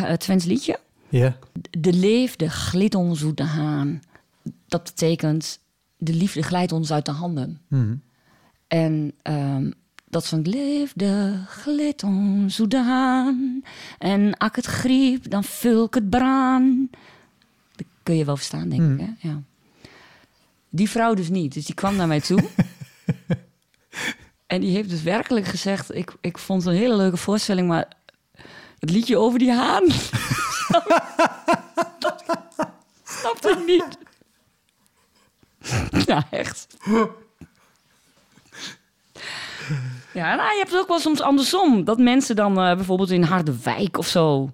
een 0.08 0.18
Twents 0.18 0.46
liedje, 0.46 0.80
Ja. 1.10 1.38
de 1.80 1.94
liefde 1.94 2.50
glidt 2.50 2.96
ons 2.96 3.24
uit 3.24 3.38
de 3.38 3.44
haan. 3.44 4.00
Dat 4.68 4.84
betekent, 4.84 5.60
de 5.98 6.14
liefde 6.14 6.42
glijdt 6.44 6.72
ons 6.72 6.92
uit 6.92 7.06
de 7.06 7.12
handen. 7.12 7.62
Mhm. 7.68 7.96
En 8.68 9.14
ehm, 9.22 9.72
dat 10.10 10.28
van 10.28 10.42
liefde 10.42 11.34
glidt 11.48 12.04
ons 12.04 12.60
uit 12.60 12.72
de 12.72 12.82
haan. 12.84 13.62
En 14.00 14.38
als 14.38 14.50
ik 14.50 14.56
het 14.56 14.66
griep, 14.66 15.30
dan 15.30 15.44
vul 15.44 15.86
ik 15.86 15.94
het 15.94 16.10
braan. 16.10 16.90
Kun 18.06 18.18
je 18.18 18.26
wel 18.26 18.36
verstaan, 18.36 18.70
denk 18.70 19.00
ik. 19.00 19.08
Hè? 19.08 19.28
Ja. 19.28 19.42
Die 20.70 20.90
vrouw 20.90 21.14
dus 21.14 21.30
niet. 21.30 21.54
Dus 21.54 21.66
die 21.66 21.76
kwam 21.76 21.96
naar 21.96 22.08
mij 22.08 22.22
toe. 22.22 22.44
en 24.54 24.62
die 24.62 24.72
heeft 24.72 24.90
dus 24.90 25.02
werkelijk 25.02 25.46
gezegd... 25.46 25.96
Ik, 25.96 26.16
ik 26.22 26.38
vond 26.38 26.64
het 26.64 26.74
een 26.74 26.80
hele 26.80 26.96
leuke 26.96 27.18
voorstelling, 27.18 27.68
maar... 27.68 27.88
Het 28.80 28.90
liedje 28.90 29.18
over 29.18 29.40
die 29.40 29.52
haan... 29.52 29.84
snapte 33.20 33.50
ik 33.50 33.66
niet. 33.66 33.98
Ja, 36.06 36.28
echt. 36.30 36.68
Ja, 40.14 40.36
nou, 40.36 40.52
je 40.52 40.58
hebt 40.58 40.72
het 40.72 40.80
ook 40.80 40.88
wel 40.88 41.00
soms 41.00 41.22
andersom. 41.22 41.84
Dat 41.84 41.98
mensen 41.98 42.36
dan 42.36 42.60
eh, 42.60 42.76
bijvoorbeeld 42.76 43.12
in 43.12 43.24
Harderwijk 43.24 43.98
of 43.98 44.08
zo... 44.08 44.50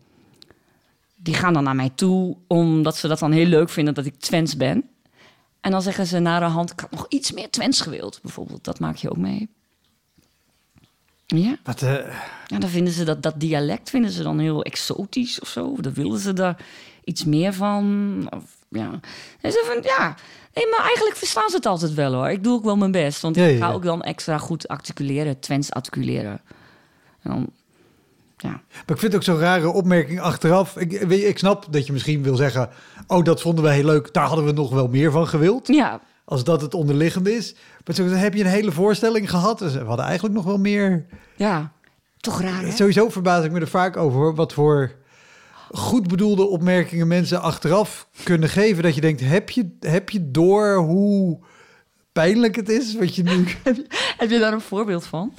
die 1.24 1.34
gaan 1.34 1.53
dan 1.53 1.63
naar 1.63 1.76
mij 1.76 1.91
toe 1.95 2.38
omdat 2.47 2.97
ze 2.97 3.07
dat 3.07 3.19
dan 3.19 3.32
heel 3.32 3.45
leuk 3.45 3.69
vinden 3.69 3.93
dat 3.93 4.05
ik 4.05 4.15
Twents 4.15 4.57
ben. 4.57 4.89
En 5.61 5.72
dan 5.72 5.82
zeggen 5.82 6.07
ze 6.07 6.19
naar 6.19 6.39
de 6.39 6.45
hand, 6.45 6.72
ik 6.72 6.80
had 6.80 6.91
nog 6.91 7.05
iets 7.09 7.32
meer 7.32 7.49
Twents 7.49 7.82
gewild, 7.82 8.19
bijvoorbeeld. 8.22 8.63
Dat 8.63 8.80
maak 8.80 8.95
je 8.95 9.09
ook 9.09 9.17
mee. 9.17 9.49
Ja, 11.26 11.57
Wat, 11.63 11.82
eh, 11.82 11.93
ja 12.45 12.59
dan 12.59 12.69
vinden 12.69 12.93
ze 12.93 13.03
dat, 13.03 13.24
dat 13.24 13.39
dialect 13.39 13.89
vinden 13.89 14.11
ze 14.11 14.24
dan 14.24 14.39
heel 14.39 14.63
exotisch 14.63 15.39
of 15.39 15.47
zo. 15.47 15.76
Dan 15.80 15.93
willen 15.93 16.19
ze 16.19 16.34
daar 16.34 16.65
iets 17.03 17.26
meer 17.26 17.53
van. 17.53 18.28
Of, 18.30 18.43
ja. 18.69 18.99
En 19.41 19.51
ze 19.51 19.63
van, 19.74 19.84
ja, 19.84 20.15
nee, 20.53 20.67
maar 20.69 20.84
eigenlijk 20.84 21.15
verstaan 21.15 21.49
ze 21.49 21.55
het 21.55 21.65
altijd 21.65 21.93
wel 21.93 22.13
hoor. 22.13 22.30
Ik 22.30 22.43
doe 22.43 22.53
ook 22.53 22.63
wel 22.63 22.78
mijn 22.78 22.91
best, 22.91 23.22
want 23.22 23.36
Ja, 23.36 23.45
ik 23.45 23.57
ga 23.59 23.67
ja. 23.67 23.74
ook 23.74 23.84
dan 23.84 24.01
extra 24.01 24.38
goed 24.38 24.67
articuleren, 24.67 25.39
Twents 25.39 25.72
articuleren. 25.72 26.41
En 27.22 27.32
dan, 27.32 27.49
ja. 28.42 28.50
Maar 28.50 28.84
ik 28.86 28.98
vind 28.98 29.02
het 29.02 29.16
ook 29.16 29.24
zo'n 29.24 29.39
rare 29.39 29.70
opmerking 29.70 30.20
achteraf. 30.20 30.78
Ik, 30.78 30.92
ik 31.10 31.38
snap 31.38 31.66
dat 31.70 31.86
je 31.86 31.94
misschien 31.94 32.24
wil 32.24 32.36
zeggen... 32.36 32.70
oh, 33.08 33.24
dat 33.24 33.42
vonden 33.42 33.64
we 33.64 33.72
heel 33.72 33.86
leuk, 33.86 34.14
daar 34.14 34.26
hadden 34.26 34.46
we 34.46 34.52
nog 34.52 34.70
wel 34.70 34.88
meer 34.88 35.12
van 35.12 35.28
gewild. 35.28 35.68
ja, 35.68 36.02
Als 36.26 36.44
dat 36.44 36.62
het 36.62 36.74
onderliggende 36.74 37.36
is. 37.36 37.56
Maar 37.86 37.96
zo 37.96 38.04
heb 38.04 38.34
je 38.34 38.44
een 38.44 38.50
hele 38.50 38.72
voorstelling 38.72 39.30
gehad. 39.30 39.60
Dus 39.60 39.74
we 39.74 39.84
hadden 39.84 40.06
eigenlijk 40.06 40.36
nog 40.36 40.46
wel 40.46 40.58
meer... 40.58 41.06
ja, 41.36 41.72
toch 42.18 42.42
raar 42.42 42.62
hè? 42.62 42.72
Sowieso 42.72 43.10
verbaas 43.10 43.46
ik 43.46 43.52
me 43.52 43.60
er 43.60 43.68
vaak 43.68 43.98
over 43.98 44.36
wat 44.36 44.54
voor 44.54 44.92
goed 45.72 46.08
bedoelde 46.08 46.44
opmerkingen 46.44 47.08
mensen 47.08 47.42
achteraf 47.42 48.08
kunnen 48.24 48.50
geven. 48.50 48.84
Dat 48.84 48.96
je 48.96 49.02
denkt, 49.02 49.22
heb 49.22 49.50
je, 49.50 49.78
heb 49.80 50.10
je 50.10 50.32
door 50.32 50.76
hoe 50.76 51.39
pijnlijk 52.12 52.56
het 52.56 52.70
is 52.70 52.96
wat 52.96 53.16
je 53.16 53.24
nu... 53.24 53.46
Heb 54.18 54.30
je 54.30 54.39
daar 54.39 54.54
een 54.54 54.62
voorbeeld 54.62 55.06
van? 55.06 55.34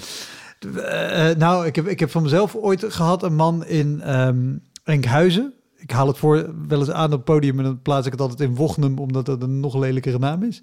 Eh, 0.65 1.31
eh, 1.31 1.37
nou, 1.37 1.67
ik 1.67 1.77
heb, 1.77 1.87
ik 1.87 2.01
heb 2.01 2.11
van 2.11 2.23
mezelf 2.23 2.55
ooit 2.55 2.85
gehad 2.89 3.23
een 3.23 3.35
man 3.35 3.67
in 3.67 4.01
ehm, 4.01 4.57
Enkhuizen. 4.85 5.53
Ik 5.77 5.91
haal 5.91 6.07
het 6.07 6.19
voor 6.19 6.55
wel 6.69 6.79
eens 6.79 6.91
aan 6.91 7.05
op 7.05 7.13
het 7.13 7.25
podium 7.25 7.59
en 7.59 7.65
dan 7.65 7.83
plaats 7.83 8.07
ik 8.07 8.13
het 8.13 8.21
altijd 8.21 8.41
in 8.41 8.55
Wochnum, 8.55 8.99
omdat 8.99 9.27
dat 9.27 9.43
een 9.43 9.61
nog 9.61 9.75
lelijkere 9.75 10.19
naam 10.19 10.43
is. 10.43 10.63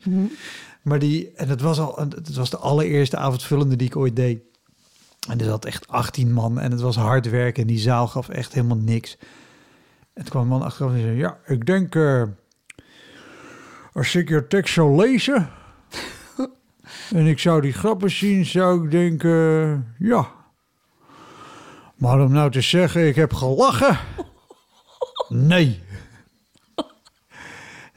Maar 0.81 0.99
die, 0.99 1.31
en 1.35 1.49
het 1.49 1.61
was 1.61 1.79
al, 1.79 1.95
het 1.97 2.35
was 2.35 2.49
de 2.49 2.57
allereerste 2.57 3.17
avondvullende 3.17 3.75
die 3.75 3.87
ik 3.87 3.95
ooit 3.95 4.15
deed. 4.15 4.39
En 5.29 5.39
er 5.39 5.45
zat 5.45 5.65
echt 5.65 5.87
18 5.87 6.33
man 6.33 6.59
en 6.59 6.71
het 6.71 6.81
was 6.81 6.95
hard 6.95 7.29
werken 7.29 7.61
en 7.61 7.67
die 7.67 7.79
zaal 7.79 8.07
gaf 8.07 8.29
echt 8.29 8.53
helemaal 8.53 8.77
niks. 8.77 9.17
En 10.13 10.23
toen 10.23 10.29
kwam 10.29 10.41
een 10.41 10.47
man 10.47 10.61
achteraf 10.61 10.91
en 10.91 11.01
zei, 11.01 11.17
ja, 11.17 11.37
ik 11.45 11.65
denk, 11.65 11.95
eh, 11.95 12.23
als 13.93 14.15
ik 14.15 14.29
je 14.29 14.47
tekst 14.47 14.73
zou 14.73 14.95
lezen 14.95 15.49
en 17.13 17.25
ik 17.25 17.39
zou 17.39 17.61
die 17.61 17.73
grappen 17.73 18.11
zien, 18.11 18.45
zou 18.45 18.85
ik 18.85 18.91
denken, 18.91 19.95
ja. 19.99 20.27
Maar 21.95 22.21
om 22.21 22.31
nou 22.31 22.51
te 22.51 22.61
zeggen, 22.61 23.07
ik 23.07 23.15
heb 23.15 23.33
gelachen, 23.33 23.97
nee. 25.29 25.81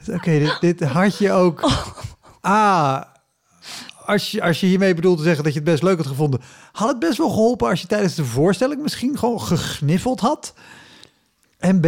Oké, 0.07 0.39
dit, 0.39 0.57
dit 0.59 0.83
had 0.83 1.17
je 1.17 1.31
ook. 1.31 1.69
Ah, 2.41 3.01
als 4.05 4.31
je, 4.31 4.41
als 4.41 4.59
je 4.59 4.65
hiermee 4.65 4.93
bedoelt 4.93 5.17
te 5.17 5.23
zeggen 5.23 5.43
dat 5.43 5.53
je 5.53 5.59
het 5.59 5.69
best 5.69 5.83
leuk 5.83 5.97
had 5.97 6.07
gevonden, 6.07 6.41
had 6.71 6.89
het 6.89 6.99
best 6.99 7.17
wel 7.17 7.29
geholpen 7.29 7.69
als 7.69 7.81
je 7.81 7.87
tijdens 7.87 8.15
de 8.15 8.25
voorstelling 8.25 8.81
misschien 8.81 9.17
gewoon 9.17 9.41
gegniffeld 9.41 10.19
had. 10.19 10.53
En 11.57 11.79
B, 11.79 11.87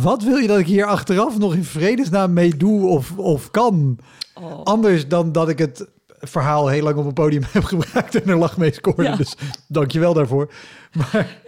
wat 0.00 0.22
wil 0.22 0.36
je 0.36 0.46
dat 0.46 0.58
ik 0.58 0.66
hier 0.66 0.84
achteraf 0.86 1.38
nog 1.38 1.54
in 1.54 1.64
vredesnaam 1.64 2.32
mee 2.32 2.56
doe 2.56 2.86
of, 2.88 3.18
of 3.18 3.50
kan? 3.50 3.98
Oh. 4.34 4.62
Anders 4.62 5.08
dan 5.08 5.32
dat 5.32 5.48
ik 5.48 5.58
het 5.58 5.88
verhaal 6.20 6.68
heel 6.68 6.82
lang 6.82 6.96
op 6.96 7.04
een 7.06 7.12
podium 7.12 7.42
heb 7.52 7.64
gebruikt 7.64 8.22
en 8.22 8.28
er 8.30 8.36
lach 8.36 8.56
mee 8.56 8.72
scoorde. 8.72 9.02
Ja. 9.02 9.16
Dus 9.16 9.34
dank 9.68 9.90
je 9.90 9.98
wel 9.98 10.14
daarvoor. 10.14 10.52
Maar 10.92 11.26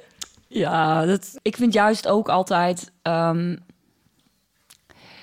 Ja, 0.53 1.07
dat, 1.07 1.39
ik 1.43 1.57
vind 1.57 1.73
juist 1.73 2.09
ook 2.09 2.29
altijd. 2.29 2.93
ehm, 3.03 3.57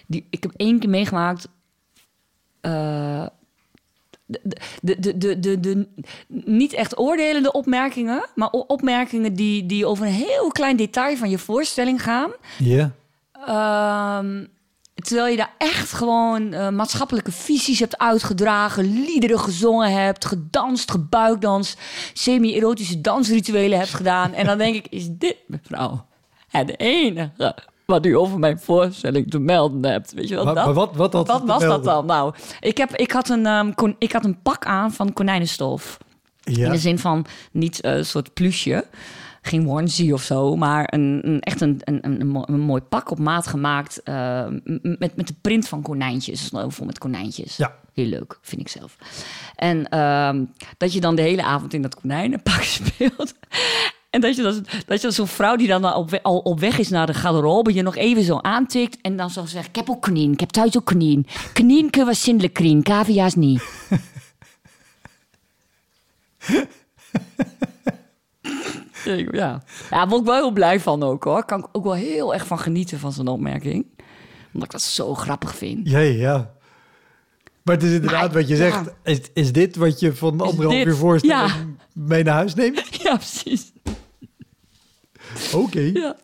die, 0.07 0.27
ik 0.29 0.43
heb 0.43 0.51
één 0.55 0.79
keer 0.79 0.89
meegemaakt. 0.89 1.47
eh, 2.61 3.25
de, 4.27 4.39
de, 4.81 5.17
de, 5.17 5.39
de, 5.39 5.59
de, 5.59 5.87
niet 6.27 6.73
echt 6.73 6.97
oordelende 6.97 7.51
opmerkingen, 7.51 8.25
maar 8.35 8.49
opmerkingen 8.49 9.33
die, 9.33 9.65
die 9.65 9.85
over 9.85 10.05
een 10.05 10.11
heel 10.11 10.47
klein 10.47 10.75
detail 10.75 11.17
van 11.17 11.29
je 11.29 11.37
voorstelling 11.37 12.03
gaan. 12.03 12.31
ja, 12.57 12.91
Ehm, 13.45 14.45
terwijl 14.93 15.27
je 15.27 15.37
daar 15.37 15.53
echt 15.57 15.93
gewoon 15.93 16.53
eh, 16.53 16.69
maatschappelijke 16.69 17.31
visies 17.31 17.79
hebt 17.79 17.97
uitgedragen, 17.97 19.03
liederen 19.03 19.39
gezongen 19.39 19.91
hebt, 19.91 20.25
gedanst, 20.25 20.91
gebuikdanst, 20.91 21.79
semi-erotische 22.13 23.01
dansrituelen 23.01 23.77
hebt 23.77 23.93
gedaan. 23.93 24.33
En 24.33 24.45
dan 24.45 24.57
denk 24.57 24.75
ik, 24.75 24.87
is 24.87 25.07
dit, 25.09 25.37
mevrouw, 25.47 26.05
het 26.47 26.79
enige 26.79 27.31
wat 27.87 28.05
u 28.05 28.17
over 28.17 28.39
mijn 28.39 28.59
voorstelling 28.59 29.29
te 29.31 29.39
melden 29.39 29.91
hebt? 29.91 30.13
Weet 30.13 30.27
je 30.27 30.35
wat 30.35 30.45
maar, 30.45 30.53
dat? 30.55 30.65
maar 30.65 30.73
wat, 30.73 30.95
wat, 30.95 31.13
was 31.13 31.61
dat 31.61 31.83
dan? 31.83 32.05
Nou, 32.05 32.33
ik, 32.59 32.77
heb, 32.77 32.95
ik, 32.95 33.11
had 33.11 33.29
een, 33.29 33.45
ehm, 33.45 33.71
kon- 33.73 33.95
ik 33.99 34.11
had 34.11 34.25
een 34.25 34.41
pak 34.41 34.65
aan 34.65 34.91
van 34.93 35.13
konijnenstof. 35.13 35.97
In 36.43 36.53
de 36.71 36.77
zin 36.77 36.99
van 36.99 37.25
niet 37.51 37.81
eh, 37.81 37.95
een 37.95 38.05
soort 38.05 38.33
plusje. 38.33 38.85
Geen 39.41 39.69
onesie 39.69 40.13
of 40.13 40.21
zo, 40.21 40.55
maar 40.55 40.87
een, 40.93 41.19
een, 41.23 41.39
echt 41.39 41.61
een, 41.61 41.81
een, 41.83 41.99
een, 42.05 42.21
een 42.21 42.27
mo- 42.27 42.43
een 42.45 42.59
mooi 42.59 42.81
pak 42.81 43.11
op 43.11 43.19
maat 43.19 43.47
gemaakt. 43.47 44.03
eh, 44.03 44.45
m- 44.47 44.95
met, 44.99 45.15
met 45.15 45.27
de 45.27 45.35
print 45.41 45.67
van 45.67 45.81
konijntjes. 45.81 46.49
Vol 46.67 46.85
met 46.85 46.97
konijntjes. 46.97 47.57
Ja. 47.57 47.75
Heel 47.93 48.05
leuk, 48.05 48.37
vind 48.41 48.61
ik 48.61 48.67
zelf. 48.67 48.95
En 49.55 49.89
ehm, 49.89 50.43
dat 50.77 50.93
je 50.93 50.99
dan 51.01 51.15
de 51.15 51.21
hele 51.21 51.43
avond 51.43 51.73
in 51.73 51.81
dat 51.81 51.95
konijnenpak 51.99 52.61
speelt. 52.79 53.33
En 54.09 54.21
dat 54.21 54.35
je, 54.35 54.41
dan, 54.41 54.65
dat 54.85 55.01
je 55.01 55.11
zo'n 55.11 55.27
vrouw 55.27 55.55
die 55.55 55.67
dan 55.67 55.83
al 55.83 55.99
op, 55.99 56.09
we- 56.09 56.23
al 56.23 56.37
op 56.39 56.59
weg 56.59 56.77
is 56.77 56.89
naar 56.89 57.05
de 57.05 57.13
garderobe... 57.13 57.73
je 57.73 57.81
nog 57.81 57.95
even 57.95 58.23
zo 58.23 58.37
aantikt 58.37 58.97
en 59.01 59.17
dan 59.17 59.29
zo 59.29 59.45
zegt... 59.45 59.67
ik 59.67 59.75
heb 59.75 59.89
ook 59.89 60.01
konijn, 60.01 60.31
ik 60.31 60.39
heb 60.39 60.49
thuis 60.49 60.77
ook 60.77 60.85
konijn. 60.85 61.27
Konijn 61.53 61.89
kunnen 61.89 62.09
we 62.09 62.17
zindelijk 62.19 62.53
krien, 62.53 62.83
cavia's 62.83 63.35
niet. 63.35 63.63
Ja, 69.05 69.15
ja 69.31 69.61
daar 69.89 70.07
word 70.07 70.21
ik 70.21 70.27
wel 70.27 70.35
heel 70.35 70.51
blij 70.51 70.79
van 70.79 71.03
ook 71.03 71.23
hoor. 71.23 71.45
Kan 71.45 71.59
ik 71.59 71.67
ook 71.71 71.83
wel 71.83 71.93
heel 71.93 72.33
erg 72.33 72.47
van 72.47 72.59
genieten 72.59 72.99
van 72.99 73.11
zo'n 73.11 73.27
opmerking. 73.27 73.85
Omdat 74.53 74.63
ik 74.67 74.71
dat 74.71 74.81
zo 74.81 75.13
grappig 75.13 75.55
vind. 75.55 75.89
Ja, 75.89 75.99
ja, 75.99 76.13
ja. 76.19 76.51
Maar 77.67 77.75
het 77.75 77.85
is 77.85 77.93
inderdaad 77.93 78.21
Maar, 78.33 78.41
wat 78.41 78.47
je 78.47 78.55
ja. 78.55 78.69
zegt. 78.69 78.89
Is, 79.03 79.19
is 79.33 79.51
dit 79.51 79.75
wat 79.75 79.99
je 79.99 80.15
van 80.15 80.37
de 80.37 80.43
anderhalf 80.43 80.85
uur 80.85 80.95
voorstelling 80.95 81.49
Ja. 81.49 81.55
mee 81.93 82.23
naar 82.23 82.33
huis 82.33 82.53
neemt? 82.55 82.83
Ja, 83.03 83.15
precies. 83.15 83.71
Oké. 85.53 85.79
Ja. 85.79 86.15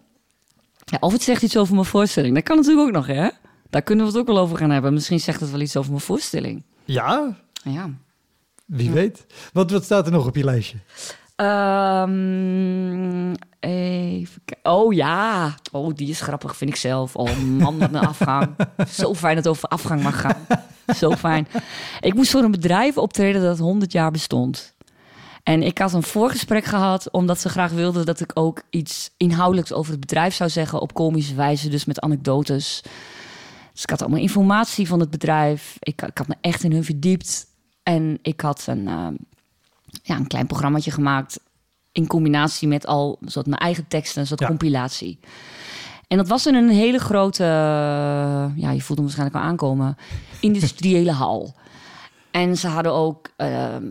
Ja, 0.85 0.97
of 0.99 1.11
het 1.13 1.23
zegt 1.23 1.41
iets 1.41 1.57
over 1.57 1.73
mijn 1.73 1.85
voorstelling. 1.85 2.33
Dat 2.35 2.43
kan 2.43 2.55
natuurlijk 2.57 2.87
ook 2.87 2.93
nog, 2.93 3.07
hè? 3.07 3.29
Daar 3.69 3.81
kunnen 3.81 4.05
we 4.05 4.11
het 4.11 4.19
ook 4.21 4.27
wel 4.27 4.37
over 4.39 4.57
gaan 4.57 4.69
hebben. 4.69 4.93
Misschien 4.93 5.19
zegt 5.19 5.39
het 5.39 5.51
wel 5.51 5.59
iets 5.61 5.77
over 5.77 5.91
mijn 5.91 6.03
voorstelling. 6.03 6.63
Ja, 6.85 7.37
Ja. 7.63 7.89
wie 8.65 8.91
weet. 8.91 9.25
Wat, 9.53 9.71
wat 9.71 9.83
staat 9.83 10.05
er 10.05 10.11
nog 10.11 10.27
op 10.27 10.35
je 10.35 10.43
lijstje? 10.43 10.77
Ehm, 11.35 13.33
even. 13.59 14.41
Oh 14.63 14.93
ja. 14.93 15.55
Oh, 15.71 15.95
die 15.95 16.09
is 16.09 16.21
grappig, 16.21 16.57
vind 16.57 16.69
ik 16.69 16.75
zelf. 16.75 17.15
Oh 17.15 17.37
man, 17.39 17.77
wat 17.77 17.89
een 17.89 18.07
afgang. 18.07 18.55
Zo 18.89 19.13
fijn 19.13 19.35
dat 19.35 19.43
het 19.43 19.53
over 19.53 19.69
afgang 19.69 20.03
mag 20.03 20.21
gaan. 20.21 20.47
Zo 20.95 21.11
fijn. 21.11 21.47
Ik 21.99 22.13
moest 22.13 22.31
voor 22.31 22.43
een 22.43 22.51
bedrijf 22.51 22.97
optreden 22.97 23.41
dat 23.41 23.59
100 23.59 23.91
jaar 23.91 24.11
bestond. 24.11 24.73
En 25.43 25.63
ik 25.63 25.77
had 25.77 25.93
een 25.93 26.03
voorgesprek 26.03 26.65
gehad, 26.65 27.11
omdat 27.11 27.39
ze 27.39 27.49
graag 27.49 27.71
wilden 27.71 28.05
dat 28.05 28.19
ik 28.19 28.31
ook 28.33 28.61
iets 28.69 29.09
inhoudelijks 29.17 29.73
over 29.73 29.91
het 29.91 29.99
bedrijf 29.99 30.33
zou 30.33 30.49
zeggen 30.49 30.81
op 30.81 30.93
komische 30.93 31.35
wijze, 31.35 31.69
dus 31.69 31.85
met 31.85 31.99
anekdotes. 31.99 32.81
Dus 33.73 33.83
ik 33.83 33.89
had 33.89 34.01
allemaal 34.01 34.19
informatie 34.19 34.87
van 34.87 34.99
het 34.99 35.09
bedrijf. 35.09 35.75
Ik, 35.79 36.01
ik 36.01 36.17
had 36.17 36.27
me 36.27 36.35
echt 36.41 36.63
in 36.63 36.71
hun 36.71 36.83
verdiept. 36.83 37.45
En 37.83 38.19
ik 38.21 38.41
had 38.41 38.63
een, 38.67 38.87
ehm, 38.87 39.13
ja, 40.03 40.15
een 40.15 40.27
klein 40.27 40.47
programmaatje 40.47 40.91
gemaakt 40.91 41.39
in 41.91 42.07
combinatie 42.07 42.67
met 42.67 42.85
al 42.87 43.19
mijn 43.45 43.57
eigen 43.59 43.87
teksten, 43.87 44.21
een 44.21 44.27
soort 44.27 44.39
Ja. 44.39 44.47
compilatie. 44.47 45.19
En 46.07 46.17
dat 46.17 46.27
was 46.27 46.45
in 46.45 46.55
een 46.55 46.69
hele 46.69 46.99
grote, 46.99 47.43
ja, 48.55 48.71
je 48.71 48.81
voelt 48.81 48.87
hem 48.97 49.01
waarschijnlijk 49.01 49.35
al 49.37 49.41
aankomen, 49.49 49.97
industriële 50.39 51.11
hal. 51.11 51.55
En 52.31 52.57
ze 52.57 52.67
hadden 52.67 52.93
ook 52.93 53.29
ehm, 53.37 53.85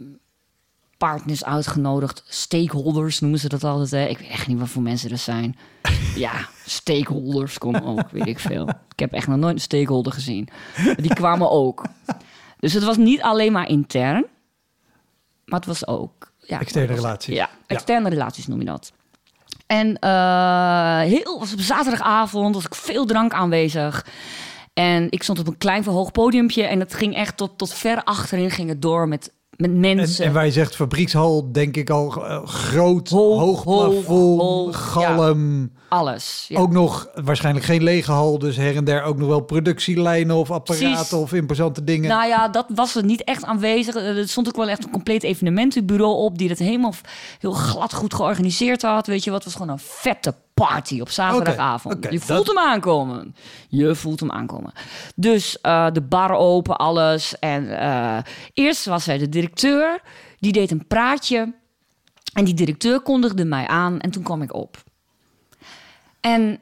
partners 0.98 1.44
uitgenodigd, 1.44 2.24
stakeholders 2.28 3.20
noemen 3.20 3.38
ze 3.38 3.48
dat 3.48 3.64
altijd. 3.64 3.90
Hè? 3.90 4.04
Ik 4.06 4.18
weet 4.18 4.28
echt 4.28 4.46
niet 4.46 4.58
wat 4.58 4.68
voor 4.68 4.82
mensen 4.82 5.08
dat 5.10 5.18
zijn. 5.18 5.56
Ja, 6.14 6.32
stakeholders 6.66 7.58
komen 7.58 7.84
ook, 7.84 8.10
weet 8.10 8.26
ik 8.26 8.38
veel. 8.38 8.68
Ik 8.68 8.98
heb 8.98 9.12
echt 9.12 9.26
nog 9.26 9.36
nooit 9.38 9.54
een 9.54 9.60
stakeholder 9.60 10.12
gezien. 10.12 10.48
Die 10.96 11.14
kwamen 11.14 11.50
ook. 11.50 11.84
Dus 12.58 12.72
het 12.72 12.84
was 12.84 12.96
niet 12.96 13.22
alleen 13.22 13.52
maar 13.52 13.68
intern, 13.68 14.24
maar 15.44 15.58
het 15.58 15.68
was 15.68 15.86
ook... 15.86 16.32
Ja, 16.38 16.60
Externe 16.60 16.88
was- 16.88 16.96
relaties. 16.96 17.34
Ja, 17.34 17.50
externe 17.66 18.08
relaties 18.08 18.46
noem 18.46 18.58
je 18.58 18.64
dat. 18.64 18.92
En 19.66 19.98
eh, 19.98 21.00
heel, 21.00 21.38
was 21.38 21.52
op 21.52 21.60
zaterdagavond 21.60 22.54
was 22.54 22.64
ik 22.64 22.74
veel 22.74 23.04
drank 23.06 23.32
aanwezig. 23.32 24.06
En 24.72 25.06
ik 25.10 25.22
stond 25.22 25.38
op 25.38 25.46
een 25.46 25.58
klein 25.58 25.82
verhoogd 25.82 26.12
podiumpje. 26.12 26.62
En 26.62 26.80
het 26.80 26.94
ging 26.94 27.14
echt 27.14 27.36
tot, 27.36 27.58
tot 27.58 27.72
ver 27.74 28.04
achterin 28.04 28.50
ging 28.50 28.68
het 28.68 28.82
door 28.82 29.08
met 29.08 29.32
Met 29.62 29.74
mensen. 29.74 30.24
en 30.24 30.32
waar 30.32 30.44
je 30.44 30.52
zegt 30.52 30.76
fabriekshal, 30.76 31.52
denk 31.52 31.76
ik 31.76 31.90
al 31.90 32.26
eh, 32.26 32.46
groot, 32.46 33.08
Hoog, 33.08 33.38
hoog, 33.38 33.62
plafond, 33.62 34.40
hoog, 34.40 34.90
galm. 34.92 35.70
alles. 35.88 36.44
Ja. 36.48 36.58
Ook 36.60 36.72
nog 36.72 37.08
waarschijnlijk 37.24 37.64
geen 37.64 37.82
lege 37.82 38.12
hal, 38.12 38.38
dus 38.38 38.56
her 38.56 38.76
en 38.76 38.84
der 38.84 39.02
ook 39.02 39.16
nog 39.18 39.28
wel 39.28 39.40
productielijnen 39.40 40.36
of 40.36 40.50
apparaten 40.50 40.90
Precies. 40.92 41.12
of 41.12 41.32
imposante 41.32 41.84
dingen. 41.84 42.08
Nou 42.08 42.26
ja, 42.28 42.48
dat 42.48 42.66
was 42.74 42.94
er 42.96 43.04
niet 43.04 43.24
echt 43.24 43.44
aanwezig. 43.44 43.94
Eh, 43.94 44.18
Er 44.18 44.28
stond 44.28 44.48
ook 44.48 44.56
wel 44.56 44.68
echt 44.68 44.84
een 44.84 44.90
compleet 44.90 45.22
evenementenbureau 45.22 46.14
op... 46.16 46.38
die 46.38 46.48
dat 46.48 46.58
helemaal 46.58 46.94
heel 47.38 47.52
glad 47.52 47.94
goed 47.94 48.14
georganiseerd 48.14 48.82
had. 48.82 49.06
Weet 49.06 49.24
je 49.24 49.30
wat, 49.30 49.44
het 49.44 49.52
was 49.52 49.60
gewoon 49.62 49.74
een 49.78 49.84
vette 49.84 50.34
party 50.66 51.00
op 51.00 51.10
zaterdagavond. 51.10 52.04
Je 52.04 52.10
dat- 52.10 52.22
voelt 52.22 52.46
hem 52.46 52.58
aankomen. 52.58 53.34
Je 53.68 53.94
voelt 53.94 54.20
hem 54.20 54.30
aankomen. 54.30 54.72
Dus 55.16 55.60
eh, 55.60 55.90
de 55.92 56.00
bar 56.02 56.30
open, 56.30 56.76
alles. 56.76 57.38
En 57.38 57.78
eh, 57.78 58.18
eerst 58.52 58.84
was 58.84 59.06
hij 59.06 59.18
de 59.18 59.28
directeur. 59.28 60.00
Die 60.38 60.52
deed 60.52 60.70
een 60.70 60.86
praatje. 60.86 61.54
En 62.32 62.44
die 62.44 62.54
directeur 62.54 63.00
kondigde 63.00 63.44
mij 63.44 63.66
aan 63.66 64.00
en 64.00 64.10
toen 64.10 64.22
kwam 64.22 64.42
ik 64.42 64.54
op. 64.54 64.76
En 66.20 66.58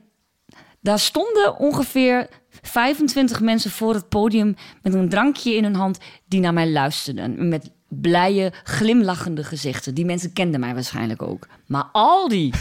daar 0.81 0.99
stonden 0.99 1.59
ongeveer 1.59 2.29
25 2.63 3.41
mensen 3.41 3.71
voor 3.71 3.95
het 3.95 4.09
podium 4.09 4.55
met 4.83 4.95
een 4.95 5.09
drankje 5.09 5.55
in 5.55 5.65
hun 5.65 5.75
hand 5.75 5.99
die 6.27 6.41
naar 6.41 6.53
mij 6.53 6.71
luisterden. 6.71 7.49
Met 7.49 7.71
blije, 7.91 8.53
glimlachende 8.65 9.45
gezichten. 9.45 9.95
Die 9.95 10.05
mensen 10.05 10.33
kenden 10.33 10.61
mij 10.61 10.75
waarschijnlijk 10.75 11.23
ook. 11.23 11.47
Maar 11.67 11.89
al 11.93 12.29
die 12.29 12.55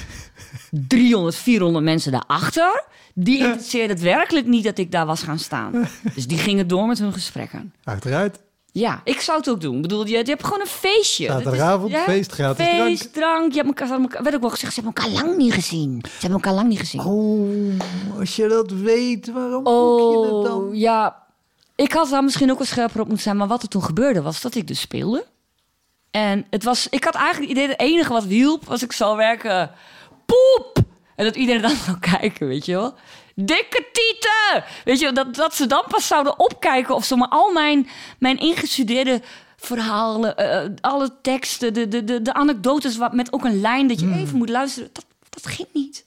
300, 0.72 1.36
400 1.36 1.86
mensen 1.86 2.12
daarachter, 2.12 2.84
die 3.14 3.38
interesseerde 3.40 3.94
het 3.94 4.02
werkelijk 4.02 4.46
niet 4.48 4.64
dat 4.64 4.78
ik 4.78 4.92
daar 4.92 5.06
was 5.06 5.24
gaan 5.24 5.40
staan. 5.40 5.88
Dus 6.16 6.28
die 6.28 6.38
gingen 6.38 6.68
door 6.68 6.88
met 6.88 7.00
hun 7.00 7.14
gesprekken. 7.14 7.74
Achteruit. 7.84 8.40
Ja, 8.72 9.02
ik 9.04 9.20
zou 9.22 9.38
het 9.38 9.50
ook 9.50 9.62
doen. 9.62 9.76
Ik 9.76 9.82
bedoel, 9.82 10.06
je, 10.06 10.18
je 10.18 10.24
hebt 10.24 10.44
gewoon 10.44 10.60
een 10.60 10.66
feestje. 10.68 11.26
Zaterdagavond, 11.26 11.92
Dat 11.92 12.00
is- 12.00 12.06
feest, 12.14 12.32
gratis 12.32 12.66
feest, 12.68 13.14
drank. 13.14 13.54
Je 13.54 13.62
hebt 13.64 13.80
elkaar, 13.80 14.24
werd 14.24 14.36
ook 14.36 14.42
wel 14.42 14.50
gezegd, 14.50 14.74
ze 14.74 14.82
hebben 14.82 15.04
elkaar 15.04 15.24
lang 15.24 15.38
niet 15.38 15.54
gezien. 15.54 16.00
Ze 16.04 16.10
hebben 16.12 16.32
elkaar 16.32 16.54
lang 16.54 16.68
niet 16.68 16.80
gezien. 16.80 17.02
Oh, 17.06 18.20
als 18.20 18.36
je 18.36 18.48
dat 18.48 18.72
weet, 18.72 19.32
waarom 19.32 19.64
boek 19.64 20.14
je 20.30 20.36
het 20.36 20.46
dan? 20.46 20.62
Oh, 20.62 20.76
ja. 20.76 21.28
Ik 21.80 21.92
had 21.92 22.10
daar 22.10 22.24
misschien 22.24 22.52
ook 22.52 22.58
wel 22.58 22.68
scherper 22.68 23.00
op 23.00 23.06
moeten 23.06 23.24
zijn. 23.24 23.38
Maar 23.38 23.48
wat 23.48 23.62
er 23.62 23.68
toen 23.68 23.84
gebeurde 23.84 24.22
was 24.22 24.42
dat 24.42 24.56
ik 24.56 24.68
dus 24.68 24.80
speelde. 24.80 25.26
En 26.12 26.46
het 26.50 26.64
was, 26.64 26.88
ik 26.90 27.04
had 27.04 27.16
eigenlijk 27.16 27.50
het 27.50 27.58
idee, 27.58 27.72
het 27.72 27.80
enige 27.80 28.14
wat 28.14 28.24
hielp 28.24 28.66
was 28.66 28.84
ik 28.84 28.92
zou 28.92 29.18
werken. 29.18 29.72
Poep! 30.26 30.78
En 31.16 31.26
dat 31.26 31.36
iedereen 31.36 31.62
dan 31.62 31.76
zou 31.86 32.00
kijken, 32.00 32.48
weet 32.48 32.66
je 32.66 32.72
wel. 32.72 32.94
Dikke 33.36 33.86
tieten! 33.92 34.64
Weet 34.86 35.00
je, 35.00 35.12
dat, 35.12 35.36
dat 35.36 35.56
ze 35.56 35.68
dan 35.68 35.84
pas 35.88 36.08
zouden 36.08 36.40
opkijken 36.40 36.96
of 36.96 37.06
zo. 37.06 37.16
Maar 37.16 37.30
al 37.30 37.52
mijn, 37.52 37.90
mijn 38.20 38.38
ingestudeerde 38.38 39.22
verhalen, 39.58 40.38
eh, 40.38 40.64
eh, 40.64 40.72
alle 40.82 41.12
teksten, 41.22 41.74
de, 41.74 41.88
de, 41.88 42.04
de, 42.04 42.22
de 42.22 42.34
anekdotes 42.34 42.98
wat, 42.98 43.14
met 43.14 43.34
ook 43.34 43.44
een 43.44 43.62
lijn 43.62 43.88
dat 43.88 44.00
je 44.00 44.14
even 44.14 44.38
moet 44.38 44.50
luisteren. 44.50 44.90
Dat, 44.94 45.06
dat 45.30 45.48
ging 45.48 45.68
niet. 45.74 46.06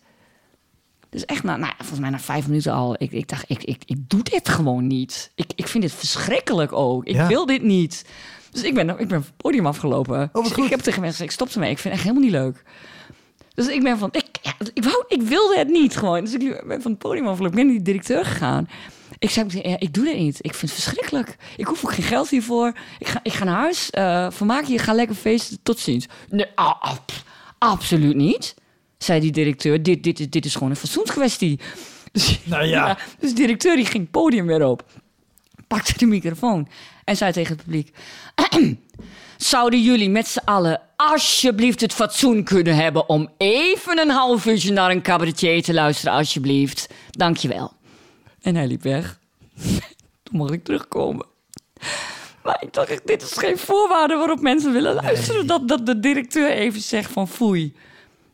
Dus 1.12 1.24
echt, 1.24 1.42
na, 1.42 1.56
nou, 1.56 1.72
volgens 1.78 2.00
mij 2.00 2.10
na 2.10 2.18
vijf 2.18 2.46
minuten 2.46 2.72
al. 2.72 2.94
Ik, 2.98 3.12
ik 3.12 3.28
dacht, 3.28 3.44
ik, 3.46 3.62
ik, 3.64 3.82
ik 3.86 4.08
doe 4.08 4.22
dit 4.22 4.48
gewoon 4.48 4.86
niet. 4.86 5.30
Ik, 5.34 5.52
ik 5.54 5.68
vind 5.68 5.82
dit 5.82 5.92
verschrikkelijk 5.92 6.72
ook. 6.72 7.04
Ik 7.04 7.14
Ja. 7.14 7.26
wil 7.26 7.46
dit 7.46 7.62
niet. 7.62 8.04
Dus 8.50 8.62
ik 8.62 8.74
ben, 8.74 8.88
ik 8.98 9.08
ben 9.08 9.18
het 9.20 9.36
podium 9.36 9.66
afgelopen. 9.66 10.30
Oh, 10.32 10.42
Dus 10.44 10.52
ik 10.64 10.70
heb 10.70 10.80
tegen 10.80 11.00
mensen 11.00 11.18
gezegd, 11.18 11.22
ik 11.22 11.30
stop 11.30 11.48
ermee. 11.48 11.70
Ik 11.70 11.78
vind 11.78 11.94
het 11.94 12.04
echt 12.04 12.14
helemaal 12.14 12.22
niet 12.22 12.32
leuk. 12.54 12.62
Dus 13.54 13.66
ik 13.68 13.82
ben 13.82 13.98
van, 13.98 14.08
ik, 14.12 14.24
ja, 14.42 14.52
ik, 14.74 14.84
wou, 14.84 15.04
ik 15.08 15.22
wilde 15.22 15.58
het 15.58 15.68
niet 15.68 15.96
gewoon. 15.96 16.20
Dus 16.24 16.34
ik 16.34 16.64
ben 16.66 16.82
van 16.82 16.90
het 16.90 17.00
podium 17.00 17.26
afgelopen. 17.26 17.58
Ik 17.58 17.64
ben 17.64 17.64
naar 17.66 17.74
die 17.74 17.92
directeur 17.92 18.24
gegaan. 18.24 18.68
Ik 19.18 19.30
zei, 19.30 19.46
meteen, 19.46 19.70
ja, 19.70 19.76
ik 19.78 19.94
doe 19.94 20.04
dit 20.04 20.16
niet. 20.16 20.38
Ik 20.40 20.54
vind 20.54 20.72
het 20.72 20.80
verschrikkelijk. 20.82 21.36
Ik 21.56 21.66
hoef 21.66 21.84
ook 21.84 21.92
geen 21.92 22.04
geld 22.04 22.28
hiervoor. 22.28 22.72
Ik 22.98 23.06
ga, 23.08 23.20
ik 23.22 23.32
ga 23.32 23.44
naar 23.44 23.56
huis. 23.56 23.90
eh 23.90 24.30
vermaak 24.30 24.64
je, 24.64 24.78
ga 24.78 24.92
lekker 24.92 25.16
feesten. 25.16 25.58
Tot 25.62 25.78
ziens. 25.78 26.06
Nee, 26.30 26.46
ah, 26.54 26.74
ah, 26.82 26.96
pff, 27.06 27.24
absoluut 27.58 28.16
niet. 28.16 28.54
Zei 29.02 29.20
die 29.20 29.32
directeur, 29.32 29.82
dit, 29.82 30.02
dit, 30.02 30.20
is- 30.20 30.30
dit 30.30 30.44
is 30.44 30.52
gewoon 30.54 30.70
een 30.70 30.76
fatsoenskwestie. 30.76 31.60
Dus, 32.12 32.38
Nou 32.44 32.64
ja. 32.64 32.98
dus 33.20 33.30
de 33.30 33.36
directeur 33.36 33.76
die 33.76 33.86
ging 33.86 34.02
het 34.02 34.10
podium 34.10 34.46
weer 34.46 34.64
op. 34.66 34.84
Pakte 35.66 35.92
de 35.98 36.06
microfoon 36.06 36.68
en 37.04 37.16
zei 37.16 37.32
tegen 37.32 37.54
het 37.54 37.64
publiek... 37.64 37.90
Zouden 39.36 39.82
jullie 39.82 40.10
met 40.10 40.26
z'n 40.28 40.40
allen 40.44 40.80
alsjeblieft 40.96 41.80
het 41.80 41.92
fatsoen 41.92 42.44
kunnen 42.44 42.74
hebben... 42.74 43.08
om 43.08 43.28
even 43.38 43.98
een 43.98 44.10
half 44.10 44.46
uurtje 44.46 44.72
naar 44.72 44.90
een 44.90 45.02
cabaretier 45.02 45.62
te 45.62 45.72
luisteren, 45.74 46.14
alsjeblieft? 46.14 46.88
Dankjewel. 47.10 47.72
En 48.40 48.54
hij 48.54 48.66
liep 48.66 48.82
weg. 48.82 49.18
Toen 50.22 50.36
mocht 50.36 50.52
ik 50.52 50.64
terugkomen. 50.64 51.26
Maar 52.42 52.56
ik 52.62 52.72
dacht, 52.72 53.06
dit 53.06 53.22
is 53.22 53.32
geen 53.32 53.58
voorwaarde 53.58 54.14
waarop 54.16 54.40
mensen 54.40 54.72
willen 54.72 54.94
luisteren. 54.94 55.46
Dat, 55.46 55.68
dat 55.68 55.86
de 55.86 56.00
directeur 56.00 56.50
even 56.50 56.80
zegt 56.80 57.12
van 57.12 57.28
foei. 57.28 57.74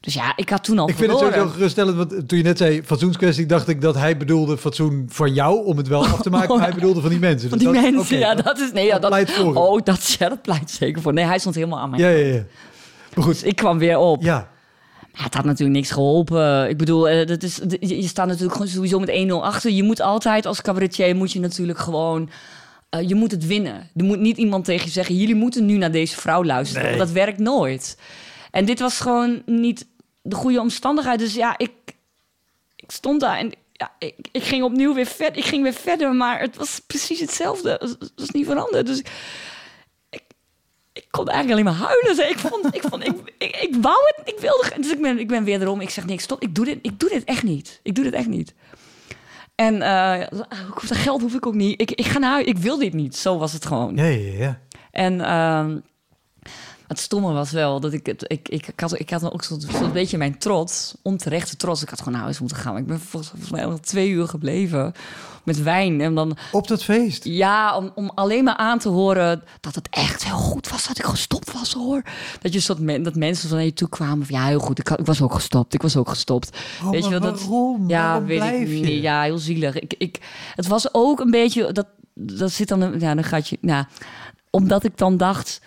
Dus 0.01 0.15
ja, 0.15 0.33
ik 0.37 0.49
had 0.49 0.65
toen 0.65 0.79
al 0.79 0.89
Ik 0.89 0.97
vind 0.97 1.11
het 1.11 1.21
sowieso 1.21 1.47
geruststellend, 1.49 1.97
want 1.97 2.29
toen 2.29 2.39
je 2.39 2.45
net 2.45 2.59
zei 2.59 2.83
fatsoenskwestie, 2.85 3.47
dacht 3.47 3.69
ik 3.69 3.81
dat 3.81 3.95
hij 3.95 4.17
bedoelde 4.17 4.59
fatsoen 4.59 5.07
van 5.09 5.35
jou, 5.35 5.65
om 5.65 5.77
het 5.77 5.89
wel 5.89 6.07
af 6.15 6.21
te 6.23 6.31
maken, 6.31 6.55
maar 6.57 6.65
hij 6.65 6.75
bedoelde 6.75 7.01
van 7.01 7.11
die 7.11 7.19
mensen. 7.19 7.49
Van 7.49 7.59
Dus 7.59 7.67
die 7.73 7.83
dat- 7.83 7.93
mensen, 7.93 8.19
ja, 8.19 8.35
dat 8.35 8.59
is... 8.59 8.73
Nee, 8.73 8.87
ja, 8.87 8.99
dat 8.99 9.11
pleit 9.11 9.31
voor. 9.31 9.55
Oh, 9.55 9.81
dat, 9.85 10.17
ja, 10.19 10.29
dat 10.29 10.43
pleit 10.43 10.71
zeker 10.71 11.03
voor. 11.03 11.13
Nee, 11.13 11.25
hij 11.25 11.39
stond 11.39 11.55
helemaal 11.55 11.79
aan 11.79 11.91
mij. 11.91 11.99
Ja, 12.01 12.09
ja, 12.09 12.35
ja. 12.35 12.43
Maar 13.15 13.25
goed, 13.25 13.33
Dus 13.33 13.43
ik 13.43 13.57
kwam 13.57 13.79
weer 13.79 13.99
op. 13.99 14.23
ja. 14.23 14.49
Ja, 15.13 15.25
het 15.25 15.35
had 15.35 15.45
natuurlijk 15.45 15.77
niks 15.79 15.91
geholpen. 15.91 16.69
Ik 16.69 16.77
bedoel, 16.77 17.09
eh, 17.09 17.27
dat 17.27 17.43
is, 17.43 17.61
je 17.81 18.07
staat 18.07 18.27
natuurlijk 18.27 18.53
gewoon 18.53 18.69
sowieso 18.69 18.99
met 18.99 19.09
1-0 19.09 19.43
achter. 19.43 19.71
Je 19.71 19.83
moet 19.83 20.01
altijd 20.01 20.47
als 20.47 20.63
cabaretier, 20.63 21.17
moet 21.17 21.33
je 21.33 21.41
natuurlijk 21.41 21.79
gewoon... 21.79 22.31
eh, 22.91 23.09
je 23.09 23.15
moet 23.15 23.31
het 23.31 23.47
winnen. 23.47 23.75
Er 23.97 24.05
moet 24.05 24.21
niet 24.21 24.37
iemand 24.37 24.65
tegen 24.65 24.85
je 24.87 24.91
zeggen... 24.93 25.17
jullie 25.17 25.35
moeten 25.35 25.67
nu 25.67 25.77
naar 25.77 25.91
deze 25.91 26.17
vrouw 26.17 26.45
luisteren. 26.45 26.83
Nee. 26.87 26.97
Want 26.97 27.07
dat 27.09 27.17
werkt 27.17 27.39
nooit. 27.39 27.97
En 28.59 28.65
dit 28.65 28.81
was 28.81 29.01
gewoon 29.01 29.43
niet 29.47 29.87
de 30.23 30.37
goede 30.37 30.61
omstandigheid. 30.61 31.19
Dus 31.19 31.35
ja, 31.35 31.59
ik, 31.59 31.71
ik 32.77 32.91
stond 32.91 33.21
daar 33.21 33.37
en 33.39 33.53
ja, 33.73 33.93
ik, 33.99 34.15
ik 34.33 34.43
ging 34.43 34.63
opnieuw 34.63 34.95
weer 34.95 35.07
verder. 35.07 35.37
Ik 35.39 35.45
ging 35.45 35.63
weer 35.63 35.73
verder, 35.73 36.15
maar 36.15 36.41
het 36.41 36.57
was 36.57 36.81
precies 36.87 37.21
hetzelfde. 37.21 37.71
Het 37.71 37.81
was- 37.81 37.91
het 37.99 38.13
was 38.17 38.31
niet 38.31 38.47
veranderd. 38.47 38.87
Dus 38.87 38.99
ik, 40.11 40.23
ik, 40.93 41.05
kon 41.11 41.29
eigenlijk 41.29 41.61
alleen 41.61 41.79
maar 41.79 41.89
huilen. 41.89 42.31
Ik 42.31 42.39
vond, 42.39 42.75
ik, 42.75 42.83
vond, 42.83 43.07
ik, 43.07 43.35
ik, 43.39 43.57
ik 43.57 43.75
wou 43.81 43.97
het, 44.17 44.29
ik 44.35 44.41
wilde. 44.41 44.73
Dus 44.81 44.91
ik 44.93 45.01
ben, 45.03 45.19
ik 45.19 45.29
ben 45.29 45.45
weer 45.45 45.61
erom. 45.63 45.81
Ik 45.81 45.91
zeg, 45.91 46.05
nee, 46.07 46.15
ik 46.15 46.21
stop. 46.21 46.43
Ik 46.43 46.55
doe 46.55 46.65
dit, 46.65 46.79
ik 46.83 47.01
doe 47.01 47.09
dit 47.09 47.25
echt 47.25 47.43
niet. 47.43 47.81
Ik 47.83 47.95
doe 47.95 48.05
dit 48.05 48.13
echt 48.15 48.29
niet. 48.29 48.55
En 49.55 49.83
eh, 49.83 50.27
dat 50.89 50.97
geld 50.97 51.21
hoef 51.21 51.35
ik 51.35 51.47
ook 51.47 51.55
niet. 51.55 51.81
Ik, 51.81 51.91
ik 51.91 52.07
ga 52.07 52.19
naar 52.19 52.31
huis. 52.31 52.47
Ik 52.47 52.59
wil 52.59 52.79
dit 52.79 52.93
niet. 52.93 53.17
Zo 53.17 53.39
was 53.39 53.53
het 53.53 53.67
gewoon. 53.67 53.97
Ja, 53.97 54.05
ja, 54.05 54.33
ja. 54.39 54.61
En 54.91 55.21
ehm, 55.21 55.79
het 56.89 56.99
stomme 56.99 57.33
was 57.33 57.51
wel 57.51 57.81
dat 57.81 57.93
ik 57.93 58.07
het. 58.07 58.25
Ik, 58.27 58.49
ik, 58.49 58.67
ik 58.67 58.81
had, 58.81 58.99
ik 59.01 59.11
had 59.11 59.33
ook 59.33 59.45
zo'n 59.45 59.93
beetje 59.93 60.19
mijn 60.19 60.39
trots, 60.39 60.95
onterechte 61.03 61.57
trots. 61.57 61.83
Ik 61.83 61.89
had 61.89 61.99
gewoon 61.99 62.15
naar 62.15 62.23
huis 62.23 62.39
moeten 62.39 62.57
gaan. 62.57 62.73
Maar 62.73 62.81
ik 62.83 62.87
ben 62.89 63.01
volgens, 63.01 63.31
volgens 63.31 63.51
mij 63.51 63.65
nog 63.65 63.81
twee 63.81 64.09
uur 64.11 64.29
gebleven 64.29 64.93
met 65.45 65.63
wijn. 65.63 66.01
En 66.01 66.15
dan, 66.15 66.37
Op 66.53 66.69
dat 66.69 66.85
feest. 66.85 67.25
ja, 67.25 67.77
om, 67.77 67.91
om 67.95 68.11
alleen 68.15 68.45
maar 68.45 68.57
aan 68.57 68.79
te 68.79 68.89
horen 68.89 69.43
dat 69.61 69.75
het 69.75 69.89
echt 69.91 70.25
heel 70.25 70.37
goed 70.37 70.69
was 70.69 70.87
dat 70.89 70.99
ik 70.99 71.05
gestopt 71.05 71.53
was 71.53 71.73
hoor. 71.73 72.03
Dat, 72.41 72.53
je 72.53 72.75
men, 72.79 73.03
dat 73.03 73.15
mensen 73.15 73.51
naar 73.55 73.65
je 73.65 73.73
toe 73.73 73.89
kwamen 73.89 74.27
van 74.27 74.37
ja, 74.37 74.47
heel 74.47 74.59
goed. 74.59 74.79
Ik, 74.79 74.91
ik 74.91 75.07
was 75.07 75.23
ook 75.23 75.35
gestopt. 75.35 75.75
Ik 75.75 75.83
was 75.83 75.97
ook 75.97 76.09
gestopt. 76.09 76.59
Oh, 76.85 76.91
Weet 76.91 77.05
je 77.05 77.11
wel, 77.11 77.21
dat, 77.21 77.41
waarom? 77.41 77.89
ja, 77.89 78.03
Waarom 78.07 78.25
weet 78.27 78.39
blijf 78.39 78.69
ik 78.69 78.77
je? 78.79 78.85
niet. 78.85 79.03
Ja, 79.03 79.23
heel 79.23 79.39
zielig. 79.39 79.79
Ik, 79.79 79.95
ik, 79.99 80.19
het 80.55 80.67
was 80.67 80.95
ook 80.95 81.21
een 81.21 81.31
beetje 81.31 81.73
dat 81.73 81.87
dat 82.15 82.51
zit 82.51 82.69
dan 82.69 82.95
ja, 83.01 83.15
dan 83.15 83.25
gaat 83.25 83.49
je 83.49 83.59
nou, 83.61 83.85
omdat 84.51 84.85
ik 84.85 84.97
dan 84.99 85.17
dacht 85.17 85.61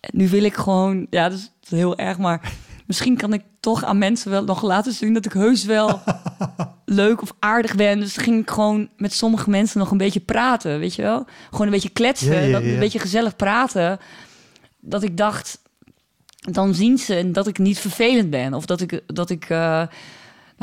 nu 0.00 0.28
wil 0.28 0.42
ik 0.42 0.54
gewoon 0.54 1.06
ja, 1.10 1.28
dat 1.28 1.38
is 1.38 1.50
heel 1.68 1.96
erg, 1.98 2.18
maar 2.18 2.52
misschien 2.86 3.16
kan 3.16 3.32
ik 3.32 3.42
toch 3.60 3.84
aan 3.84 3.98
mensen 3.98 4.30
wel 4.30 4.44
nog 4.44 4.62
laten 4.62 4.92
zien 4.92 5.14
dat 5.14 5.24
ik 5.24 5.32
heus 5.32 5.64
wel 5.64 6.00
leuk 6.84 7.22
of 7.22 7.34
aardig 7.38 7.74
ben. 7.74 8.00
Dus 8.00 8.16
ging 8.16 8.42
ik 8.42 8.50
gewoon 8.50 8.88
met 8.96 9.12
sommige 9.12 9.50
mensen 9.50 9.78
nog 9.78 9.90
een 9.90 9.98
beetje 9.98 10.20
praten, 10.20 10.78
weet 10.78 10.94
je 10.94 11.02
wel? 11.02 11.26
Gewoon 11.50 11.66
een 11.66 11.72
beetje 11.72 11.90
kletsen, 11.90 12.54
een 12.54 12.78
beetje 12.78 12.98
gezellig 12.98 13.36
praten. 13.36 13.98
Dat 14.80 15.02
ik 15.02 15.16
dacht, 15.16 15.58
dan 16.40 16.74
zien 16.74 16.98
ze 16.98 17.30
dat 17.30 17.46
ik 17.46 17.58
niet 17.58 17.78
vervelend 17.78 18.30
ben. 18.30 18.54
Of 18.54 18.66
dat 18.66 18.80
ik, 18.80 19.00
dat 19.06 19.30
ik 19.30 19.48
uh, 19.48 19.82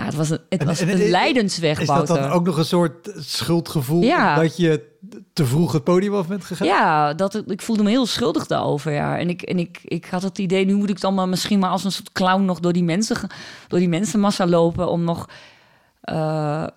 het 0.06 0.16
was 0.16 0.30
een, 0.30 0.40
het 0.50 0.60
En- 0.62 0.68
was 0.68 0.80
en- 0.80 0.90
een 0.90 1.02
en- 1.02 1.10
lijdensweg, 1.10 1.80
Is 1.80 1.88
dat 1.88 2.08
dan 2.08 2.30
ook 2.30 2.46
nog 2.46 2.58
een 2.58 2.66
soort 2.66 3.12
schuldgevoel 3.18 4.02
Ja. 4.04 4.36
dat 4.36 4.58
je 4.58 4.96
te 5.34 5.46
vroeg 5.46 5.72
het 5.72 5.84
podium 5.84 6.14
af 6.16 6.28
bent 6.28 6.44
gegaan? 6.46 6.68
Ja, 6.68 7.14
dat, 7.14 7.44
ik 7.48 7.62
voelde 7.62 7.84
me 7.84 7.90
heel 7.90 8.06
schuldig 8.06 8.48
daarover. 8.48 8.92
Ja. 8.92 9.18
En, 9.18 9.30
ik, 9.30 9.42
en 9.42 9.60
ik, 9.60 9.80
ik 9.84 10.06
had 10.06 10.22
het 10.22 10.38
idee, 10.38 10.66
nu 10.66 10.76
moet 10.76 10.90
ik 10.90 11.02
dan 11.02 11.14
maar 11.14 11.30
misschien 11.30 11.60
maar 11.60 11.70
als 11.70 11.84
een 11.84 11.92
soort 11.92 12.12
clown 12.12 12.46
nog 12.46 12.60
door 12.60 12.74
die, 12.74 12.84
mensen, 12.84 13.18
door 13.68 13.80
die 13.80 13.90
mensenmassa 13.90 14.48
lopen. 14.48 14.90
Om 14.90 15.04
nog. 15.04 15.30
eh, 16.02 16.68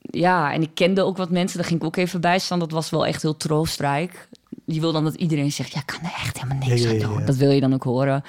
ja, 0.00 0.52
en 0.52 0.62
ik 0.62 0.70
kende 0.74 1.02
ook 1.02 1.16
wat 1.16 1.30
mensen, 1.30 1.58
daar 1.58 1.66
ging 1.66 1.80
ik 1.80 1.86
ook 1.86 1.96
even 1.96 2.20
bij 2.20 2.38
staan. 2.38 2.58
Dat 2.58 2.70
was 2.70 2.90
wel 2.90 3.06
echt 3.06 3.22
heel 3.22 3.36
troostrijk. 3.36 4.28
Je 4.64 4.80
wil 4.80 4.92
dan 4.92 5.04
dat 5.04 5.14
iedereen 5.14 5.52
zegt: 5.52 5.72
Ja, 5.72 5.80
ik 5.80 5.86
kan 5.86 6.00
er 6.02 6.14
echt 6.24 6.40
helemaal 6.40 6.68
niks 6.68 6.82
Ja, 6.82 6.90
aan 6.90 6.98
doen. 6.98 7.18
ja. 7.18 7.24
Dat 7.26 7.36
wil 7.36 7.50
je 7.50 7.60
dan 7.60 7.74
ook 7.74 7.82
horen. 7.84 8.22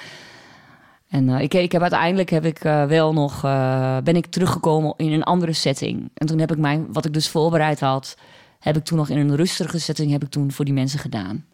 En 1.16 1.28
eh, 1.28 1.40
ik, 1.40 1.54
ik 1.54 1.72
heb 1.72 1.82
uiteindelijk 1.82 2.30
heb 2.30 2.44
ik 2.44 2.64
eh, 2.64 2.84
wel 2.84 3.12
nog 3.12 3.44
eh, 3.44 3.98
ben 4.04 4.16
ik 4.16 4.26
teruggekomen 4.26 4.94
in 4.96 5.12
een 5.12 5.22
andere 5.22 5.52
setting. 5.52 6.10
En 6.14 6.26
toen 6.26 6.38
heb 6.38 6.52
ik 6.52 6.58
mijn 6.58 6.92
wat 6.92 7.04
ik 7.04 7.12
dus 7.12 7.28
voorbereid 7.28 7.80
had, 7.80 8.16
heb 8.60 8.76
ik 8.76 8.84
toen 8.84 8.98
nog 8.98 9.08
in 9.08 9.18
een 9.18 9.36
rustige 9.36 9.78
setting 9.78 10.10
heb 10.10 10.22
ik 10.22 10.28
toen 10.28 10.52
voor 10.52 10.64
die 10.64 10.74
mensen 10.74 10.98
gedaan. 10.98 11.44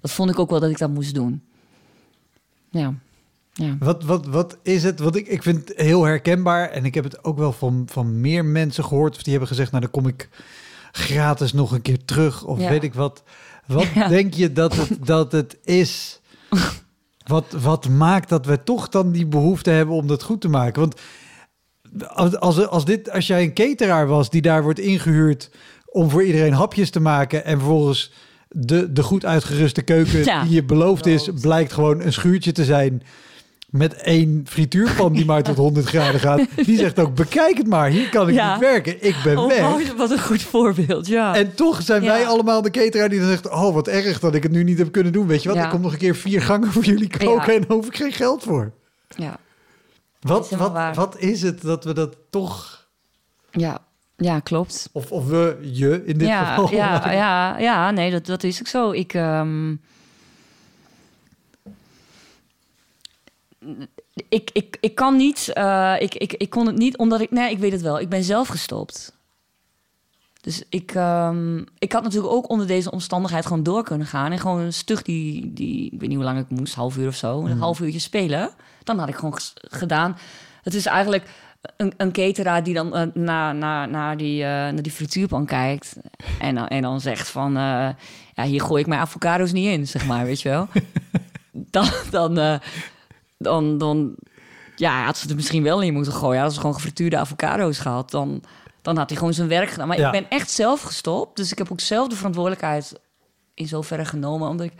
dat 0.00 0.10
vond 0.10 0.30
ik 0.30 0.38
ook 0.38 0.50
wel 0.50 0.60
dat 0.60 0.70
ik 0.70 0.78
dat 0.78 0.90
moest 0.90 1.14
doen. 1.14 1.42
Ja. 2.70 2.94
ja. 3.52 3.76
Wat, 3.78 4.04
wat, 4.04 4.26
wat 4.26 4.58
is 4.62 4.82
het? 4.82 5.00
Wat 5.00 5.16
ik, 5.16 5.26
ik 5.26 5.42
vind 5.42 5.68
het 5.68 5.78
heel 5.78 6.04
herkenbaar. 6.04 6.70
En 6.70 6.84
ik 6.84 6.94
heb 6.94 7.04
het 7.04 7.24
ook 7.24 7.38
wel 7.38 7.52
van, 7.52 7.82
van 7.86 8.20
meer 8.20 8.44
mensen 8.44 8.84
gehoord. 8.84 9.16
Of 9.16 9.22
die 9.22 9.30
hebben 9.30 9.48
gezegd, 9.50 9.70
nou 9.70 9.82
dan 9.82 9.92
kom 9.92 10.06
ik 10.06 10.28
gratis 10.92 11.52
nog 11.52 11.72
een 11.72 11.82
keer 11.82 12.04
terug. 12.04 12.44
Of 12.44 12.60
Ja. 12.60 12.68
weet 12.68 12.82
ik 12.82 12.94
wat. 12.94 13.22
Wat 13.66 13.86
Ja. 13.94 14.08
denk 14.08 14.34
je 14.34 14.52
dat 14.52 14.76
het, 14.76 15.06
dat 15.06 15.32
het 15.32 15.58
is? 15.64 16.20
Wat, 17.24 17.44
wat 17.62 17.88
maakt 17.88 18.28
dat 18.28 18.46
we 18.46 18.62
toch 18.62 18.88
dan 18.88 19.12
die 19.12 19.26
behoefte 19.26 19.70
hebben 19.70 19.94
om 19.94 20.06
dat 20.06 20.22
goed 20.22 20.40
te 20.40 20.48
maken? 20.48 20.80
Want 20.80 21.00
als, 22.06 22.36
als, 22.38 22.66
als, 22.68 22.84
dit, 22.84 23.10
als 23.10 23.26
jij 23.26 23.42
een 23.42 23.54
cateraar 23.54 24.06
was 24.06 24.30
die 24.30 24.42
daar 24.42 24.62
wordt 24.62 24.78
ingehuurd 24.78 25.50
om 25.84 26.10
voor 26.10 26.24
iedereen 26.24 26.52
hapjes 26.52 26.90
te 26.90 27.00
maken 27.00 27.44
en 27.44 27.58
vervolgens 27.58 28.12
de, 28.48 28.92
de 28.92 29.02
goed 29.02 29.24
uitgeruste 29.24 29.82
keuken 29.82 30.24
Ja. 30.24 30.42
die 30.42 30.52
je 30.52 30.64
beloofd 30.64 31.06
is, 31.06 31.30
blijkt 31.40 31.72
gewoon 31.72 32.00
een 32.00 32.12
schuurtje 32.12 32.52
te 32.52 32.64
zijn 32.64 33.02
met 33.76 33.94
één 33.94 34.44
frituurpan 34.48 35.12
die 35.12 35.24
maar 35.24 35.42
tot 35.42 35.56
100 35.56 35.86
graden 35.86 36.20
gaat. 36.20 36.40
Die 36.66 36.78
zegt 36.78 36.98
ook, 36.98 37.14
bekijk 37.14 37.56
het 37.56 37.66
maar, 37.66 37.88
hier 37.88 38.08
kan 38.08 38.28
ik 38.28 38.34
Ja. 38.34 38.50
niet 38.52 38.60
werken, 38.60 39.04
ik 39.06 39.16
ben 39.24 39.38
Oh, 39.38 39.48
weg. 39.48 39.92
wat 39.96 40.10
een 40.10 40.20
goed 40.20 40.42
voorbeeld, 40.42 41.06
ja. 41.06 41.34
En 41.36 41.54
toch 41.54 41.82
zijn 41.82 42.02
Ja. 42.02 42.08
wij 42.12 42.26
allemaal 42.26 42.62
de 42.62 42.70
cateraar 42.70 43.08
die 43.08 43.18
dan 43.18 43.28
zegt... 43.28 43.48
oh, 43.50 43.74
wat 43.74 43.88
erg 43.88 44.20
dat 44.20 44.34
ik 44.34 44.42
het 44.42 44.52
nu 44.52 44.62
niet 44.64 44.78
heb 44.78 44.92
kunnen 44.92 45.12
doen. 45.12 45.26
Weet 45.26 45.42
je 45.42 45.48
wat, 45.48 45.58
Ja. 45.58 45.64
ik 45.64 45.70
kom 45.70 45.80
nog 45.80 45.92
een 45.92 45.98
keer 45.98 46.16
vier 46.16 46.42
gangen 46.42 46.72
voor 46.72 46.84
jullie 46.84 47.08
koken... 47.18 47.54
En 47.54 47.60
daar 47.60 47.76
hoef 47.76 47.86
ik 47.86 47.96
geen 47.96 48.12
geld 48.12 48.42
voor. 48.42 48.72
ja. 49.08 49.36
Wat, 50.20 50.50
is 50.50 50.56
wat, 50.58 50.94
wat 50.96 51.18
is 51.18 51.42
het 51.42 51.62
dat 51.62 51.84
we 51.84 51.92
dat 51.94 52.16
toch... 52.30 52.86
Ja, 53.50 53.78
ja 54.16 54.40
klopt. 54.40 54.88
Of, 54.92 55.12
of 55.12 55.26
we, 55.26 55.58
je 55.72 56.02
in 56.04 56.18
dit 56.18 56.28
ja, 56.28 56.44
geval... 56.54 56.72
ja, 56.72 57.10
ja, 57.12 57.58
ja, 57.58 57.90
nee, 57.90 58.10
dat, 58.10 58.26
dat 58.26 58.42
is 58.42 58.60
ook 58.60 58.66
zo. 58.66 58.90
Ik, 58.90 59.14
ehm, 59.14 59.74
ik, 64.28 64.50
ik, 64.52 64.76
ik 64.80 64.94
kan 64.94 65.16
niet, 65.16 65.50
eh, 65.52 65.94
ik, 65.98 66.14
ik, 66.14 66.32
ik 66.32 66.50
kon 66.50 66.66
het 66.66 66.76
niet, 66.76 66.96
omdat 66.98 67.20
ik, 67.20 67.30
nee, 67.30 67.50
ik 67.50 67.58
weet 67.58 67.72
het 67.72 67.80
wel, 67.82 68.00
ik 68.00 68.08
ben 68.08 68.24
zelf 68.24 68.48
gestopt. 68.48 69.12
Dus 70.40 70.62
ik, 70.68 70.94
ehm, 70.94 71.58
ik 71.78 71.92
had 71.92 72.02
natuurlijk 72.02 72.32
ook 72.32 72.48
onder 72.50 72.66
deze 72.66 72.90
omstandigheid 72.90 73.46
gewoon 73.46 73.62
door 73.62 73.82
kunnen 73.84 74.06
gaan. 74.06 74.32
En 74.32 74.38
gewoon 74.38 74.60
een 74.60 74.72
stug 74.72 75.02
die, 75.02 75.52
die 75.52 75.84
ik 75.92 76.00
weet 76.00 76.08
niet 76.08 76.16
hoe 76.16 76.24
lang 76.26 76.38
ik 76.38 76.50
moest, 76.50 76.74
half 76.74 76.96
uur 76.96 77.08
of 77.08 77.14
zo, 77.14 77.44
een 77.46 77.58
half 77.58 77.80
uurtje 77.80 77.98
spelen. 77.98 78.50
Dan 78.82 78.98
had 78.98 79.08
ik 79.08 79.14
gewoon 79.14 79.38
gedaan. 79.54 80.16
Het 80.62 80.74
is 80.74 80.86
eigenlijk 80.86 81.28
een, 81.76 81.92
een 81.96 82.12
cateraar 82.12 82.62
die 82.62 82.74
dan 82.74 82.94
eh, 82.96 83.06
naar, 83.14 83.54
naar, 83.54 83.88
naar, 83.88 84.16
die, 84.16 84.42
eh, 84.42 84.48
naar 84.48 84.82
die 84.82 84.92
frituurpan 84.92 85.46
kijkt. 85.46 85.96
En, 86.40 86.54
dan- 86.54 86.68
en 86.68 86.82
dan 86.82 87.00
zegt 87.00 87.28
van, 87.28 87.52
ja, 87.52 88.42
hier 88.44 88.60
gooi 88.60 88.80
ik 88.80 88.86
mijn 88.88 89.00
avocado's 89.00 89.52
niet 89.52 89.66
in, 89.68 89.86
zeg 89.86 90.06
maar, 90.06 90.24
weet 90.24 90.40
je 90.40 90.48
wel. 90.48 90.68
dan, 91.52 91.88
dan, 92.10 92.60
dan, 93.38 93.78
dan 93.78 94.14
ja, 94.76 95.04
had 95.04 95.16
ze 95.18 95.28
er 95.28 95.34
misschien 95.34 95.62
wel 95.62 95.82
in 95.82 95.92
moeten 95.94 96.12
gooien. 96.12 96.40
Had 96.42 96.52
ze 96.54 96.60
gewoon 96.60 96.74
gefrituurde 96.74 97.18
avocado's 97.18 97.78
gehad, 97.78 98.10
dan, 98.10 98.42
dan 98.82 98.96
had 98.96 99.08
hij 99.08 99.18
gewoon 99.18 99.34
zijn 99.34 99.48
werk 99.48 99.68
gedaan. 99.70 99.88
Maar 99.88 99.98
Ja. 99.98 100.06
ik 100.12 100.20
ben 100.20 100.30
echt 100.38 100.50
zelf 100.50 100.80
gestopt, 100.82 101.36
dus 101.36 101.52
ik 101.52 101.58
heb 101.58 101.72
ook 101.72 101.80
zelf 101.80 102.08
de 102.08 102.16
verantwoordelijkheid 102.16 102.92
in 103.54 103.66
zoverre 103.68 104.04
genomen, 104.04 104.48
omdat 104.48 104.66
ik... 104.66 104.72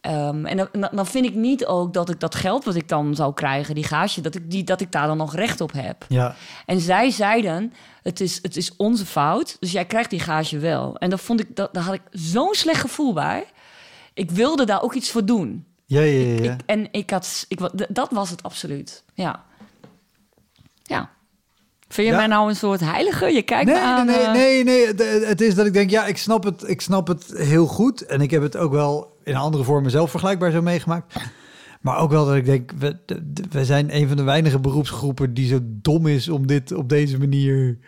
ehm, 0.00 0.46
en 0.46 0.56
dan, 0.56 0.88
dan 0.92 1.06
vind 1.06 1.24
ik 1.26 1.34
niet 1.34 1.66
ook 1.66 1.92
dat 1.92 2.08
ik 2.10 2.20
dat 2.20 2.34
geld 2.34 2.64
wat 2.64 2.74
ik 2.74 2.88
dan 2.88 3.14
zou 3.14 3.34
krijgen, 3.34 3.74
die 3.74 3.84
gage, 3.84 4.20
dat 4.20 4.34
ik, 4.34 4.50
die, 4.50 4.64
dat 4.64 4.80
ik 4.80 4.92
daar 4.92 5.06
dan 5.06 5.16
nog 5.16 5.34
recht 5.34 5.60
op 5.60 5.72
heb. 5.72 6.04
Ja, 6.08 6.34
En 6.66 6.80
zij 6.80 7.10
zeiden, 7.10 7.72
het 8.02 8.20
is, 8.20 8.38
het 8.42 8.56
is 8.56 8.76
onze 8.76 9.06
fout, 9.06 9.56
dus 9.60 9.72
jij 9.72 9.84
krijgt 9.84 10.10
die 10.10 10.20
gage 10.20 10.58
wel. 10.58 10.96
En 10.96 11.10
dat 11.10 11.20
vond 11.20 11.40
ik, 11.40 11.56
dat, 11.56 11.74
daar 11.74 11.82
had 11.82 11.94
ik 11.94 12.02
zo'n 12.10 12.54
slecht 12.54 12.80
gevoel 12.80 13.12
bij. 13.12 13.44
Ik 14.14 14.30
wilde 14.30 14.64
daar 14.66 14.82
ook 14.82 14.94
iets 14.94 15.10
voor 15.10 15.24
doen. 15.24 15.66
Ja, 15.88 16.00
ja, 16.00 16.34
ja. 16.34 16.42
ja. 16.42 16.52
Ik, 16.52 16.60
en 16.66 16.88
ik 16.90 17.10
had, 17.10 17.44
ik, 17.48 17.58
dat 17.88 18.10
was 18.10 18.30
het 18.30 18.42
absoluut. 18.42 19.04
Ja. 19.14 19.44
Ja. 20.82 21.10
Vind 21.88 22.06
je 22.06 22.12
Ja. 22.12 22.18
mij 22.18 22.26
nou 22.28 22.48
een 22.48 22.56
soort 22.56 22.80
heilige? 22.80 23.26
Je 23.26 23.42
kijkt 23.42 23.64
Nee, 23.66 23.74
me 23.74 23.80
aan. 23.80 24.06
nee, 24.06 24.16
nee, 24.16 24.24
eh, 24.26 24.32
nee, 24.32 24.64
nee. 24.64 24.86
Het, 24.86 25.26
het 25.26 25.40
is 25.40 25.54
dat 25.54 25.66
ik 25.66 25.72
denk, 25.72 25.90
ja, 25.90 26.06
ik 26.06 26.16
snap, 26.16 26.44
het, 26.44 26.68
ik 26.68 26.80
snap 26.80 27.06
het 27.06 27.32
heel 27.34 27.66
goed. 27.66 28.06
En 28.06 28.20
ik 28.20 28.30
heb 28.30 28.42
het 28.42 28.56
ook 28.56 28.72
wel 28.72 29.16
in 29.24 29.36
andere 29.36 29.64
vormen 29.64 29.90
zelf 29.90 30.10
vergelijkbaar 30.10 30.50
zo 30.50 30.62
meegemaakt. 30.62 31.14
Maar 31.80 31.98
ook 31.98 32.10
wel 32.10 32.26
dat 32.26 32.34
ik 32.34 32.44
denk, 32.44 32.72
we, 32.78 32.96
we 33.50 33.64
zijn 33.64 33.94
een 33.96 34.08
van 34.08 34.16
de 34.16 34.22
weinige 34.22 34.58
beroepsgroepen 34.58 35.34
die 35.34 35.48
zo 35.48 35.58
dom 35.62 36.06
is 36.06 36.28
om 36.28 36.46
dit 36.46 36.72
op 36.72 36.88
deze 36.88 37.18
manier 37.18 37.78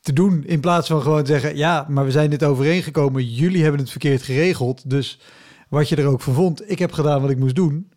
te 0.00 0.12
doen. 0.12 0.44
In 0.46 0.60
plaats 0.60 0.88
van 0.88 1.02
gewoon 1.02 1.26
zeggen, 1.26 1.56
ja, 1.56 1.86
maar 1.88 2.04
we 2.04 2.10
zijn 2.10 2.30
dit 2.30 2.44
overeengekomen. 2.44 3.24
Jullie 3.34 3.62
hebben 3.62 3.80
het 3.80 3.90
verkeerd 3.90 4.22
geregeld. 4.22 4.90
Dus 4.90 5.20
wat 5.68 5.88
je 5.88 5.96
er 5.96 6.06
ook 6.06 6.20
van 6.20 6.34
vond, 6.34 6.70
ik 6.70 6.78
heb 6.78 6.92
gedaan 6.92 7.20
wat 7.20 7.30
ik 7.30 7.38
moest 7.38 7.54
doen. 7.54 7.88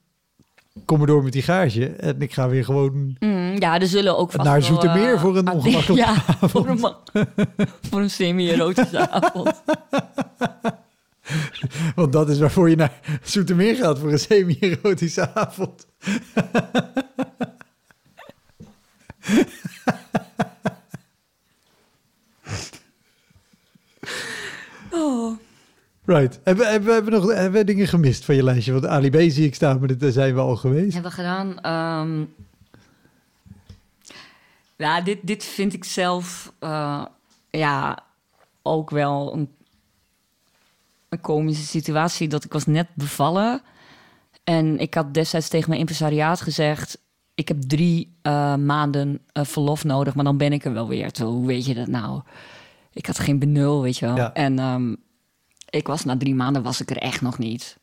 Kom 0.86 1.02
er 1.02 1.08
door 1.08 1.24
met 1.24 1.34
die 1.34 1.42
gage. 1.42 1.86
En 1.86 2.22
ik 2.22 2.34
ga 2.34 2.50
weer 2.50 2.66
gewoon 2.66 3.16
mm, 3.20 3.56
ja, 3.60 3.80
er 3.80 3.88
zullen 3.88 4.18
ook 4.18 4.32
vast 4.32 4.44
naar 4.44 4.62
Zoetermeer 4.62 5.14
eh, 5.14 5.22
voor 5.22 5.38
een 5.38 5.52
ongemakkelijke 5.52 5.94
Ja, 6.06 6.08
avond. 6.10 6.52
voor 6.52 6.68
een, 6.68 6.80
voor 7.90 8.02
een 8.02 8.10
semi-erotische 8.10 9.10
avond. 9.22 9.62
Want 11.96 12.14
dat 12.14 12.30
is 12.30 12.40
waarvoor 12.40 12.70
je 12.70 12.76
naar 12.76 13.00
Zoetermeer 13.24 13.76
gaat 13.76 14.00
voor 14.00 14.12
een 14.12 14.20
semi-erotische 14.20 15.34
avond. 15.34 15.88
Oh. 24.92 25.38
Right. 26.08 26.40
Hebben, 26.44 26.68
hebben, 26.72 26.94
hebben, 26.94 27.14
we 27.14 27.20
nog, 27.20 27.34
hebben 27.34 27.60
we 27.60 27.64
dingen 27.64 27.88
gemist 27.88 28.26
van 28.26 28.36
je 28.36 28.44
lijstje? 28.44 28.72
Want 28.72 28.86
Ali 28.86 29.10
B 29.10 29.16
zie 29.16 29.46
ik 29.46 29.56
staan, 29.56 29.80
maar 29.80 29.98
daar 29.98 30.12
zijn 30.12 30.34
we 30.34 30.40
al 30.40 30.56
geweest. 30.56 30.94
Hebben 30.94 31.12
we 31.12 31.18
gedaan. 31.18 31.60
ehm, 31.60 32.26
ja, 34.76 35.02
dit, 35.02 35.20
dit 35.24 35.44
vind 35.44 35.74
ik 35.74 35.84
zelf 35.84 36.54
eh, 36.60 37.06
ja, 37.50 38.00
ook 38.62 38.90
wel 38.90 39.34
een, 39.34 39.50
een 41.10 41.22
komische 41.22 41.66
situatie. 41.66 42.28
Dat 42.28 42.44
ik 42.44 42.54
was 42.54 42.66
net 42.66 42.88
bevallen. 42.94 43.62
En 44.44 44.80
ik 44.80 44.94
had 44.94 45.14
destijds 45.14 45.48
tegen 45.48 45.70
mijn 45.70 45.82
impresariaat 45.82 46.42
gezegd... 46.42 47.00
ik 47.36 47.48
heb 47.48 47.62
drie 47.62 48.18
eh, 48.22 48.56
maanden 48.56 49.20
eh, 49.32 49.44
verlof 49.44 49.84
nodig, 49.84 50.16
maar 50.16 50.24
dan 50.24 50.38
ben 50.38 50.54
ik 50.54 50.66
er 50.66 50.74
wel 50.74 50.88
weer. 50.88 51.10
Zo, 51.14 51.32
hoe 51.32 51.48
weet 51.48 51.66
je 51.66 51.74
dat 51.74 51.88
nou? 51.88 52.22
Ik 52.94 53.06
had 53.06 53.20
geen 53.20 53.40
benul, 53.40 53.82
weet 53.82 53.98
je 53.98 54.06
wel. 54.06 54.16
Ja. 54.16 54.34
En 54.34 54.60
ehm, 54.60 54.94
ik 55.70 55.88
was 55.88 56.04
na 56.04 56.18
drie 56.18 56.36
maanden 56.36 56.64
was 56.64 56.82
ik 56.82 56.90
er 56.90 56.98
echt 56.98 57.22
nog 57.22 57.38
niet. 57.38 57.78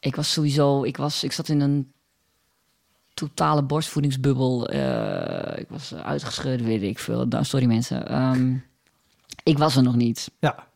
Ik 0.00 0.16
was 0.16 0.32
sowieso... 0.32 0.84
Ik, 0.84 0.96
was, 0.96 1.24
ik 1.24 1.32
zat 1.32 1.48
in 1.48 1.60
een 1.60 1.92
totale 3.14 3.62
borstvoedingsbubbel. 3.62 4.68
Eh, 4.68 5.58
ik 5.58 5.66
was 5.68 5.94
uitgeschud, 5.94 6.62
weet 6.62 6.82
ik 6.82 6.98
veel. 6.98 7.26
Nou, 7.26 7.44
sorry 7.44 7.66
mensen. 7.66 8.08
Ehm, 8.08 8.54
ik 9.42 9.58
was 9.58 9.76
er 9.76 9.82
nog 9.82 9.96
niet. 9.96 10.30
Ja. 10.38 10.66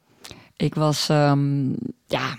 Ik 0.56 0.74
was, 0.74 1.08
ehm, 1.08 1.70
ja, 2.06 2.36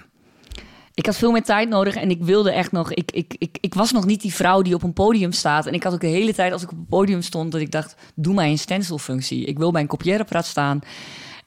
ik 0.99 1.05
had 1.05 1.17
veel 1.17 1.32
meer 1.32 1.43
tijd 1.43 1.69
nodig 1.69 1.95
en 1.95 2.09
ik 2.09 2.23
wilde 2.23 2.51
echt 2.51 2.71
nog. 2.71 2.93
Ik, 2.93 3.11
ik, 3.11 3.36
ik, 3.38 3.57
ik 3.61 3.73
was 3.73 3.91
nog 3.91 4.05
niet 4.05 4.21
die 4.21 4.34
vrouw 4.34 4.61
die 4.61 4.73
op 4.73 4.84
een 4.84 4.93
podium 4.93 5.32
staat. 5.32 5.65
En 5.65 5.73
ik 5.73 5.84
had 5.84 5.93
ook 5.93 6.01
de 6.01 6.07
hele 6.07 6.34
tijd 6.34 6.51
als 6.51 6.61
ik 6.61 6.71
op 6.71 6.77
een 6.77 6.86
podium 6.86 7.21
stond 7.21 7.51
dat 7.51 7.61
ik 7.61 7.71
dacht: 7.71 7.95
doe 8.15 8.34
mij 8.34 8.49
een 8.49 8.57
stencilfunctie. 8.57 9.45
Ik 9.45 9.57
wil 9.57 9.71
bij 9.71 9.82
een 9.82 9.88
kopieerapparaat 9.88 10.45
staan. 10.45 10.80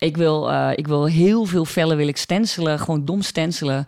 Ik 0.02 0.16
wil, 0.16 0.50
eh, 0.50 0.70
ik 0.74 0.86
wil 0.86 1.04
heel 1.06 1.44
veel 1.44 1.64
vellen 1.64 1.96
wil 1.96 2.08
ik 2.08 2.16
stencelen, 2.16 2.78
gewoon 2.78 3.04
dom 3.04 3.22
stencelen. 3.22 3.86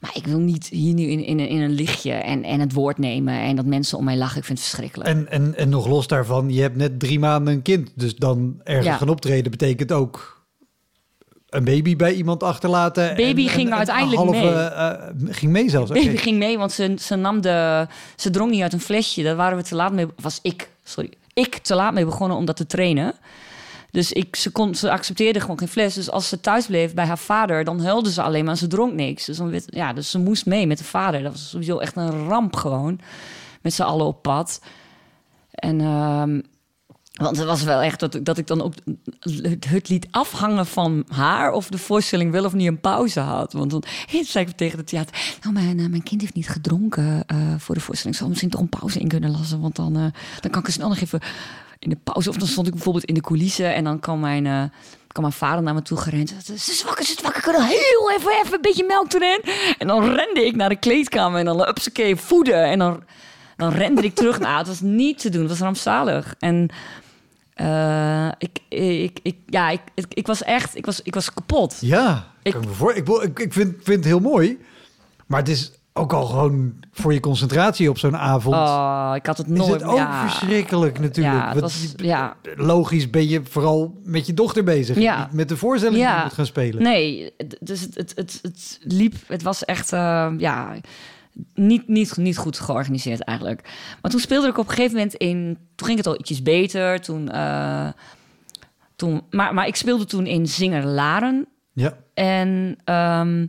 Maar 0.00 0.10
ik 0.14 0.26
wil 0.26 0.38
niet 0.38 0.68
hier 0.68 0.94
nu 0.94 1.02
in, 1.02 1.24
in, 1.24 1.38
in 1.40 1.60
een 1.60 1.70
lichtje 1.72 2.12
en, 2.12 2.44
en 2.44 2.60
het 2.60 2.72
woord 2.72 2.98
nemen 2.98 3.34
en 3.34 3.56
dat 3.56 3.64
mensen 3.64 3.98
om 3.98 4.04
mij 4.04 4.16
lachen. 4.16 4.38
Ik 4.38 4.44
vind 4.44 4.58
het 4.58 4.66
verschrikkelijk. 4.68 5.08
En, 5.10 5.28
en, 5.30 5.54
en 5.56 5.68
nog 5.68 5.86
los 5.86 6.06
daarvan, 6.06 6.50
je 6.52 6.60
hebt 6.60 6.76
net 6.76 7.00
drie 7.00 7.18
maanden 7.18 7.54
een 7.54 7.62
kind. 7.62 7.90
Dus 7.94 8.16
dan 8.16 8.60
ergens 8.64 8.86
Ja. 8.86 8.96
gaan 8.96 9.08
optreden 9.08 9.50
betekent 9.50 9.92
ook 9.92 10.44
een 11.48 11.64
baby 11.64 11.96
bij 11.96 12.12
iemand 12.14 12.42
achterlaten. 12.42 13.16
Baby 13.16 13.42
en- 13.42 13.48
ging 13.48 13.68
en- 13.70 13.76
uiteindelijk 13.76 14.16
halve, 14.22 14.38
mee. 14.38 14.52
eh, 14.52 15.34
ging 15.36 15.52
mee 15.52 15.70
zelfs. 15.70 15.90
Baby 15.90 16.16
ging 16.16 16.38
mee, 16.38 16.58
want 16.58 16.72
ze, 16.72 16.94
ze 16.98 17.14
nam 17.16 17.40
de... 17.40 17.86
Ze 18.16 18.30
drong 18.30 18.50
niet 18.50 18.62
uit 18.62 18.72
een 18.72 18.80
flesje. 18.80 19.22
Daar 19.22 19.36
waren 19.36 19.56
we 19.56 19.62
te 19.64 19.74
laat 19.74 19.92
mee... 19.92 20.06
Was 20.20 20.38
ik, 20.42 20.70
sorry. 20.84 21.10
Ik 21.32 21.56
te 21.58 21.74
laat 21.74 21.92
mee 21.92 22.04
begonnen 22.04 22.36
om 22.36 22.44
dat 22.44 22.56
te 22.56 22.66
trainen. 22.66 23.14
Dus 23.96 24.12
ik, 24.12 24.36
ze, 24.36 24.50
kon, 24.50 24.74
ze 24.74 24.90
accepteerde 24.90 25.40
gewoon 25.40 25.58
geen 25.58 25.68
fles. 25.68 25.94
Dus 25.94 26.10
als 26.10 26.28
ze 26.28 26.40
thuis 26.40 26.66
bleef 26.66 26.94
bij 26.94 27.06
haar 27.06 27.18
vader, 27.18 27.64
dan 27.64 27.80
huilde 27.80 28.12
ze 28.12 28.22
alleen 28.22 28.44
maar. 28.44 28.56
Ze 28.56 28.66
dronk 28.66 28.92
niks. 28.92 29.24
Dus, 29.24 29.36
dan 29.36 29.60
ja, 29.66 29.92
dus 29.92 30.10
ze 30.10 30.18
moest 30.18 30.46
mee 30.46 30.66
met 30.66 30.78
de 30.78 30.84
vader. 30.84 31.22
Dat 31.22 31.32
was 31.32 31.50
sowieso 31.50 31.78
echt 31.78 31.96
een 31.96 32.26
ramp 32.28 32.56
gewoon. 32.56 33.00
Met 33.62 33.72
z'n 33.74 33.82
allen 33.82 34.06
op 34.06 34.22
pad. 34.22 34.60
En... 35.50 35.80
ehm, 35.80 36.40
want 37.12 37.36
het 37.36 37.46
was 37.46 37.62
wel 37.62 37.80
echt 37.80 38.00
dat, 38.00 38.14
ik- 38.14 38.24
dat 38.24 38.38
ik 38.38 38.46
dan 38.46 38.62
ook 38.62 38.72
het, 39.68 39.88
liet 39.88 40.06
afhangen 40.10 40.66
van 40.66 41.04
haar 41.08 41.52
of 41.52 41.68
de 41.68 41.78
voorstelling 41.78 42.30
wel 42.30 42.44
of 42.44 42.52
niet 42.54 42.66
een 42.68 42.80
pauze 42.80 43.20
had. 43.20 43.52
Want 43.52 43.70
dan 43.70 43.82
zei 44.24 44.46
ik 44.46 44.56
tegen 44.56 44.78
het 44.78 44.86
theater: 44.86 45.36
Nou, 45.42 45.54
mijn, 45.54 45.78
eh, 45.78 45.86
mijn 45.86 46.02
kind 46.02 46.20
heeft 46.20 46.34
niet 46.34 46.48
gedronken 46.48 47.22
eh, 47.26 47.36
voor 47.58 47.74
de 47.74 47.80
voorstelling. 47.80 48.14
Ik 48.14 48.20
zal 48.20 48.28
misschien 48.28 48.50
toch 48.50 48.60
een 48.60 48.68
pauze 48.68 48.98
in 48.98 49.08
kunnen 49.08 49.30
lassen. 49.30 49.60
Want 49.60 49.76
dan, 49.76 49.96
eh, 49.96 50.06
dan 50.40 50.50
kan 50.50 50.60
ik 50.60 50.66
er 50.66 50.72
snel 50.72 50.88
nog 50.88 50.98
even 51.00 51.20
in 51.78 51.90
de 51.90 51.98
pauze. 52.04 52.28
Of 52.28 52.36
dan 52.36 52.48
stond 52.48 52.66
ik 52.66 52.72
bijvoorbeeld 52.72 53.04
in 53.04 53.14
de 53.14 53.20
coulissen 53.20 53.74
en 53.74 53.84
dan 53.84 54.00
kwam 54.00 54.20
mijn, 54.20 54.46
eh, 54.46 54.62
kwam 55.06 55.22
mijn 55.24 55.32
vader 55.32 55.62
naar 55.62 55.74
me 55.74 55.82
toe 55.82 55.98
gerend. 55.98 56.34
Ze 56.44 56.52
is 56.54 56.82
wakker, 56.84 57.04
ze 57.04 57.14
is 57.16 57.22
wakker, 57.22 57.42
kunnen 57.42 57.66
heel 57.66 58.10
even, 58.16 58.32
even 58.42 58.54
een 58.54 58.60
beetje 58.62 58.84
melk 58.84 59.12
erin. 59.12 59.40
En 59.78 59.86
dan 59.86 60.04
rende 60.14 60.46
ik 60.46 60.56
naar 60.56 60.68
de 60.68 60.76
kleedkamer 60.78 61.38
en 61.38 61.44
dan 61.44 61.68
upsakee 61.68 62.16
voeden. 62.16 62.64
En 62.64 62.78
dan, 62.78 63.02
dan 63.56 63.72
rende 63.72 64.02
ik 64.02 64.14
terug. 64.14 64.38
nou, 64.38 64.58
het 64.58 64.66
was 64.66 64.80
niet 64.80 65.18
te 65.18 65.28
doen, 65.28 65.40
het 65.40 65.50
was 65.50 65.60
rampzalig. 65.60 66.34
En 66.38 66.68
eh, 67.54 68.28
ik, 68.38 68.58
ik, 68.68 69.18
ik, 69.22 69.36
ja, 69.46 69.70
ik, 69.70 69.80
ik, 69.94 70.04
ik 70.08 70.26
was 70.26 70.42
echt, 70.42 70.76
ik 70.76 70.86
was, 70.86 71.00
ik 71.02 71.14
was 71.14 71.32
kapot. 71.34 71.76
Ja, 71.80 72.32
Ik- 72.42 72.52
kan 72.52 72.62
ik, 72.62 72.68
me 72.68 72.74
voor, 72.74 72.94
ik, 72.94 73.06
wil- 73.06 73.22
ik, 73.22 73.38
ik 73.38 73.52
vind, 73.52 73.74
vind 73.74 73.96
het 73.96 74.04
heel 74.04 74.20
mooi. 74.20 74.58
Maar 75.26 75.38
het 75.38 75.48
is 75.48 75.72
ook 75.96 76.12
al 76.12 76.24
gewoon 76.26 76.74
voor 76.92 77.12
je 77.12 77.20
concentratie 77.20 77.90
op 77.90 77.98
zo'n 77.98 78.16
avond. 78.16 78.54
Oh, 78.54 79.12
ik 79.14 79.26
had 79.26 79.36
het 79.38 79.46
is 79.50 79.58
nooit. 79.58 79.80
het 79.80 79.82
ook 79.90 79.96
ja. 79.96 80.28
verschrikkelijk 80.28 80.98
natuurlijk. 80.98 81.54
Ja, 81.54 81.60
was, 81.60 81.94
ja, 81.96 82.36
Logisch 82.56 83.10
ben 83.10 83.28
je 83.28 83.40
vooral 83.44 84.00
met 84.04 84.26
je 84.26 84.34
dochter 84.34 84.64
bezig. 84.64 84.98
Ja. 84.98 85.18
Niet 85.18 85.32
met 85.32 85.48
de 85.48 85.56
voorstelling 85.56 85.98
die 85.98 86.06
Ja. 86.06 86.16
je 86.16 86.22
moet 86.22 86.32
gaan 86.32 86.46
spelen. 86.46 86.82
Nee, 86.82 87.34
dus 87.60 87.80
het, 87.80 87.94
het, 87.94 88.12
het, 88.16 88.38
het 88.42 88.78
liep, 88.80 89.14
het 89.26 89.42
was 89.42 89.64
echt, 89.64 89.92
eh, 89.92 90.32
ja, 90.38 90.72
niet, 91.54 91.88
niet, 91.88 92.16
niet 92.16 92.38
goed 92.38 92.58
georganiseerd 92.58 93.20
eigenlijk. 93.20 93.68
Maar 94.02 94.10
toen 94.10 94.20
speelde 94.20 94.48
ik 94.48 94.58
op 94.58 94.68
een 94.68 94.74
gegeven 94.74 94.96
moment 94.96 95.14
in, 95.14 95.58
toen 95.74 95.86
ging 95.86 95.98
het 95.98 96.06
al 96.06 96.18
ietsjes 96.18 96.42
beter. 96.42 97.00
Toen, 97.00 97.30
eh, 97.30 97.88
toen, 98.96 99.22
maar, 99.30 99.54
maar 99.54 99.66
ik 99.66 99.76
speelde 99.76 100.04
toen 100.04 100.26
in 100.26 100.46
Zinger 100.46 100.84
Laren. 100.84 101.46
Ja. 101.72 101.96
En 102.14 102.76
ehm, 102.84 103.46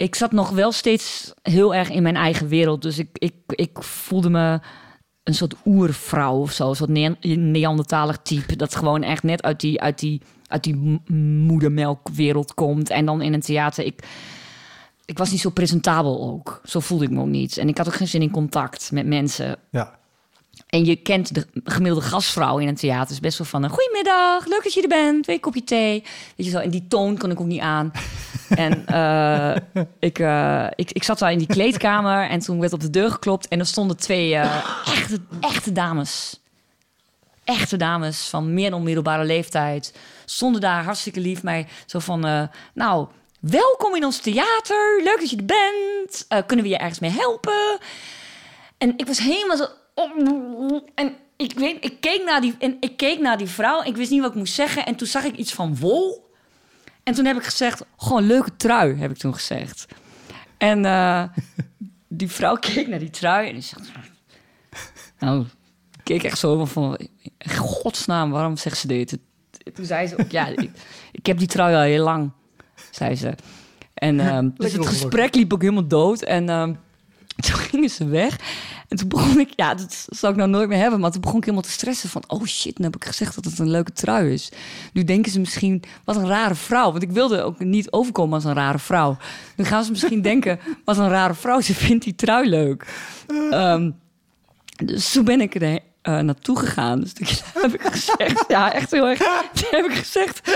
ik 0.00 0.14
zat 0.14 0.32
nog 0.32 0.50
wel 0.50 0.72
steeds 0.72 1.32
heel 1.42 1.74
erg 1.74 1.90
in 1.90 2.02
mijn 2.02 2.16
eigen 2.16 2.48
wereld. 2.48 2.82
Dus 2.82 2.98
ik, 2.98 3.08
ik, 3.12 3.34
ik 3.46 3.82
voelde 3.82 4.30
me 4.30 4.60
een 5.22 5.34
soort 5.34 5.54
oervrouw 5.64 6.36
of 6.36 6.52
zo. 6.52 6.68
Een 6.68 6.76
soort 6.76 6.90
ne 6.90 7.16
Neandertalig 7.36 8.18
type. 8.22 8.56
Dat 8.56 8.74
gewoon 8.74 9.02
echt 9.02 9.22
net 9.22 9.42
uit 9.42 9.60
die, 9.60 9.80
uit 9.80 9.98
die, 9.98 10.22
uit 10.46 10.64
die 10.64 11.00
moedermelkwereld 11.14 12.54
komt. 12.54 12.90
En 12.90 13.06
dan 13.06 13.22
in 13.22 13.32
een 13.32 13.40
theater. 13.40 13.84
Ik, 13.84 14.02
ik 15.04 15.18
was 15.18 15.30
niet 15.30 15.40
zo 15.40 15.50
presentabel 15.50 16.22
ook. 16.22 16.60
Zo 16.64 16.80
voelde 16.80 17.04
ik 17.04 17.10
me 17.10 17.20
ook 17.20 17.26
niet. 17.26 17.58
En 17.58 17.68
ik 17.68 17.78
had 17.78 17.86
ook 17.86 17.94
geen 17.94 18.08
zin 18.08 18.22
in 18.22 18.30
contact 18.30 18.92
met 18.92 19.06
mensen. 19.06 19.56
ja. 19.70 19.98
En 20.66 20.84
je 20.84 20.96
kent 20.96 21.34
de 21.34 21.46
gemiddelde 21.64 22.06
gastvrouw 22.06 22.58
in 22.58 22.68
een 22.68 22.74
theater. 22.74 23.10
is 23.12 23.20
best 23.20 23.38
wel 23.38 23.46
van 23.46 23.62
een 23.62 23.70
goedemiddag, 23.70 24.46
leuk 24.46 24.62
dat 24.62 24.72
je 24.72 24.82
er 24.82 24.88
bent, 24.88 25.22
twee 25.22 25.40
kopje 25.40 25.64
thee. 25.64 26.02
Weet 26.36 26.46
je 26.46 26.50
zo, 26.50 26.58
en 26.58 26.70
die 26.70 26.86
toon 26.88 27.18
kon 27.18 27.30
ik 27.30 27.40
ook 27.40 27.46
niet 27.46 27.60
aan. 27.60 27.92
En 28.56 28.86
eh, 28.86 29.56
ik, 29.98 30.18
eh, 30.18 30.66
ik, 30.74 30.90
ik 30.92 31.04
zat 31.04 31.18
daar 31.18 31.32
in 31.32 31.38
die 31.38 31.46
kleedkamer 31.46 32.28
en 32.28 32.38
toen 32.38 32.60
werd 32.60 32.72
op 32.72 32.80
de 32.80 32.90
deur 32.90 33.10
geklopt. 33.10 33.48
En 33.48 33.58
er 33.58 33.66
stonden 33.66 33.96
twee 33.96 34.34
eh, 34.34 34.66
echte, 34.86 35.20
echte 35.40 35.72
dames. 35.72 36.40
Echte 37.44 37.76
dames 37.76 38.26
van 38.26 38.54
meer 38.54 38.70
dan 38.70 38.82
middelbare 38.82 39.24
leeftijd. 39.24 39.94
Stonden 40.24 40.60
daar 40.60 40.84
hartstikke 40.84 41.20
lief 41.20 41.42
mij 41.42 41.68
zo 41.86 41.98
van... 41.98 42.48
nou, 42.74 43.06
welkom 43.40 43.96
in 43.96 44.04
ons 44.04 44.18
theater. 44.18 45.00
Leuk 45.02 45.20
dat 45.20 45.30
je 45.30 45.36
er 45.36 45.44
bent. 45.44 46.46
Kunnen 46.46 46.64
we 46.64 46.70
je 46.70 46.78
ergens 46.78 46.98
mee 46.98 47.10
helpen? 47.10 47.78
En 48.78 48.92
ik 48.96 49.06
was 49.06 49.18
helemaal 49.18 49.56
zo. 49.56 49.66
En 50.94 51.16
ik 51.36 51.52
weet, 51.58 51.84
ik 51.84 52.00
keek 52.00 52.24
naar 52.24 52.40
die, 52.40 52.54
en 52.58 52.76
ik 52.80 52.96
keek 52.96 53.20
naar 53.20 53.38
die 53.38 53.46
vrouw. 53.46 53.82
Ik 53.82 53.96
wist 53.96 54.10
niet 54.10 54.20
wat 54.20 54.30
ik 54.30 54.36
moest 54.36 54.54
zeggen. 54.54 54.86
En 54.86 54.96
toen 54.96 55.06
zag 55.06 55.24
ik 55.24 55.36
iets 55.36 55.52
van 55.52 55.76
wol. 55.76 56.29
En 57.02 57.14
toen 57.14 57.24
heb 57.24 57.36
ik 57.36 57.44
gezegd: 57.44 57.84
gewoon 57.96 58.26
leuke 58.26 58.56
trui, 58.56 58.96
heb 58.96 59.10
ik 59.10 59.16
toen 59.16 59.34
gezegd. 59.34 59.86
En 60.58 60.84
eh, 60.84 61.22
die 62.08 62.30
vrouw 62.30 62.56
keek 62.56 62.88
naar 62.88 62.98
die 62.98 63.10
trui 63.10 63.48
en 63.48 63.54
die 63.54 63.62
zegt: 63.62 63.90
Nou, 65.18 65.40
ik 65.92 66.04
keek 66.04 66.22
echt 66.22 66.38
zo 66.38 66.64
van: 66.64 66.96
in 67.38 67.56
godsnaam, 67.56 68.30
waarom 68.30 68.56
zegt 68.56 68.78
ze 68.78 68.86
dit? 68.86 69.18
Toen 69.74 69.84
zei 69.84 70.06
ze 70.06 70.18
ook: 70.18 70.30
Ja, 70.30 70.46
ik, 70.56 70.70
ik 71.12 71.26
heb 71.26 71.38
die 71.38 71.48
trui 71.48 71.74
al 71.74 71.80
heel 71.80 72.04
lang, 72.04 72.32
zei 72.90 73.16
ze. 73.16 73.34
En 73.94 74.20
ehm, 74.20 74.48
dus 74.56 74.72
het 74.72 74.86
gesprek 74.86 75.34
liep 75.34 75.52
ook 75.52 75.62
helemaal 75.62 75.88
dood. 75.88 76.22
En 76.22 76.48
ehm, 76.48 76.74
toen 77.36 77.54
gingen 77.54 77.90
ze 77.90 78.06
weg. 78.06 78.38
En 78.90 78.96
toen 78.96 79.08
begon 79.08 79.40
ik, 79.40 79.52
ja, 79.56 79.74
dat 79.74 80.06
zou 80.08 80.32
ik 80.32 80.38
nou 80.38 80.50
nooit 80.50 80.68
meer 80.68 80.78
hebben. 80.78 81.00
Maar 81.00 81.10
toen 81.10 81.20
begon 81.20 81.36
ik 81.36 81.44
helemaal 81.44 81.64
te 81.64 81.70
stressen 81.70 82.08
van... 82.08 82.24
oh 82.26 82.44
shit, 82.44 82.76
dan 82.76 82.84
heb 82.84 82.96
ik 82.96 83.04
gezegd 83.04 83.34
dat 83.34 83.44
het 83.44 83.58
een 83.58 83.70
leuke 83.70 83.92
trui 83.92 84.32
is. 84.32 84.52
Nu 84.92 85.04
denken 85.04 85.32
ze 85.32 85.40
misschien, 85.40 85.82
wat 86.04 86.16
een 86.16 86.26
rare 86.26 86.54
vrouw. 86.54 86.90
Want 86.90 87.02
ik 87.02 87.10
wilde 87.10 87.42
ook 87.42 87.58
niet 87.58 87.92
overkomen 87.92 88.34
als 88.34 88.44
een 88.44 88.54
rare 88.54 88.78
vrouw. 88.78 89.16
Nu 89.56 89.64
gaan 89.64 89.84
ze 89.84 89.90
misschien 89.90 90.22
denken, 90.30 90.60
wat 90.84 90.98
een 90.98 91.08
rare 91.08 91.34
vrouw. 91.34 91.60
Ze 91.60 91.74
vindt 91.74 92.04
die 92.04 92.14
trui 92.14 92.48
leuk. 92.48 92.86
Ehm, 93.50 93.90
dus 94.84 95.12
toen 95.12 95.24
ben 95.24 95.40
ik 95.40 95.54
er 95.54 95.80
eh, 96.02 96.18
naartoe 96.18 96.58
gegaan. 96.58 97.00
Dus 97.00 97.12
toen 97.12 97.26
heb 97.62 97.74
ik 97.74 97.82
gezegd, 97.82 98.44
ja, 98.48 98.72
echt 98.72 98.90
heel 98.90 99.08
erg. 99.08 99.18
Toen 99.52 99.68
heb 99.70 99.84
ik 99.84 99.96
gezegd... 99.96 100.40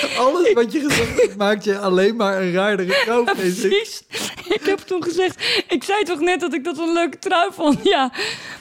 Alles 0.18 0.52
wat 0.52 0.72
je 0.72 0.80
gezegd 0.80 1.20
hebt 1.20 1.36
maakt 1.36 1.64
je 1.64 1.78
alleen 1.78 2.16
maar 2.16 2.40
een 2.40 2.52
raardere 2.52 2.92
vrouw. 3.04 3.24
Ja, 3.24 3.34
precies. 3.34 4.02
Ik 4.48 4.64
heb 4.64 4.78
toen 4.78 5.02
gezegd, 5.02 5.64
ik 5.68 5.84
zei 5.84 6.02
toch 6.04 6.20
net 6.20 6.40
dat 6.40 6.54
ik 6.54 6.64
dat 6.64 6.78
een 6.78 6.92
leuke 6.92 7.18
trui 7.18 7.50
vond. 7.52 7.78
Ja, 7.82 8.12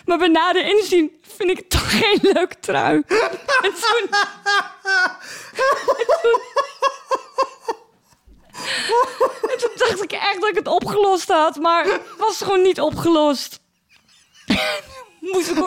maar 0.06 0.18
bij 0.18 0.28
nader 0.28 0.66
inzien 0.66 1.22
vind 1.38 1.50
ik 1.50 1.58
het 1.58 1.70
toch 1.70 2.00
geen 2.00 2.20
leuke 2.22 2.60
trui. 2.60 3.04
En 3.08 3.74
toen... 3.74 4.10
En 6.02 6.14
toen... 6.22 6.40
En 9.50 9.58
toen 9.58 9.72
dacht 9.76 10.04
ik 10.04 10.12
echt 10.12 10.40
dat 10.42 10.50
ik 10.50 10.56
het 10.56 10.68
opgelost 10.68 11.28
had, 11.28 11.56
maar 11.56 11.86
het 11.86 12.02
was 12.18 12.38
gewoon 12.38 12.62
niet 12.62 12.82
opgelost. 12.82 13.60
Moest 15.20 15.50
ik. 15.50 15.58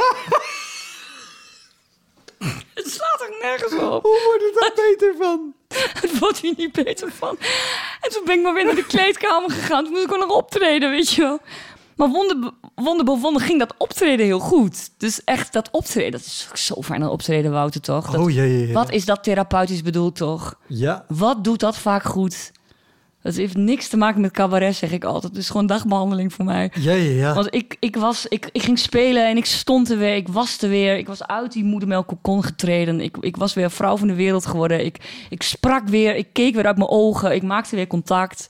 Het 2.75 2.91
slaat 2.91 3.21
er 3.21 3.37
nergens 3.41 3.73
op. 3.73 4.03
Hoe 4.03 4.21
wordt 4.25 4.45
het 4.45 4.55
daar 4.55 4.73
beter 4.75 5.15
van? 5.19 5.55
Het 6.01 6.19
wordt 6.19 6.39
hier 6.39 6.55
niet 6.57 6.73
beter 6.73 7.13
van. 7.13 7.37
En 8.01 8.11
toen 8.11 8.23
ben 8.25 8.37
ik 8.37 8.43
maar 8.43 8.55
weer 8.55 8.65
naar 8.65 8.75
de 8.75 8.87
kleedkamer 8.87 9.51
gegaan. 9.51 9.85
Toen 9.85 9.93
moest 9.93 10.05
ik 10.05 10.11
nog 10.19 10.31
optreden, 10.37 10.91
weet 10.91 11.11
je 11.11 11.23
wel. 11.23 11.39
Maar 11.97 12.09
wonder, 12.09 12.51
wonder 12.75 13.05
boven 13.05 13.41
ging 13.41 13.59
dat 13.59 13.75
optreden 13.79 14.27
heel 14.27 14.39
goed. 14.39 14.91
Dus 14.97 15.25
echt 15.25 15.53
dat 15.53 15.69
optreden, 15.71 16.11
dat 16.13 16.21
is 16.21 16.49
zo 16.55 16.83
fijn 16.83 17.03
aan 17.03 17.09
optreden, 17.11 17.51
Wouter, 17.53 17.81
toch? 17.81 18.11
Dat- 18.11 18.21
Oh. 18.21 18.73
Wat 18.73 18.91
is 18.91 19.05
dat 19.05 19.23
therapeutisch 19.23 19.83
bedoeld, 19.83 20.17
toch? 20.17 20.55
Ja. 20.67 21.05
Wat 21.09 21.45
doet 21.45 21.61
dat 21.61 21.77
vaak 21.79 22.03
goed? 22.03 22.53
Dat 23.29 23.37
heeft 23.37 23.57
niks 23.57 23.89
te 23.89 23.97
maken 23.97 24.21
met 24.21 24.31
cabaret, 24.31 24.75
zeg 24.75 24.93
ik 24.93 25.05
altijd. 25.05 25.33
Het 25.33 25.43
is 25.43 25.51
gewoon 25.51 25.67
dagbehandeling 25.67 26.33
voor 26.33 26.45
mij. 26.45 26.71
Ja, 26.81 26.93
ja, 26.93 27.11
ja. 27.11 27.35
Want 27.35 27.55
ik, 27.55 27.77
ik, 27.81 27.97
was, 27.97 28.27
ik, 28.27 28.49
ik 28.53 28.63
ging 28.63 28.79
spelen 28.79 29.29
en 29.29 29.37
ik 29.37 29.45
stond 29.45 29.91
er 29.91 29.99
weer. 29.99 30.15
Ik 30.17 30.29
was 30.29 30.63
er 30.63 30.69
weer. 30.69 30.97
Ik 30.97 31.07
was 31.07 31.27
uit 31.27 31.53
die 31.53 31.65
moedermelkkokon 31.65 32.45
getreden. 32.45 33.01
Ik, 33.01 33.17
ik 33.21 33.37
was 33.37 33.55
weer 33.55 33.71
vrouw 33.71 33.97
van 33.97 34.09
de 34.09 34.15
wereld 34.15 34.47
geworden. 34.47 34.85
Ik, 34.85 35.27
ik 35.31 35.43
sprak 35.43 35.89
weer. 35.89 36.17
Ik 36.17 36.27
keek 36.33 36.55
weer 36.55 36.67
uit 36.67 36.77
mijn 36.77 36.89
ogen. 36.89 37.35
Ik 37.35 37.43
maakte 37.43 37.77
weer 37.77 37.87
contact. 37.87 38.47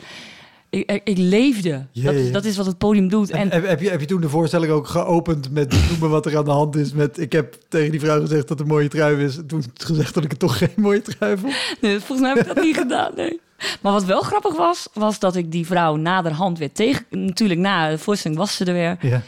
Ik, 0.70 1.00
ik, 1.04 1.18
leefde. 1.18 1.86
Ja, 1.92 2.04
dat, 2.04 2.14
is, 2.14 2.32
dat 2.32 2.44
is 2.44 2.56
wat 2.56 2.66
het 2.66 2.78
podium 2.78 3.08
doet. 3.08 3.30
En, 3.30 3.50
En 3.50 3.62
heb, 3.62 3.80
je, 3.80 3.90
heb 3.90 4.00
je 4.00 4.06
toen 4.06 4.20
de 4.20 4.28
voorstelling 4.28 4.72
ook 4.72 4.86
geopend 4.86 5.50
met 5.50 5.88
noemen 5.88 6.10
wat 6.10 6.26
er 6.26 6.36
aan 6.36 6.44
de 6.44 6.50
hand 6.50 6.76
is? 6.76 6.92
Met 6.92 7.18
ik 7.18 7.32
heb 7.32 7.56
tegen 7.68 7.90
die 7.90 8.00
vrouw 8.00 8.20
gezegd 8.20 8.48
dat 8.48 8.58
het 8.58 8.60
een 8.60 8.74
mooie 8.74 8.88
trui 8.88 9.24
is. 9.24 9.36
En 9.36 9.46
toen 9.46 9.64
gezegd 9.74 10.14
dat 10.14 10.24
ik 10.24 10.30
het 10.30 10.40
toch 10.40 10.58
geen 10.58 10.72
mooie 10.76 11.02
trui 11.02 11.38
vond. 11.38 11.54
nee, 11.80 11.98
volgens 11.98 12.20
mij 12.20 12.28
heb 12.28 12.46
ik 12.46 12.54
dat 12.54 12.64
niet 12.64 12.76
gedaan. 12.86 13.12
Nee. 13.16 13.40
Maar 13.80 13.92
wat 13.92 14.04
wel 14.04 14.20
grappig 14.20 14.56
was, 14.56 14.88
was 14.92 15.18
dat 15.18 15.36
ik 15.36 15.52
die 15.52 15.66
vrouw 15.66 15.96
naderhand 15.96 16.58
weer 16.58 16.72
tegen... 16.72 17.04
Natuurlijk, 17.10 17.60
na 17.60 17.90
de 17.90 17.98
voorstelling 17.98 18.38
was 18.38 18.56
ze 18.56 18.64
er 18.64 18.72
weer. 18.72 18.96
Ja. 19.00 19.22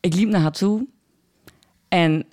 Ik 0.00 0.14
liep 0.14 0.28
naar 0.28 0.40
haar 0.40 0.52
toe 0.52 0.86
en 1.88 2.26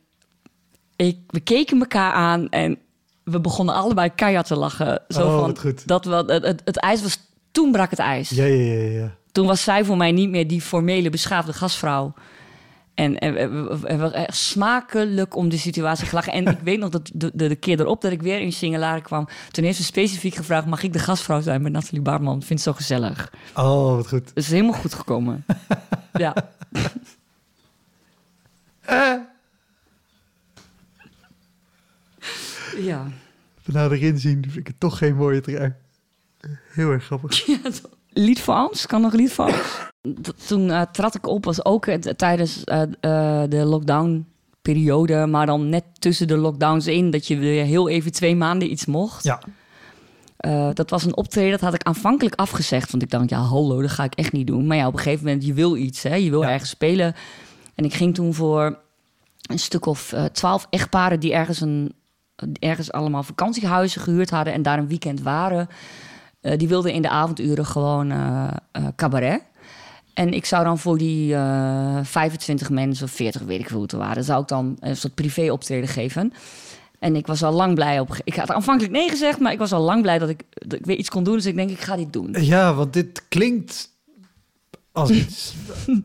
ik, 0.95 1.17
we 1.27 1.39
keken 1.39 1.79
elkaar 1.79 2.13
aan 2.13 2.49
en 2.49 2.77
we 3.23 3.39
begonnen 3.39 3.75
allebei 3.75 4.09
keihard 4.15 4.47
te 4.47 4.55
lachen. 4.55 5.01
Zo 5.07 5.27
Oh, 5.27 5.39
van, 5.39 5.57
goed. 5.57 5.87
Dat 5.87 6.05
we, 6.05 6.15
het, 6.15 6.43
het, 6.43 6.61
het 6.65 6.77
ijs 6.77 7.01
was, 7.01 7.19
toen 7.51 7.71
brak 7.71 7.89
het 7.89 7.99
ijs. 7.99 8.29
Ja, 8.29 8.45
ja, 8.45 8.73
ja, 8.73 8.89
ja. 8.99 9.15
Toen 9.31 9.47
was 9.47 9.63
zij 9.63 9.85
voor 9.85 9.97
mij 9.97 10.11
niet 10.11 10.29
meer 10.29 10.47
die 10.47 10.61
formele, 10.61 11.09
beschaafde 11.09 11.53
gastvrouw. 11.53 12.13
En, 12.93 13.17
en 13.17 13.35
hebben 13.35 14.25
smakelijk 14.33 15.35
om 15.35 15.49
de 15.49 15.57
situatie 15.57 16.07
gelachen. 16.07 16.33
En 16.33 16.47
ik 16.47 16.59
weet 16.59 16.79
nog 16.79 16.89
dat 16.89 17.11
de, 17.13 17.31
de, 17.33 17.47
de 17.47 17.55
keer 17.55 17.79
erop 17.79 18.01
dat 18.01 18.11
ik 18.11 18.21
weer 18.21 18.39
in 18.39 18.53
Singelaren 18.53 19.01
kwam... 19.01 19.27
toen 19.51 19.63
heeft 19.63 19.77
ze 19.77 19.83
specifiek 19.83 20.35
gevraagd... 20.35 20.65
mag 20.65 20.83
ik 20.83 20.93
de 20.93 20.99
gastvrouw 20.99 21.41
zijn 21.41 21.61
met 21.61 21.71
Nathalie 21.71 22.01
Baartman? 22.01 22.39
Ik 22.39 22.45
vind 22.45 22.59
het 22.59 22.67
zo 22.67 22.73
gezellig. 22.73 23.33
Oh, 23.55 23.95
wat 23.95 24.07
goed. 24.07 24.27
Het 24.27 24.37
is 24.37 24.49
helemaal 24.49 24.79
goed 24.79 24.93
gekomen. 24.93 25.45
ja. 26.13 26.35
Ja. 32.77 33.07
Van 33.61 33.91
erin 33.91 34.19
zien 34.19 34.41
vind 34.41 34.55
ik 34.57 34.67
het 34.67 34.79
toch 34.79 34.97
geen 34.97 35.15
mooie 35.15 35.41
trui. 35.41 35.73
Heel 36.71 36.91
erg 36.91 37.03
grappig. 37.03 37.45
Lied 38.13 38.41
voor 38.41 38.53
Ans? 38.53 38.85
Kan 38.85 39.01
nog 39.01 39.13
lied 39.13 39.31
voor 39.33 39.45
Ans? 39.45 39.79
T- 40.21 40.47
Toen 40.47 40.71
eh, 40.71 40.81
trad 40.81 41.15
ik 41.15 41.27
op, 41.27 41.45
was 41.45 41.65
ook 41.65 41.85
eh, 41.85 41.95
tijdens 41.99 42.63
eh, 42.63 42.81
eh, 42.81 43.49
de 43.49 43.63
lockdown-periode, 43.65 45.25
maar 45.25 45.45
dan 45.45 45.69
net 45.69 45.83
tussen 45.99 46.27
de 46.27 46.37
lockdowns 46.37 46.87
in, 46.87 47.09
dat 47.11 47.27
je 47.27 47.37
weer 47.37 47.63
heel 47.65 47.89
even 47.89 48.11
twee 48.11 48.35
maanden 48.35 48.71
iets 48.71 48.85
mocht. 48.85 49.23
Ja. 49.23 49.39
Eh, 50.37 50.69
dat 50.73 50.89
was 50.89 51.03
een 51.05 51.15
optreden, 51.17 51.51
dat 51.51 51.61
had 51.61 51.73
ik 51.73 51.83
aanvankelijk 51.83 52.35
afgezegd, 52.35 52.91
want 52.91 53.03
ik 53.03 53.09
dacht, 53.09 53.29
ja, 53.29 53.39
hallo, 53.39 53.81
dat 53.81 53.91
ga 53.91 54.03
ik 54.03 54.15
echt 54.15 54.31
niet 54.31 54.47
doen. 54.47 54.67
Maar 54.67 54.77
ja, 54.77 54.87
op 54.87 54.93
een 54.93 54.99
gegeven 54.99 55.25
moment, 55.25 55.45
je 55.45 55.53
wil 55.53 55.75
iets, 55.75 56.03
hè? 56.03 56.15
je 56.15 56.29
wil 56.29 56.41
Ja. 56.41 56.49
ergens 56.49 56.69
spelen. 56.69 57.15
En 57.75 57.85
ik 57.85 57.93
ging 57.93 58.13
toen 58.15 58.33
voor 58.33 58.77
een 59.49 59.59
stuk 59.59 59.85
of 59.85 60.13
eh, 60.13 60.25
twaalf 60.25 60.67
echtparen 60.69 61.19
die 61.19 61.33
ergens, 61.33 61.61
een, 61.61 61.93
ergens 62.59 62.91
allemaal 62.91 63.23
vakantiehuizen 63.23 64.01
gehuurd 64.01 64.29
hadden 64.29 64.53
en 64.53 64.61
daar 64.61 64.77
een 64.77 64.87
weekend 64.87 65.21
waren. 65.21 65.67
Eh, 66.43 66.57
die 66.57 66.67
wilden 66.67 66.93
in 66.93 67.01
de 67.01 67.09
avonduren 67.09 67.65
gewoon 67.65 68.11
eh, 68.11 68.47
cabaret. 68.95 69.41
En 70.13 70.33
ik 70.33 70.45
zou 70.45 70.63
dan 70.63 70.77
voor 70.77 70.97
die 70.97 71.35
eh 71.35 71.99
25 72.03 72.69
mensen 72.69 73.05
of 73.05 73.11
40, 73.11 73.41
weet 73.41 73.59
ik 73.59 73.67
veel 73.67 73.75
hoe 73.75 73.83
het 73.83 73.91
er 73.91 73.97
waren, 73.97 74.23
zou 74.23 74.41
ik 74.41 74.47
dan 74.47 74.77
een 74.79 74.97
soort 74.97 75.13
privé 75.13 75.51
optreden 75.51 75.89
geven. 75.89 76.33
En 76.99 77.15
ik 77.15 77.27
was 77.27 77.43
al 77.43 77.51
lang 77.51 77.75
blij 77.75 77.99
op. 77.99 78.17
Ik 78.23 78.35
had 78.35 78.51
aanvankelijk 78.51 78.93
nee 78.93 79.09
gezegd, 79.09 79.39
maar 79.39 79.51
ik 79.51 79.57
was 79.57 79.71
al 79.71 79.81
lang 79.81 80.01
blij 80.01 80.19
dat 80.19 80.29
ik, 80.29 80.43
dat 80.49 80.79
ik 80.79 80.85
weer 80.85 80.95
iets 80.95 81.09
kon 81.09 81.23
doen. 81.23 81.35
Dus 81.35 81.45
ik 81.45 81.55
denk, 81.55 81.69
ik 81.69 81.79
ga 81.79 81.95
dit 81.95 82.13
doen. 82.13 82.35
Ja, 82.39 82.73
want 82.73 82.93
dit 82.93 83.23
klinkt 83.27 83.89
als 84.91 85.09
iets 85.21 85.53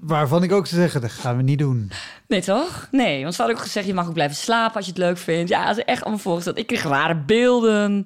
waarvan 0.01 0.43
ik 0.43 0.53
ook 0.53 0.67
zou 0.67 0.81
zeggen, 0.81 1.01
dat 1.01 1.11
gaan 1.11 1.37
we 1.37 1.43
niet 1.43 1.59
doen. 1.59 1.91
Nee, 2.29 2.43
toch? 2.43 2.89
Nee, 2.91 3.23
want 3.23 3.35
ze 3.35 3.41
hadden 3.41 3.59
ook 3.59 3.65
gezegd, 3.65 3.87
je 3.87 3.95
mag 3.95 4.07
ook 4.07 4.13
blijven 4.13 4.37
slapen 4.37 4.77
als 4.77 4.85
je 4.85 4.91
het 4.91 5.01
leuk 5.01 5.19
vindt. 5.19 5.51
Ja, 5.51 5.75
ze 5.75 5.85
echt 5.85 6.03
allemaal 6.03 6.23
voorgesteld. 6.23 6.59
Ik 6.59 6.67
kreeg 6.67 6.83
rare 6.83 7.17
beelden. 7.17 8.05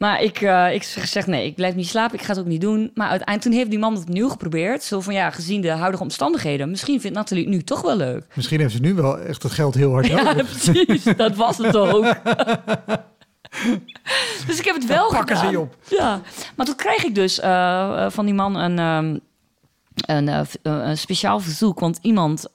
Maar 0.00 0.22
ik, 0.22 0.40
eh 0.40 0.74
ik 0.74 0.82
zeg 0.82 1.26
nee, 1.26 1.46
ik 1.46 1.54
blijf 1.54 1.74
niet 1.74 1.88
slapen. 1.88 2.18
Ik 2.18 2.24
ga 2.24 2.30
het 2.30 2.38
ook 2.40 2.46
niet 2.46 2.60
doen. 2.60 2.80
Maar 2.94 3.08
uiteindelijk, 3.08 3.42
toen 3.42 3.52
heeft 3.52 3.70
die 3.70 3.78
man 3.78 3.92
het 3.94 4.02
opnieuw 4.02 4.28
geprobeerd. 4.28 4.82
Zo 4.82 5.00
van, 5.00 5.14
ja, 5.14 5.30
gezien 5.30 5.60
de 5.60 5.70
huidige 5.70 6.02
omstandigheden... 6.02 6.70
misschien 6.70 7.00
vindt 7.00 7.16
Nathalie 7.16 7.44
het 7.44 7.52
nu 7.52 7.62
toch 7.62 7.80
wel 7.80 7.96
leuk. 7.96 8.24
Misschien 8.34 8.60
heeft 8.60 8.72
ze 8.74 8.80
nu 8.80 8.94
wel 8.94 9.18
echt 9.18 9.42
het 9.42 9.52
geld 9.52 9.74
heel 9.74 9.92
hard 9.92 10.06
Ja, 10.06 10.22
nodig. 10.22 10.46
precies. 10.62 11.02
Dat 11.16 11.36
was 11.36 11.56
het 11.58 11.76
ook. 11.76 12.04
dus 14.46 14.58
ik 14.58 14.64
heb 14.64 14.74
het 14.74 14.86
wel 14.86 15.08
pakken 15.08 15.36
ze 15.36 15.44
gedaan. 15.44 15.50
je 15.52 15.60
op. 15.60 15.76
Ja, 15.88 16.20
maar 16.56 16.66
toen 16.66 16.74
kreeg 16.76 17.04
ik 17.04 17.14
dus 17.14 17.40
eh, 17.40 18.04
eh, 18.04 18.10
van 18.10 18.24
die 18.24 18.34
man 18.34 18.56
een, 18.56 18.78
ehm, 18.78 19.18
een, 20.26 20.46
een 20.62 20.98
speciaal 20.98 21.40
verzoek. 21.40 21.80
Want 21.80 21.98
iemand 22.02 22.48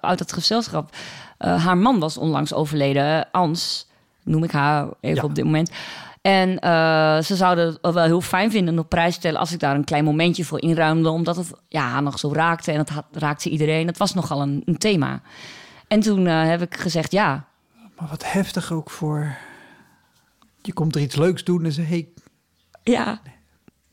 uit 0.00 0.18
het 0.18 0.32
gezelschap, 0.32 0.94
haar 1.38 1.78
man 1.78 1.98
was 1.98 2.16
onlangs 2.18 2.52
overleden. 2.52 3.30
Ans, 3.30 3.88
noem 4.24 4.44
ik 4.44 4.50
haar 4.50 4.86
even 5.00 5.16
Ja. 5.16 5.22
op 5.22 5.34
dit 5.34 5.44
moment. 5.44 5.70
En 6.22 6.58
eh, 6.58 7.20
ze 7.20 7.36
zouden 7.36 7.78
het 7.80 7.94
wel 7.94 8.04
heel 8.04 8.20
fijn 8.20 8.50
vinden 8.50 8.74
en 8.74 8.80
op 8.80 8.88
prijs 8.88 9.14
stellen 9.14 9.40
als 9.40 9.52
ik 9.52 9.58
daar 9.60 9.74
een 9.74 9.84
klein 9.84 10.04
momentje 10.04 10.44
voor 10.44 10.60
inruimde. 10.60 11.08
Omdat 11.08 11.36
het 11.36 11.52
ja, 11.68 12.00
nog 12.00 12.18
zo 12.18 12.32
raakte 12.32 12.72
en 12.72 12.78
het 12.78 12.88
had, 12.88 13.04
raakte 13.12 13.50
iedereen. 13.50 13.86
Het 13.86 13.98
was 13.98 14.14
nogal 14.14 14.42
een, 14.42 14.62
een 14.64 14.78
thema. 14.78 15.22
En 15.88 16.00
toen 16.00 16.26
eh, 16.26 16.44
heb 16.44 16.62
ik 16.62 16.76
gezegd 16.76 17.12
ja. 17.12 17.46
Maar 17.98 18.08
wat 18.08 18.32
heftig 18.32 18.72
ook 18.72 18.90
voor... 18.90 19.36
Je 20.62 20.72
komt 20.72 20.94
er 20.94 21.00
iets 21.00 21.16
leuks 21.16 21.44
doen 21.44 21.64
en 21.64 21.72
ze 21.72 21.82
hey, 21.82 22.08
Ja, 22.82 23.20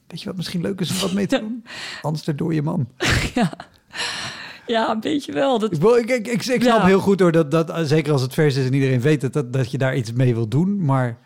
weet 0.07 0.19
je 0.21 0.25
wat 0.25 0.35
misschien 0.35 0.61
leuk 0.61 0.79
is 0.79 0.91
om 0.91 0.99
wat 0.99 1.13
mee 1.13 1.27
te 1.27 1.39
doen? 1.39 1.65
Anders 2.01 2.23
door 2.23 2.53
je 2.53 2.61
man. 2.61 2.87
ja, 4.67 4.89
een 4.89 4.99
beetje 4.99 5.31
wel. 5.31 5.59
Dat, 5.59 5.71
Ik, 5.71 5.83
ik, 5.83 6.09
ik, 6.09 6.27
ik, 6.27 6.45
ik 6.45 6.61
snap 6.61 6.61
Ja. 6.61 6.85
heel 6.85 6.99
goed 6.99 7.19
hoor, 7.19 7.31
dat, 7.31 7.51
dat, 7.51 7.73
zeker 7.83 8.11
als 8.11 8.21
het 8.21 8.33
vers 8.33 8.55
is 8.55 8.65
en 8.65 8.73
iedereen 8.73 9.01
weet 9.01 9.21
het, 9.21 9.33
dat, 9.33 9.53
dat 9.53 9.71
je 9.71 9.77
daar 9.77 9.95
iets 9.95 10.11
mee 10.11 10.33
wil 10.33 10.47
doen. 10.47 10.85
Maar 10.85 11.17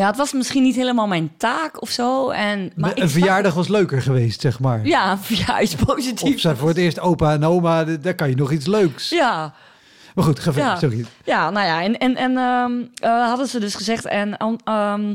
Ja, 0.00 0.06
het 0.06 0.16
was 0.16 0.32
misschien 0.32 0.62
niet 0.62 0.74
helemaal 0.76 1.06
mijn 1.06 1.32
taak 1.36 1.82
of 1.82 1.90
zo. 1.90 2.30
En, 2.30 2.72
maar 2.76 2.92
een 2.98 3.10
verjaardag 3.10 3.54
was 3.54 3.68
leuker 3.68 4.02
geweest, 4.02 4.40
zeg 4.40 4.60
maar. 4.60 4.86
Ja, 4.86 5.18
ja, 5.46 5.58
is 5.58 5.74
positief. 5.74 6.34
Of 6.34 6.40
zijn 6.40 6.56
voor 6.56 6.68
het 6.68 6.76
eerst 6.76 7.00
opa 7.00 7.32
en 7.32 7.44
oma, 7.44 7.84
daar 7.84 8.14
kan 8.14 8.28
je 8.28 8.34
nog 8.36 8.52
iets 8.52 8.66
leuks. 8.66 9.08
Ja, 9.08 9.54
Maar 10.14 10.24
goed, 10.24 10.38
ga 10.40 10.52
verder, 10.52 10.70
Ja. 10.70 10.78
sorry. 10.78 11.04
ja, 11.24 11.50
nou 11.50 11.66
ja. 11.66 11.82
En, 11.82 11.98
en, 11.98 12.16
en 12.16 12.36
ehm, 12.36 12.72
eh, 12.94 13.26
hadden 13.26 13.46
ze 13.46 13.60
dus 13.60 13.74
gezegd. 13.74 14.04
En 14.06 14.36
ehm, 14.64 15.14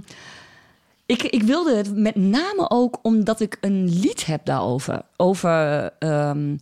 ik, 1.05 1.23
ik 1.23 1.43
wilde 1.43 1.75
het 1.75 1.95
met 1.95 2.15
name 2.15 2.69
ook 2.69 2.99
omdat 3.01 3.39
ik 3.39 3.57
een 3.61 3.99
lied 3.99 4.25
heb 4.25 4.45
daarover. 4.45 5.01
Over, 5.15 5.91
ehm, 5.99 6.55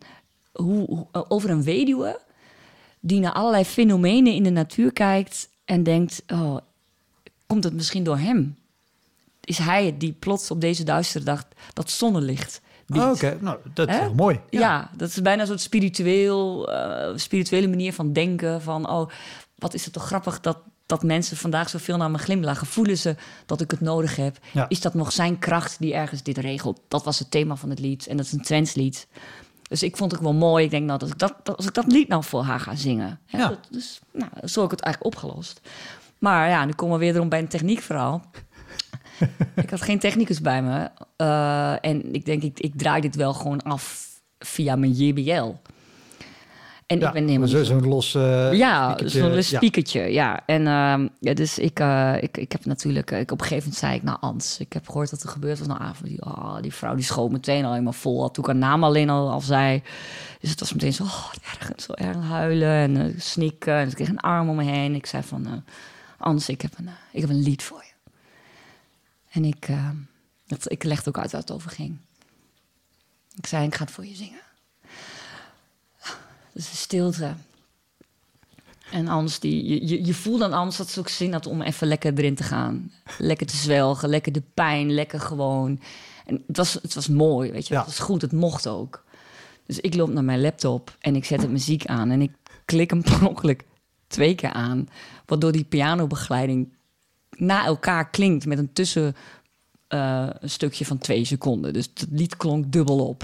hoe, 0.51 0.85
hoe- 0.85 1.07
over 1.29 1.49
een 1.49 1.63
weduwe 1.63 2.19
die 2.99 3.19
naar 3.19 3.33
allerlei 3.33 3.63
fenomenen 3.65 4.33
in 4.33 4.43
de 4.43 4.49
natuur 4.49 4.93
kijkt 4.93 5.49
en 5.65 5.83
denkt: 5.83 6.23
oh, 6.33 6.57
komt 7.53 7.63
het 7.63 7.73
misschien 7.73 8.03
door 8.03 8.17
hem? 8.17 8.55
Is 9.43 9.57
hij 9.57 9.85
het 9.85 9.99
die 9.99 10.11
plots 10.19 10.51
op 10.51 10.61
deze 10.61 10.83
duistere 10.83 11.23
dag 11.23 11.43
dat 11.73 11.89
zonnelicht 11.89 12.61
biedt? 12.87 13.03
Oh, 13.05 13.11
Oké, 13.11 13.37
nou, 13.41 13.57
dat 13.73 13.87
is 13.89 13.95
Hè? 13.95 14.01
heel 14.01 14.13
mooi. 14.13 14.39
Ja. 14.49 14.89
dat 14.97 15.09
is 15.09 15.21
bijna 15.21 15.41
een 15.41 15.47
soort 15.47 15.61
spiritueel, 15.61 16.71
eh, 16.71 17.11
spirituele 17.17 17.67
manier 17.67 17.93
van 17.93 18.13
denken. 18.13 18.61
Van, 18.61 18.89
oh, 18.89 19.09
wat 19.55 19.73
is 19.73 19.83
het 19.85 19.93
toch 19.93 20.05
grappig 20.05 20.39
dat, 20.39 20.57
dat 20.85 21.03
mensen 21.03 21.37
vandaag 21.37 21.69
zoveel 21.69 21.97
naar 21.97 22.11
me 22.11 22.17
glimlachen. 22.17 22.67
Voelen 22.67 22.97
ze 22.97 23.15
dat 23.45 23.61
ik 23.61 23.71
het 23.71 23.81
nodig 23.81 24.15
heb? 24.15 24.37
Ja. 24.51 24.65
Is 24.69 24.81
dat 24.81 24.93
nog 24.93 25.11
zijn 25.11 25.39
kracht 25.39 25.79
die 25.79 25.93
ergens 25.93 26.23
dit 26.23 26.37
regelt? 26.37 26.79
Dat 26.87 27.03
was 27.03 27.19
het 27.19 27.31
thema 27.31 27.55
van 27.55 27.69
het 27.69 27.79
lied. 27.79 28.07
En 28.07 28.17
dat 28.17 28.25
is 28.25 28.31
een 28.31 28.41
trendslied. 28.41 29.07
Dus 29.69 29.83
ik 29.83 29.97
vond 29.97 30.11
het 30.11 30.21
wel 30.21 30.33
mooi. 30.33 30.63
Ik 30.65 30.71
denk, 30.71 30.85
nou, 30.85 30.99
dat 30.99 31.09
ik 31.09 31.19
dat, 31.19 31.35
dat- 31.43 31.57
als 31.57 31.65
ik 31.65 31.73
dat 31.73 31.91
lied 31.91 32.07
nou 32.07 32.23
voor 32.23 32.43
haar 32.43 32.59
ga 32.59 32.75
zingen. 32.75 33.19
Hè, 33.25 33.37
Ja. 33.37 33.47
dat, 33.47 33.57
dus, 33.69 33.99
nou, 34.11 34.31
zo 34.47 34.61
heb 34.61 34.71
ik 34.71 34.77
het 34.77 34.85
eigenlijk 34.85 35.15
opgelost. 35.15 35.61
Maar 36.23 36.49
ja, 36.49 36.65
nu 36.65 36.71
komen 36.71 36.99
we 36.99 37.05
weer 37.05 37.15
erom 37.15 37.29
bij 37.29 37.39
een 37.39 37.47
techniekverhaal. 37.47 38.23
ik 39.55 39.69
had 39.69 39.81
geen 39.81 39.99
technicus 39.99 40.41
bij 40.41 40.61
me. 40.63 40.89
Eh, 41.15 41.73
en 41.85 42.13
ik 42.13 42.25
denk, 42.25 42.43
ik, 42.43 42.59
ik 42.59 42.73
draai 42.75 43.01
dit 43.01 43.15
wel 43.15 43.33
gewoon 43.33 43.61
af 43.63 44.07
via 44.39 44.75
mijn 44.75 44.91
JBL. 44.91 45.53
En 46.87 46.99
Ja, 46.99 47.07
ik 47.07 47.13
ben 47.13 47.21
helemaal 47.21 47.39
maar 47.39 47.47
zo- 47.47 47.57
niet 47.57 47.67
zo- 47.67 47.79
zo'n 47.79 47.87
los 47.87 48.15
eh, 48.15 48.53
ja, 48.53 48.97
zo'n 49.05 49.33
ja. 49.33 49.41
spiekertje, 49.41 50.01
ja. 50.01 50.39
En 50.45 50.67
ehm, 50.67 51.07
ja, 51.19 51.33
dus 51.33 51.59
ik, 51.59 51.79
eh, 51.79 52.13
ik, 52.19 52.37
ik 52.37 52.51
heb 52.51 52.65
natuurlijk... 52.65 53.11
eh, 53.11 53.19
Ik, 53.19 53.31
op 53.31 53.39
een 53.41 53.45
gegeven 53.47 53.63
moment 53.63 53.79
zei 53.83 53.95
ik, 53.95 54.03
nou 54.03 54.17
Ans, 54.21 54.59
ik 54.59 54.73
heb 54.73 54.85
gehoord 54.87 55.09
dat 55.09 55.23
er 55.23 55.29
gebeurd 55.29 55.59
was. 55.59 55.67
Nou, 55.67 55.79
ah, 55.79 55.89
die, 56.03 56.21
oh, 56.25 56.57
die 56.61 56.73
vrouw 56.73 56.95
die 56.95 57.03
schoot 57.03 57.31
meteen 57.31 57.65
al 57.65 57.71
helemaal 57.71 57.93
vol. 57.93 58.31
Toen 58.31 58.43
ik 58.43 58.49
haar 58.49 58.59
naam 58.59 58.83
alleen 58.83 59.09
al, 59.09 59.31
al 59.31 59.41
zei. 59.41 59.81
Dus 60.39 60.49
het 60.49 60.59
was 60.59 60.73
meteen 60.73 60.93
zo, 60.93 61.03
oh, 61.03 61.31
erg, 61.59 61.71
zo 61.81 61.93
erg 61.93 62.17
huilen 62.27 62.69
en 62.69 62.97
eh, 62.97 63.19
snikken. 63.19 63.73
En 63.75 63.87
ik 63.87 63.93
kreeg 63.95 64.09
een 64.09 64.19
arm 64.19 64.49
om 64.49 64.55
me 64.55 64.63
heen. 64.63 64.95
Ik 64.95 65.05
zei 65.05 65.23
van, 65.23 65.63
Ans, 66.23 66.49
ik 66.49 66.61
heb, 66.61 66.77
een, 66.77 66.87
eh, 66.87 66.93
ik 67.11 67.21
heb 67.21 67.29
een 67.29 67.43
lied 67.43 67.63
voor 67.63 67.83
je. 67.83 68.11
En 69.29 69.45
ik, 69.45 69.67
dat, 70.47 70.71
ik 70.71 70.83
legde 70.83 71.09
ook 71.09 71.17
uit 71.17 71.31
waar 71.31 71.41
het 71.41 71.51
over 71.51 71.71
ging. 71.71 71.97
Ik 73.35 73.45
zei, 73.47 73.65
ik 73.65 73.75
ga 73.75 73.83
het 73.83 73.93
voor 73.93 74.05
je 74.05 74.15
zingen. 74.15 74.41
Dus 76.53 76.69
de 76.69 76.75
stilte. 76.75 77.33
En 78.91 79.07
anders, 79.07 79.39
die, 79.39 79.67
je, 79.67 79.87
je, 79.87 80.05
je 80.05 80.13
voelt 80.13 80.39
dan 80.39 80.53
anders 80.53 80.77
dat 80.77 80.89
ze 80.89 80.99
ook 80.99 81.09
zin 81.09 81.33
had 81.33 81.45
om 81.45 81.61
even 81.61 81.87
lekker 81.87 82.13
erin 82.17 82.35
te 82.35 82.43
gaan. 82.43 82.91
Lekker 83.17 83.47
te 83.47 83.55
zwelgen, 83.55 84.09
lekker 84.09 84.31
de 84.31 84.43
pijn, 84.53 84.93
lekker 84.93 85.19
gewoon. 85.19 85.79
En 86.25 86.43
het 86.47 86.57
was, 86.57 86.73
het 86.73 86.93
was 86.93 87.07
mooi, 87.07 87.51
weet 87.51 87.67
je. 87.67 87.73
Ja. 87.73 87.79
Het 87.79 87.89
was 87.89 87.99
goed, 87.99 88.21
het 88.21 88.31
mocht 88.31 88.67
ook. 88.67 89.03
Dus 89.65 89.79
ik 89.79 89.95
loop 89.95 90.09
naar 90.09 90.23
mijn 90.23 90.41
laptop 90.41 90.97
en 90.99 91.15
ik 91.15 91.25
zet 91.25 91.41
de 91.41 91.47
muziek 91.47 91.85
aan. 91.85 92.11
En 92.11 92.21
ik 92.21 92.31
klik 92.65 92.89
hem 92.89 93.01
per 93.01 93.27
ongeluk 93.27 93.63
twee 94.13 94.35
keer 94.35 94.53
aan. 94.53 94.87
Waardoor 95.25 95.51
die 95.51 95.63
pianobegeleiding 95.63 96.73
na 97.29 97.65
elkaar 97.65 98.09
klinkt 98.09 98.45
met 98.45 98.57
een 98.57 98.73
tussen 98.73 99.15
eh, 99.87 100.29
stukje 100.41 100.85
van 100.85 100.97
twee 100.97 101.25
seconden. 101.25 101.73
Dus 101.73 101.89
het 101.93 102.07
lied 102.09 102.37
klonk 102.37 102.71
dubbel 102.71 103.07
op. 103.07 103.23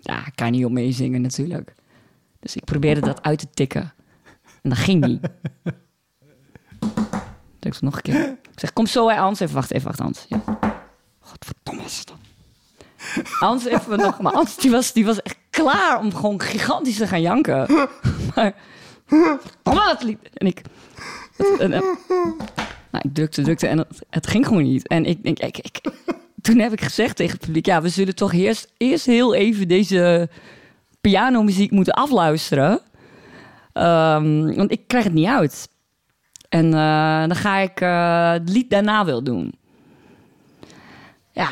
Ja, 0.00 0.26
ik 0.26 0.32
kan 0.34 0.50
niet 0.50 0.64
op 0.64 0.70
meezingen 0.70 1.20
natuurlijk. 1.20 1.74
Dus 2.40 2.56
ik 2.56 2.64
probeerde 2.64 3.00
dat 3.00 3.22
uit 3.22 3.38
te 3.38 3.50
tikken. 3.54 3.92
En 4.62 4.70
dat 4.70 4.78
ging 4.78 5.06
niet. 5.06 5.28
Ik 7.60 7.80
nog 7.80 7.96
een 7.96 8.02
keer. 8.02 8.28
Ik 8.52 8.60
zeg, 8.60 8.72
kom 8.72 8.86
zo 8.86 9.08
hè, 9.08 9.16
Hans. 9.16 9.40
Even 9.40 9.54
wachten, 9.54 9.76
even 9.76 9.86
wachten, 9.86 10.04
Hans. 10.04 10.26
Ja. 10.28 10.58
Godverdomme 11.20 11.82
is. 11.82 12.04
Hans, 13.38 13.64
even 13.64 13.98
nog. 13.98 14.20
Maar 14.20 14.44
die 14.60 14.70
was, 14.70 14.92
die 14.92 15.04
was 15.04 15.22
echt 15.22 15.36
klaar 15.50 15.98
om 15.98 16.14
gewoon 16.14 16.40
gigantisch 16.40 16.96
te 16.96 17.06
gaan 17.06 17.20
janken. 17.20 17.66
Maar, 18.34 18.54
maar 19.64 19.74
dat 19.74 20.02
lied. 20.02 20.18
En 20.34 20.46
ik... 20.46 20.62
en- 21.58 21.70
nou, 22.90 23.04
ik 23.08 23.14
drukte, 23.14 23.42
drukte 23.42 23.66
en 23.66 23.78
het, 23.78 23.98
het 24.10 24.26
ging 24.26 24.46
gewoon 24.46 24.62
niet. 24.62 24.88
En 24.88 25.04
ik 25.04 25.22
denk, 25.22 25.38
ik, 25.38 25.58
ik, 25.58 25.80
toen 26.42 26.58
heb 26.58 26.72
ik 26.72 26.80
gezegd 26.80 27.16
tegen 27.16 27.32
het 27.36 27.44
publiek... 27.44 27.66
ja, 27.66 27.82
we 27.82 27.88
zullen 27.88 28.14
toch 28.14 28.32
eerst, 28.32 28.72
eerst 28.76 29.06
heel 29.06 29.34
even 29.34 29.68
deze 29.68 30.28
pianomuziek 31.00 31.70
moeten 31.70 31.92
afluisteren. 31.92 32.80
Ehm, 33.72 34.54
want 34.54 34.70
ik 34.70 34.86
krijg 34.86 35.04
het 35.04 35.12
niet 35.12 35.26
uit. 35.26 35.68
En 36.48 36.66
eh, 36.74 37.20
dan 37.20 37.36
ga 37.36 37.58
ik 37.58 37.80
eh, 37.80 38.30
het 38.32 38.48
lied 38.48 38.70
daarna 38.70 39.04
wel 39.04 39.22
doen. 39.22 39.54
Ja, 41.32 41.48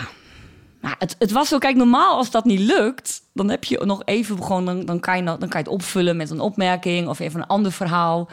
het, 0.98 1.16
het 1.18 1.30
was 1.30 1.48
zo, 1.48 1.58
kijk, 1.58 1.76
normaal 1.76 2.16
als 2.16 2.30
dat 2.30 2.44
niet 2.44 2.60
lukt, 2.60 3.22
dan 3.34 3.50
heb 3.50 3.64
je 3.64 3.84
nog 3.84 4.02
even 4.04 4.42
gewoon, 4.42 4.64
dan, 4.64 4.84
dan, 4.84 5.00
kan 5.00 5.16
je, 5.16 5.22
dan 5.24 5.38
kan 5.38 5.48
je 5.50 5.56
het 5.56 5.68
opvullen 5.68 6.16
met 6.16 6.30
een 6.30 6.40
opmerking 6.40 7.08
of 7.08 7.18
even 7.18 7.40
een 7.40 7.46
ander 7.46 7.72
verhaal. 7.72 8.28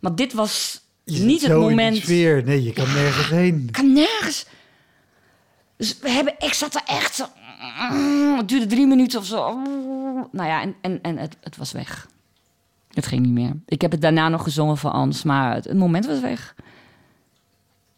Maar 0.00 0.14
dit 0.14 0.32
was 0.32 0.80
Je 1.04 1.16
zit 1.16 1.26
niet 1.26 1.40
het 1.40 1.50
zo 1.50 1.60
in 1.60 1.66
die 1.66 1.76
moment. 1.76 1.96
sfeer. 1.96 2.42
Nee, 2.44 2.62
je 2.62 2.72
kan 2.72 2.92
nergens 2.92 3.28
heen. 3.28 3.62
Ik 3.66 3.72
kan 3.72 3.92
nergens. 3.92 4.46
Dus 5.76 5.98
we 5.98 6.10
hebben, 6.10 6.34
ik 6.38 6.52
zat 6.54 6.74
er 6.74 6.82
echt 6.86 7.14
zo. 7.14 7.24
Het 8.36 8.48
duurde 8.48 8.66
drie 8.66 8.86
minuten 8.86 9.18
of 9.18 9.26
zo. 9.26 9.58
Nou 10.32 10.48
ja, 10.48 10.60
en, 10.62 10.74
en, 10.80 10.98
en 11.02 11.16
het, 11.18 11.36
het 11.40 11.56
was 11.56 11.72
weg. 11.72 12.06
Het 12.90 13.06
ging 13.06 13.22
niet 13.22 13.32
meer. 13.32 13.52
Ik 13.66 13.80
heb 13.80 13.90
het 13.90 14.00
daarna 14.00 14.28
nog 14.28 14.42
gezongen 14.42 14.76
voor 14.76 14.90
Ans, 14.90 15.22
maar 15.22 15.54
het, 15.54 15.64
het 15.64 15.76
moment 15.76 16.06
was 16.06 16.20
weg. 16.20 16.54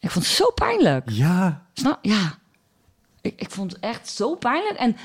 Ik 0.00 0.10
vond 0.10 0.24
het 0.24 0.34
zo 0.34 0.50
pijnlijk. 0.54 1.10
Ja, 1.10 1.62
Snap? 1.72 1.98
Ja. 2.02 2.38
Ik, 3.24 3.34
ik 3.36 3.50
vond 3.50 3.72
het 3.72 3.80
echt 3.80 4.08
zo 4.08 4.34
pijnlijk. 4.34 4.78
En 4.78 4.96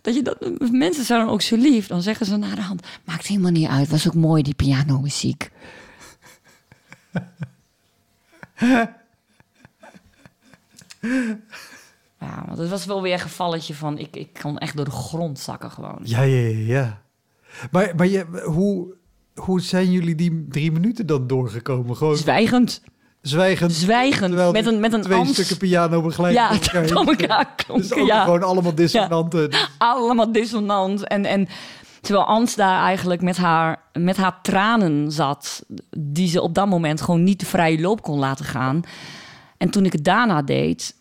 dat 0.00 0.14
je 0.14 0.22
dat, 0.22 0.70
mensen 0.70 1.04
zijn 1.04 1.20
dan 1.20 1.28
ook 1.28 1.42
zo 1.42 1.56
lief. 1.56 1.86
Dan 1.86 2.02
zeggen 2.02 2.26
ze 2.26 2.36
naar 2.36 2.54
de 2.54 2.62
hand, 2.62 2.86
maakt 3.04 3.26
helemaal 3.26 3.50
niet 3.50 3.68
uit. 3.68 3.88
Was 3.88 4.08
ook 4.08 4.14
mooi, 4.14 4.42
die 4.42 4.54
pianomuziek. 4.54 5.50
Ja, 12.20 12.44
want 12.46 12.58
het 12.58 12.68
was 12.68 12.84
wel 12.84 13.02
weer 13.02 13.12
een 13.12 13.18
gevalletje 13.18 13.74
van... 13.74 13.98
Ik, 13.98 14.16
ik 14.16 14.32
kan 14.32 14.58
echt 14.58 14.76
door 14.76 14.84
de 14.84 14.90
grond 14.90 15.38
zakken 15.38 15.70
gewoon. 15.70 15.98
Ja, 16.02 16.22
ja, 16.22 16.48
ja. 16.48 16.58
ja. 16.58 17.02
Maar, 17.70 17.92
maar 17.96 18.06
je, 18.06 18.42
hoe, 18.44 18.94
hoe 19.34 19.60
zijn 19.60 19.92
jullie 19.92 20.14
die 20.14 20.46
drie 20.48 20.72
minuten 20.72 21.06
dan 21.06 21.26
doorgekomen? 21.26 21.96
Gewoon 21.96 22.16
Zwijgend. 22.16 22.82
Zwijgend. 23.22 23.72
Zwijgend. 23.72 24.52
Met 24.52 24.66
een, 24.66 24.80
met 24.80 24.92
een 24.92 25.02
twee 25.02 25.26
stukken 25.26 25.56
piano 25.56 26.02
begeleid 26.02 26.34
Ja, 26.34 26.82
door 26.86 27.06
elkaar 27.06 27.48
Dus 27.56 27.64
klonken, 27.66 28.00
ook 28.00 28.06
ja. 28.06 28.24
gewoon 28.24 28.42
allemaal 28.42 28.74
dissonanten. 28.74 29.50
allemaal 29.78 30.32
dissonant. 30.32 31.06
En, 31.06 31.24
en 31.24 31.48
terwijl 32.00 32.26
Ans 32.26 32.54
daar 32.54 32.82
eigenlijk 32.82 33.22
met 33.22 33.36
haar, 33.36 33.82
met 33.92 34.16
haar 34.16 34.38
tranen 34.42 35.12
zat, 35.12 35.64
die 35.96 36.28
ze 36.28 36.42
op 36.42 36.54
dat 36.54 36.66
moment 36.68 37.00
gewoon 37.00 37.22
niet 37.22 37.40
de 37.40 37.46
vrije 37.46 37.80
loop 37.80 38.02
kon 38.02 38.18
laten 38.18 38.44
gaan. 38.44 38.82
En 39.56 39.70
toen 39.70 39.84
ik 39.84 39.92
het 39.92 40.04
daarna 40.04 40.42
deed, 40.42 40.94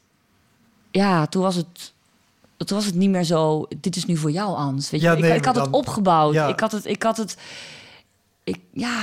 ja, 0.91 1.25
toen 1.27 1.41
was 1.41 1.55
het. 1.55 1.93
Toen 2.57 2.77
was 2.77 2.85
het 2.85 2.95
niet 2.95 3.09
meer 3.09 3.23
zo. 3.23 3.65
Dit 3.81 3.95
is 3.95 4.05
nu 4.05 4.17
voor 4.17 4.31
jou, 4.31 4.55
Ans. 4.55 4.89
Weet 4.89 5.01
je, 5.01 5.07
Ja, 5.07 5.13
ik, 5.13 5.19
nee, 5.19 5.33
ik 5.35 5.45
had 5.45 5.55
het 5.55 5.69
opgebouwd. 5.69 6.33
Ja. 6.33 6.47
Ik 6.47 6.59
had 6.59 6.71
het. 6.71 6.85
Ik 6.85 7.03
had 7.03 7.17
het. 7.17 7.37
Ik, 8.43 8.59
ja. 8.73 8.99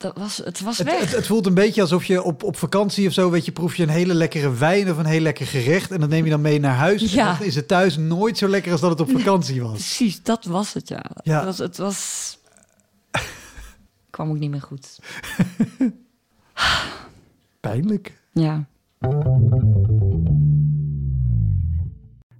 Dat 0.00 0.18
was, 0.18 0.36
het 0.36 0.60
was 0.60 0.78
Het, 0.78 0.86
weg. 0.86 1.00
het, 1.00 1.12
het 1.12 1.26
voelt 1.26 1.46
een 1.46 1.54
beetje 1.54 1.80
alsof 1.80 2.04
je 2.04 2.22
op, 2.22 2.42
op 2.42 2.56
vakantie 2.56 3.06
of 3.06 3.12
zo, 3.12 3.30
weet 3.30 3.44
je, 3.44 3.52
proef 3.52 3.76
je 3.76 3.82
een 3.82 3.88
hele 3.88 4.14
lekkere 4.14 4.52
wijn 4.54 4.90
of 4.90 4.96
een 4.96 5.06
heel 5.06 5.20
lekker 5.20 5.46
gerecht. 5.46 5.90
En 5.90 6.00
dat 6.00 6.08
neem 6.08 6.24
je 6.24 6.30
dan 6.30 6.40
mee 6.40 6.60
naar 6.60 6.74
huis. 6.74 7.12
Ja. 7.12 7.30
En 7.30 7.38
dan 7.38 7.46
is 7.46 7.54
het 7.54 7.68
thuis 7.68 7.96
nooit 7.96 8.38
zo 8.38 8.48
lekker 8.48 8.72
als 8.72 8.80
dat 8.80 8.90
het 8.90 9.00
op 9.00 9.10
vakantie 9.10 9.62
was. 9.62 9.72
Precies, 9.72 10.22
dat 10.22 10.44
was 10.44 10.72
het, 10.72 10.88
ja. 10.88 11.04
Ja. 11.22 11.36
Het 11.36 11.44
was... 11.44 11.58
Het 11.58 11.76
was... 11.76 12.38
kwam 14.10 14.30
ook 14.30 14.38
niet 14.38 14.50
meer 14.50 14.62
goed. 14.62 14.98
Pijnlijk. 17.60 18.12
Ja. 18.32 18.64